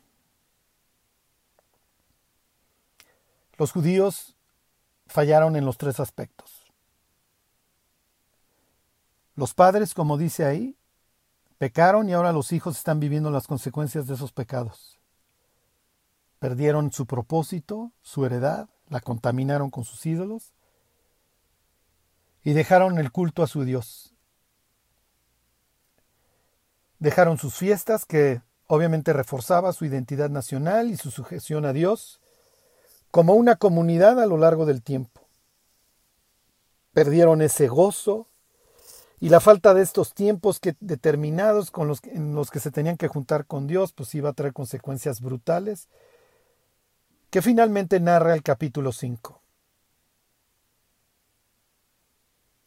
Los 3.57 3.73
judíos 3.73 4.37
fallaron 5.07 5.57
en 5.57 5.65
los 5.65 5.79
tres 5.79 5.99
aspectos. 5.99 6.71
Los 9.35 9.55
padres, 9.55 9.95
como 9.95 10.19
dice 10.19 10.45
ahí, 10.45 10.77
pecaron 11.61 12.09
y 12.09 12.15
ahora 12.15 12.33
los 12.33 12.51
hijos 12.51 12.77
están 12.77 12.99
viviendo 12.99 13.31
las 13.31 13.47
consecuencias 13.47 14.09
de 14.09 14.15
esos 14.15 14.33
pecados. 14.33 14.99
Perdieron 16.41 16.91
su 16.91 17.07
propósito, 17.07 17.93
su 18.03 18.27
heredad, 18.27 18.69
la 18.89 19.01
contaminaron 19.01 19.71
con 19.71 19.85
sus 19.85 20.05
ídolos 20.07 20.53
y 22.43 22.55
dejaron 22.55 22.99
el 22.99 23.13
culto 23.13 23.45
a 23.45 23.47
su 23.47 23.63
Dios. 23.63 24.13
Dejaron 26.99 27.39
sus 27.39 27.55
fiestas 27.55 28.05
que 28.05 28.43
Obviamente 28.73 29.13
reforzaba 29.13 29.73
su 29.73 29.85
identidad 29.85 30.31
nacional 30.31 30.93
y 30.93 30.97
su 30.97 31.11
sujeción 31.11 31.65
a 31.65 31.73
Dios 31.73 32.21
como 33.11 33.35
una 33.35 33.57
comunidad 33.57 34.21
a 34.21 34.27
lo 34.27 34.37
largo 34.37 34.65
del 34.65 34.81
tiempo. 34.81 35.23
Perdieron 36.93 37.43
ese 37.43 37.67
gozo 37.67 38.29
y 39.21 39.29
la 39.29 39.41
falta 39.41 39.75
de 39.75 39.83
estos 39.83 40.15
tiempos 40.15 40.61
que, 40.61 40.77
determinados 40.81 41.71
con 41.71 41.87
los, 41.87 42.03
en 42.05 42.35
los 42.35 42.51
que 42.51 42.59
se 42.59 42.71
tenían 42.71 42.97
que 42.97 43.09
juntar 43.09 43.45
con 43.45 43.67
Dios, 43.67 43.93
pues 43.93 44.15
iba 44.15 44.31
a 44.31 44.33
traer 44.33 44.55
consecuencias 44.55 45.21
brutales, 45.21 45.89
que 47.29 47.43
finalmente 47.43 48.01
narra 48.01 48.33
el 48.33 48.43
capítulo 48.43 48.93
5. 48.93 49.41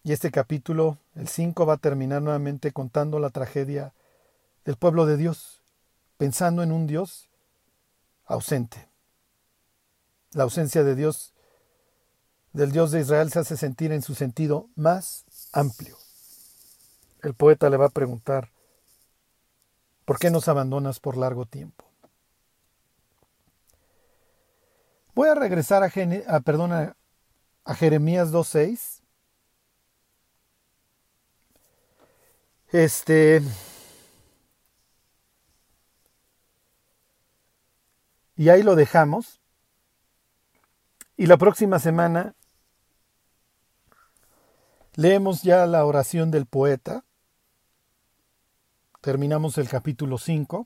Y 0.03 0.11
este 0.11 0.29
capítulo, 0.31 0.99
el 1.15 1.27
5, 1.27 1.65
va 1.65 1.73
a 1.73 1.77
terminar 1.77 2.21
nuevamente 2.21 2.71
contando 2.71 3.19
la 3.19 3.31
tragedia 3.31 3.93
del 4.63 4.75
pueblo 4.75 5.05
de 5.07 5.17
Dios 5.17 5.59
pensando 6.17 6.61
en 6.61 6.71
un 6.71 6.87
Dios 6.87 7.29
ausente. 8.25 8.87
La 10.33 10.43
ausencia 10.43 10.83
de 10.83 10.95
Dios, 10.95 11.33
del 12.53 12.71
Dios 12.71 12.91
de 12.91 13.01
Israel, 13.01 13.31
se 13.31 13.39
hace 13.39 13.57
sentir 13.57 13.91
en 13.91 14.01
su 14.01 14.13
sentido 14.15 14.69
más 14.75 15.25
amplio. 15.51 16.02
El 17.23 17.33
poeta 17.33 17.69
le 17.69 17.77
va 17.77 17.87
a 17.87 17.89
preguntar, 17.89 18.51
¿por 20.05 20.19
qué 20.19 20.29
nos 20.29 20.47
abandonas 20.47 20.99
por 20.99 21.17
largo 21.17 21.45
tiempo? 21.45 21.85
Voy 25.15 25.29
a 25.29 25.35
regresar 25.35 25.83
a, 25.83 25.87
a, 25.87 27.75
Jeremías 27.75 28.31
2.6. 28.31 29.01
Este, 32.71 33.41
Y 38.35 38.49
ahí 38.49 38.63
lo 38.63 38.75
dejamos. 38.75 39.39
Y 41.15 41.27
la 41.27 41.37
próxima 41.37 41.79
semana 41.79 42.35
leemos 44.95 45.43
ya 45.43 45.65
la 45.65 45.85
oración 45.85 46.31
del 46.31 46.45
poeta. 46.45 47.05
Terminamos 49.03 49.57
el 49.57 49.67
capítulo 49.67 50.17
5. 50.17 50.65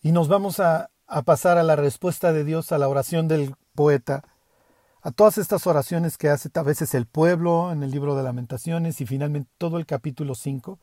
Y 0.00 0.12
nos 0.12 0.28
vamos 0.28 0.58
a, 0.58 0.88
pasar 1.26 1.58
a 1.58 1.62
la 1.62 1.76
respuesta 1.76 2.32
de 2.32 2.42
Dios 2.42 2.72
a 2.72 2.78
la 2.78 2.88
oración 2.88 3.28
del 3.28 3.54
poeta, 3.74 4.24
a 5.02 5.10
todas 5.10 5.36
estas 5.36 5.66
oraciones 5.66 6.16
que 6.16 6.30
hace 6.30 6.48
a 6.54 6.62
veces 6.62 6.94
el 6.94 7.04
pueblo 7.04 7.70
en 7.70 7.82
el 7.82 7.90
libro 7.90 8.16
de 8.16 8.22
lamentaciones 8.22 9.02
y 9.02 9.06
finalmente 9.06 9.50
todo 9.58 9.76
el 9.76 9.84
capítulo 9.84 10.34
5, 10.34 10.78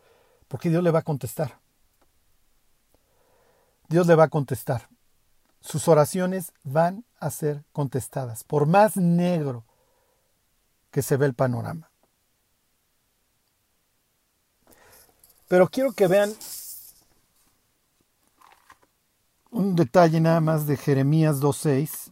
porque 0.47 0.69
Dios 0.69 0.83
le 0.83 0.91
va 0.91 0.99
a 0.99 1.03
contestar. 1.03 1.57
Dios 3.89 4.05
le 4.05 4.13
va 4.13 4.25
a 4.25 4.29
contestar. 4.29 4.87
Sus 5.61 5.87
oraciones 5.87 6.53
van 6.63 7.05
a 7.19 7.31
ser 7.31 7.63
contestadas, 7.71 8.43
por 8.43 8.67
más 8.67 8.97
negro 8.97 9.65
que 10.91 11.01
se 11.01 11.17
ve 11.17 11.25
el 11.25 11.33
panorama. 11.33 11.90
Pero 15.51 15.67
quiero 15.67 15.91
que 15.91 16.07
vean 16.07 16.33
un 19.49 19.75
detalle 19.75 20.21
nada 20.21 20.39
más 20.39 20.65
de 20.65 20.77
Jeremías 20.77 21.41
2.6. 21.41 22.09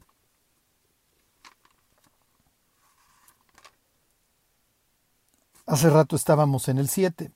Hace 5.66 5.90
rato 5.90 6.18
estábamos 6.18 6.68
en 6.68 6.80
el 6.80 6.90
7. 6.90 7.32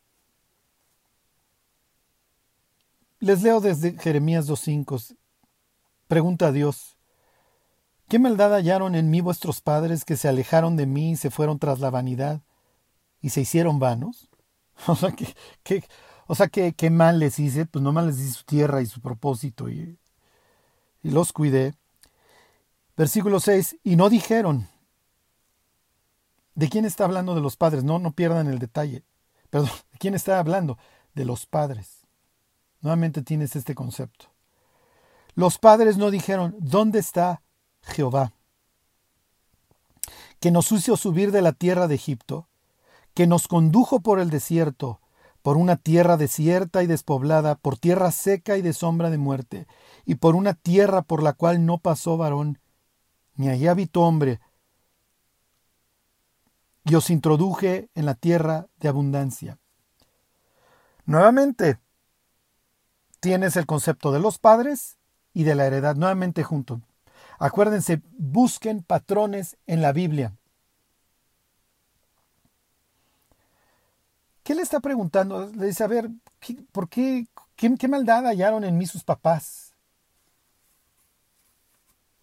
Les 3.19 3.41
leo 3.41 3.61
desde 3.61 3.97
Jeremías 3.97 4.45
2.5. 4.45 5.15
Pregunta 6.09 6.47
a 6.47 6.51
Dios, 6.51 6.97
¿qué 8.09 8.19
maldad 8.19 8.51
hallaron 8.51 8.95
en 8.95 9.09
mí 9.09 9.21
vuestros 9.21 9.61
padres 9.61 10.03
que 10.03 10.17
se 10.17 10.27
alejaron 10.27 10.75
de 10.75 10.85
mí 10.85 11.11
y 11.11 11.15
se 11.15 11.31
fueron 11.31 11.59
tras 11.59 11.79
la 11.79 11.89
vanidad 11.89 12.41
y 13.21 13.29
se 13.29 13.39
hicieron 13.39 13.79
vanos? 13.79 14.32
O 14.87 14.95
sea, 14.95 15.11
que, 15.11 15.83
o 16.27 16.35
sea, 16.35 16.47
que, 16.47 16.73
qué 16.73 16.89
mal 16.89 17.19
les 17.19 17.39
hice, 17.39 17.65
pues 17.65 17.83
nomás 17.83 18.05
les 18.05 18.19
hice 18.19 18.33
su 18.33 18.43
tierra 18.43 18.81
y 18.81 18.85
su 18.85 19.01
propósito 19.01 19.69
y, 19.69 19.97
y 21.03 21.11
los 21.11 21.31
cuidé. 21.31 21.75
Versículo 22.95 23.39
6, 23.39 23.77
y 23.83 23.95
no 23.95 24.09
dijeron. 24.09 24.67
¿De 26.55 26.69
quién 26.69 26.85
está 26.85 27.05
hablando 27.05 27.33
de 27.33 27.41
los 27.41 27.55
padres? 27.55 27.83
No, 27.83 27.97
no 27.99 28.11
pierdan 28.11 28.47
el 28.47 28.59
detalle. 28.59 29.03
Perdón, 29.49 29.71
¿de 29.91 29.97
quién 29.97 30.13
está 30.13 30.39
hablando? 30.39 30.77
De 31.13 31.25
los 31.25 31.45
padres. 31.45 32.05
Nuevamente 32.81 33.21
tienes 33.21 33.55
este 33.55 33.75
concepto. 33.75 34.27
Los 35.35 35.57
padres 35.57 35.97
no 35.97 36.11
dijeron, 36.11 36.55
¿dónde 36.59 36.99
está 36.99 37.41
Jehová? 37.81 38.33
Que 40.39 40.51
nos 40.51 40.71
hizo 40.71 40.97
subir 40.97 41.31
de 41.31 41.41
la 41.41 41.53
tierra 41.53 41.87
de 41.87 41.95
Egipto, 41.95 42.49
que 43.13 43.27
nos 43.27 43.47
condujo 43.47 44.01
por 44.01 44.19
el 44.19 44.29
desierto, 44.29 44.99
por 45.41 45.57
una 45.57 45.75
tierra 45.75 46.17
desierta 46.17 46.83
y 46.83 46.87
despoblada, 46.87 47.55
por 47.55 47.77
tierra 47.77 48.11
seca 48.11 48.57
y 48.57 48.61
de 48.61 48.73
sombra 48.73 49.09
de 49.09 49.17
muerte, 49.17 49.67
y 50.05 50.15
por 50.15 50.35
una 50.35 50.53
tierra 50.53 51.01
por 51.01 51.21
la 51.21 51.33
cual 51.33 51.65
no 51.65 51.77
pasó 51.77 52.17
varón, 52.17 52.59
ni 53.35 53.49
allí 53.49 53.67
habitó 53.67 54.01
hombre, 54.01 54.39
y 56.85 56.95
os 56.95 57.09
introduje 57.09 57.89
en 57.95 58.05
la 58.05 58.15
tierra 58.15 58.67
de 58.79 58.89
abundancia. 58.89 59.59
Nuevamente, 61.05 61.79
tienes 63.19 63.55
el 63.55 63.65
concepto 63.65 64.11
de 64.11 64.19
los 64.19 64.39
padres 64.39 64.97
y 65.33 65.43
de 65.43 65.55
la 65.55 65.65
heredad 65.65 65.95
nuevamente 65.95 66.43
junto. 66.43 66.81
Acuérdense, 67.39 68.01
busquen 68.17 68.83
patrones 68.83 69.57
en 69.65 69.81
la 69.81 69.91
Biblia. 69.91 70.37
¿Qué 74.43 74.53
le 74.53 74.61
está 74.61 74.81
preguntando? 74.81 75.49
Le 75.55 75.67
dice, 75.67 75.83
a 75.83 75.87
ver, 75.87 76.09
¿por 76.71 76.89
qué, 76.89 77.27
qué, 77.55 77.87
maldad 77.87 78.25
hallaron 78.25 78.65
en 78.65 78.77
mí 78.77 78.85
sus 78.85 79.03
papás? 79.03 79.73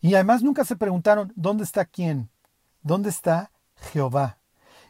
Y 0.02 0.14
además 0.14 0.42
nunca 0.42 0.64
se 0.64 0.76
preguntaron, 0.76 1.32
¿dónde 1.34 1.64
está 1.64 1.86
quién? 1.86 2.30
¿Dónde 2.82 3.08
está 3.08 3.50
Jehová? 3.92 4.38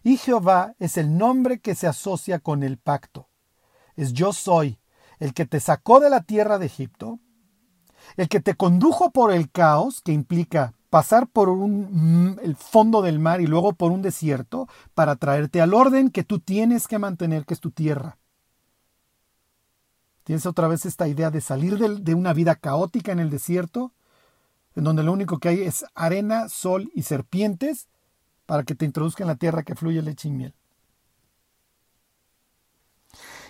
Y 0.03 0.17
Jehová 0.17 0.75
es 0.79 0.97
el 0.97 1.17
nombre 1.17 1.61
que 1.61 1.75
se 1.75 1.87
asocia 1.87 2.41
con 2.41 2.63
el 2.63 2.79
pacto. 2.79 3.29
Es 3.97 4.13
yo 4.13 4.33
soy, 4.33 4.81
el 5.19 5.35
que 5.35 5.47
te 5.47 5.61
sacó 5.61 6.01
de 6.01 6.11
la 6.11 6.23
tierra 6.23 6.59
de 6.59 6.67
Egipto, 6.67 7.21
el 8.17 8.29
que 8.29 8.41
te 8.41 8.57
condujo 8.57 9.11
por 9.11 9.33
el 9.33 9.51
caos, 9.51 10.01
que 10.01 10.13
implica 10.13 10.75
pasar 10.91 11.29
por 11.29 11.49
un, 11.49 12.39
el 12.43 12.57
fondo 12.57 13.01
del 13.01 13.21
mar 13.21 13.41
y 13.41 13.47
luego 13.47 13.73
por 13.73 13.93
un 13.93 14.03
desierto 14.03 14.69
para 14.95 15.17
traerte 15.17 15.61
al 15.61 15.73
orden 15.73 16.11
que 16.11 16.25
tú 16.25 16.41
tienes 16.41 16.89
que 16.89 16.99
mantener, 16.99 17.47
que 17.47 17.55
es 17.55 17.61
tu 17.61 17.71
tierra. 17.71 18.19
Tienes 20.25 20.47
otra 20.47 20.69
vez 20.69 20.85
esta 20.85 21.09
idea 21.09 21.31
de 21.31 21.41
salir 21.41 21.79
de, 21.79 22.01
de 22.01 22.15
una 22.15 22.33
vida 22.33 22.57
caótica 22.57 23.13
en 23.13 23.21
el 23.21 23.31
desierto, 23.31 23.93
en 24.75 24.85
donde 24.85 25.03
lo 25.03 25.13
único 25.13 25.39
que 25.39 25.49
hay 25.49 25.63
es 25.63 25.85
arena, 25.95 26.49
sol 26.49 26.91
y 26.95 27.03
serpientes, 27.03 27.89
para 28.47 28.65
que 28.65 28.75
te 28.75 28.85
introduzca 28.85 29.23
en 29.23 29.29
la 29.29 29.37
tierra 29.37 29.63
que 29.63 29.77
fluye 29.77 30.03
leche 30.03 30.29
y 30.29 30.33
miel. 30.33 30.55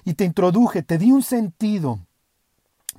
Y 0.04 0.14
te 0.14 0.24
introduje, 0.24 0.82
te 0.82 0.98
di 0.98 1.10
un 1.10 1.22
sentido, 1.22 2.00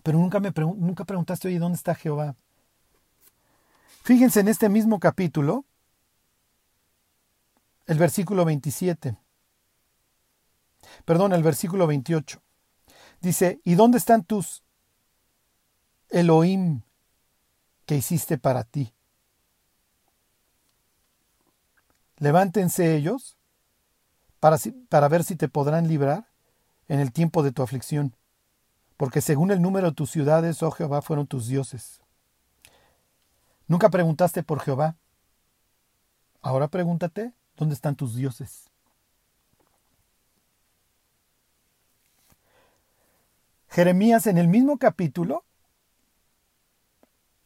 pero 0.03 0.17
nunca 0.17 0.39
me 0.39 0.51
nunca 0.77 1.05
preguntaste, 1.05 1.47
oye, 1.47 1.59
¿dónde 1.59 1.75
está 1.75 1.93
Jehová? 1.93 2.35
Fíjense 4.03 4.39
en 4.39 4.47
este 4.47 4.67
mismo 4.67 4.99
capítulo, 4.99 5.65
el 7.85 7.99
versículo 7.99 8.45
27. 8.45 9.15
Perdón, 11.05 11.33
el 11.33 11.43
versículo 11.43 11.85
28. 11.85 12.41
Dice, 13.21 13.61
¿y 13.63 13.75
dónde 13.75 13.99
están 13.99 14.23
tus 14.23 14.63
Elohim 16.09 16.81
que 17.85 17.95
hiciste 17.95 18.39
para 18.39 18.63
ti? 18.63 18.91
Levántense 22.17 22.95
ellos 22.95 23.37
para, 24.39 24.57
para 24.89 25.07
ver 25.09 25.23
si 25.23 25.35
te 25.35 25.47
podrán 25.47 25.87
librar 25.87 26.27
en 26.87 26.99
el 26.99 27.11
tiempo 27.11 27.43
de 27.43 27.51
tu 27.51 27.61
aflicción, 27.61 28.15
porque 28.97 29.21
según 29.21 29.51
el 29.51 29.61
número 29.61 29.89
de 29.89 29.95
tus 29.95 30.09
ciudades, 30.09 30.61
oh 30.63 30.71
Jehová, 30.71 31.03
fueron 31.03 31.27
tus 31.27 31.47
dioses. 31.47 32.00
Nunca 33.71 33.89
preguntaste 33.89 34.43
por 34.43 34.59
Jehová. 34.59 34.97
Ahora 36.41 36.67
pregúntate, 36.67 37.31
¿dónde 37.55 37.73
están 37.73 37.95
tus 37.95 38.17
dioses? 38.17 38.69
Jeremías 43.69 44.27
en 44.27 44.37
el 44.37 44.49
mismo 44.49 44.77
capítulo, 44.77 45.45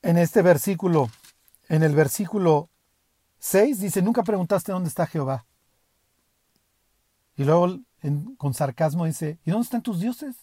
en 0.01 0.17
este 0.17 0.41
versículo, 0.41 1.11
en 1.69 1.84
el 1.84 1.93
versículo 1.93 2.71
6, 3.38 3.80
dice, 3.80 4.01
nunca 4.01 4.23
preguntaste 4.23 4.71
dónde 4.71 4.89
está 4.89 5.05
Jehová. 5.05 5.45
Y 7.38 7.43
luego 7.43 7.82
con 8.38 8.55
sarcasmo 8.55 9.05
dice, 9.05 9.38
¿y 9.45 9.51
dónde 9.51 9.65
están 9.65 9.84
tus 9.84 9.99
dioses? 9.99 10.36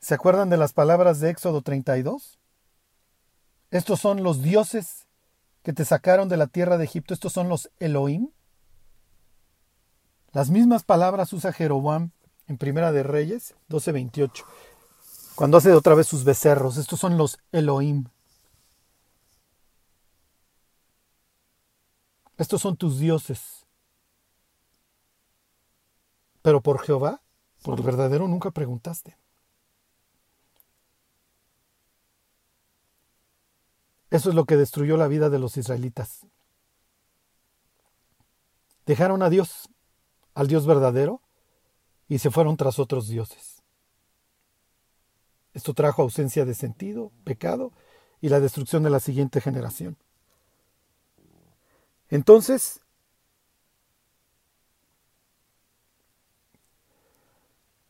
¿Se 0.00 0.14
acuerdan 0.14 0.48
de 0.48 0.56
las 0.56 0.72
palabras 0.72 1.20
de 1.20 1.28
Éxodo 1.28 1.60
32? 1.60 2.38
Estos 3.74 3.98
son 3.98 4.22
los 4.22 4.40
dioses 4.40 5.08
que 5.64 5.72
te 5.72 5.84
sacaron 5.84 6.28
de 6.28 6.36
la 6.36 6.46
tierra 6.46 6.78
de 6.78 6.84
Egipto. 6.84 7.12
Estos 7.12 7.32
son 7.32 7.48
los 7.48 7.72
Elohim. 7.80 8.30
Las 10.30 10.48
mismas 10.48 10.84
palabras 10.84 11.32
usa 11.32 11.52
Jeroboam 11.52 12.12
en 12.46 12.56
Primera 12.56 12.92
de 12.92 13.02
Reyes 13.02 13.56
12:28, 13.68 14.44
cuando 15.34 15.56
hace 15.56 15.72
otra 15.72 15.96
vez 15.96 16.06
sus 16.06 16.22
becerros. 16.22 16.76
Estos 16.76 17.00
son 17.00 17.18
los 17.18 17.40
Elohim. 17.50 18.04
Estos 22.38 22.62
son 22.62 22.76
tus 22.76 23.00
dioses. 23.00 23.66
Pero 26.42 26.60
por 26.60 26.80
Jehová, 26.80 27.22
por 27.64 27.76
el 27.76 27.84
verdadero, 27.84 28.28
nunca 28.28 28.52
preguntaste. 28.52 29.18
Eso 34.14 34.28
es 34.28 34.36
lo 34.36 34.44
que 34.44 34.56
destruyó 34.56 34.96
la 34.96 35.08
vida 35.08 35.28
de 35.28 35.40
los 35.40 35.56
israelitas. 35.56 36.24
Dejaron 38.86 39.24
a 39.24 39.28
Dios, 39.28 39.68
al 40.34 40.46
Dios 40.46 40.68
verdadero, 40.68 41.20
y 42.06 42.20
se 42.20 42.30
fueron 42.30 42.56
tras 42.56 42.78
otros 42.78 43.08
dioses. 43.08 43.64
Esto 45.52 45.74
trajo 45.74 46.02
ausencia 46.02 46.44
de 46.44 46.54
sentido, 46.54 47.10
pecado 47.24 47.72
y 48.20 48.28
la 48.28 48.38
destrucción 48.38 48.84
de 48.84 48.90
la 48.90 49.00
siguiente 49.00 49.40
generación. 49.40 49.96
Entonces, 52.08 52.82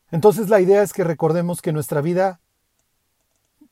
entonces 0.09 0.49
la 0.49 0.59
idea 0.59 0.81
es 0.81 0.91
que 0.91 1.03
recordemos 1.03 1.61
que 1.61 1.71
nuestra 1.71 2.01
vida 2.01 2.41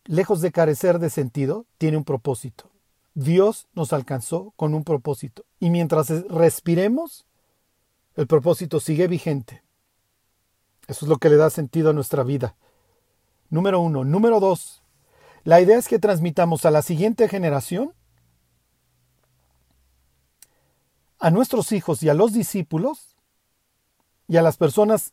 lejos 0.05 0.41
de 0.41 0.51
carecer 0.51 0.99
de 0.99 1.09
sentido, 1.09 1.65
tiene 1.77 1.97
un 1.97 2.03
propósito. 2.03 2.69
Dios 3.13 3.67
nos 3.73 3.93
alcanzó 3.93 4.53
con 4.55 4.73
un 4.73 4.83
propósito. 4.83 5.45
Y 5.59 5.69
mientras 5.69 6.09
respiremos, 6.27 7.25
el 8.15 8.27
propósito 8.27 8.79
sigue 8.79 9.07
vigente. 9.07 9.63
Eso 10.87 11.05
es 11.05 11.09
lo 11.09 11.17
que 11.17 11.29
le 11.29 11.37
da 11.37 11.49
sentido 11.49 11.91
a 11.91 11.93
nuestra 11.93 12.23
vida. 12.23 12.55
Número 13.49 13.79
uno. 13.79 14.03
Número 14.03 14.39
dos. 14.39 14.81
La 15.43 15.61
idea 15.61 15.77
es 15.77 15.87
que 15.87 15.99
transmitamos 15.99 16.65
a 16.65 16.71
la 16.71 16.81
siguiente 16.81 17.27
generación, 17.27 17.93
a 21.19 21.29
nuestros 21.31 21.71
hijos 21.71 22.01
y 22.03 22.09
a 22.09 22.13
los 22.13 22.33
discípulos, 22.33 23.15
y 24.27 24.37
a 24.37 24.41
las 24.41 24.57
personas 24.57 25.11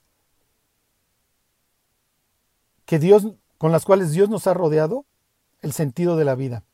que 2.85 2.99
Dios 2.99 3.27
con 3.61 3.73
las 3.73 3.85
cuales 3.85 4.13
Dios 4.13 4.31
nos 4.31 4.47
ha 4.47 4.55
rodeado 4.55 5.05
el 5.61 5.75
sentido 5.75 6.17
de 6.17 6.25
la 6.25 6.35
vida. 6.35 6.65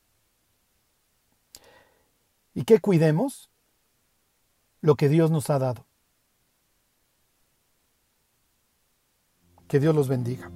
Y 2.54 2.62
que 2.62 2.78
cuidemos 2.78 3.50
lo 4.82 4.94
que 4.94 5.08
Dios 5.08 5.32
nos 5.32 5.50
ha 5.50 5.58
dado. 5.58 5.84
Que 9.66 9.80
Dios 9.80 9.96
los 9.96 10.06
bendiga. 10.06 10.48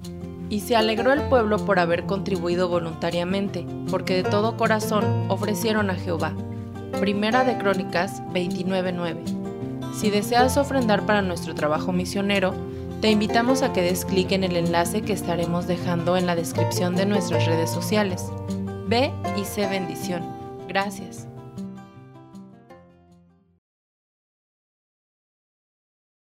Y 0.49 0.61
se 0.61 0.77
alegró 0.77 1.11
el 1.11 1.27
pueblo 1.27 1.65
por 1.65 1.79
haber 1.79 2.05
contribuido 2.05 2.69
voluntariamente, 2.69 3.67
porque 3.89 4.23
de 4.23 4.23
todo 4.23 4.55
corazón 4.55 5.03
ofrecieron 5.29 5.89
a 5.89 5.95
Jehová. 5.95 6.33
Primera 7.01 7.43
de 7.43 7.57
Crónicas 7.57 8.23
29:9. 8.31 9.93
Si 9.93 10.09
deseas 10.09 10.55
ofrendar 10.55 11.05
para 11.05 11.21
nuestro 11.21 11.55
trabajo 11.55 11.91
misionero, 11.91 12.53
te 13.01 13.09
invitamos 13.09 13.63
a 13.63 13.73
que 13.73 13.81
des 13.81 14.05
clic 14.05 14.31
en 14.31 14.43
el 14.43 14.55
enlace 14.55 15.01
que 15.01 15.13
estaremos 15.13 15.65
dejando 15.65 16.17
en 16.17 16.27
la 16.27 16.35
descripción 16.35 16.95
de 16.95 17.07
nuestras 17.07 17.47
redes 17.47 17.71
sociales. 17.71 18.27
Ve 18.87 19.11
y 19.35 19.43
sé 19.43 19.65
bendición. 19.65 20.23
Gracias. 20.67 21.30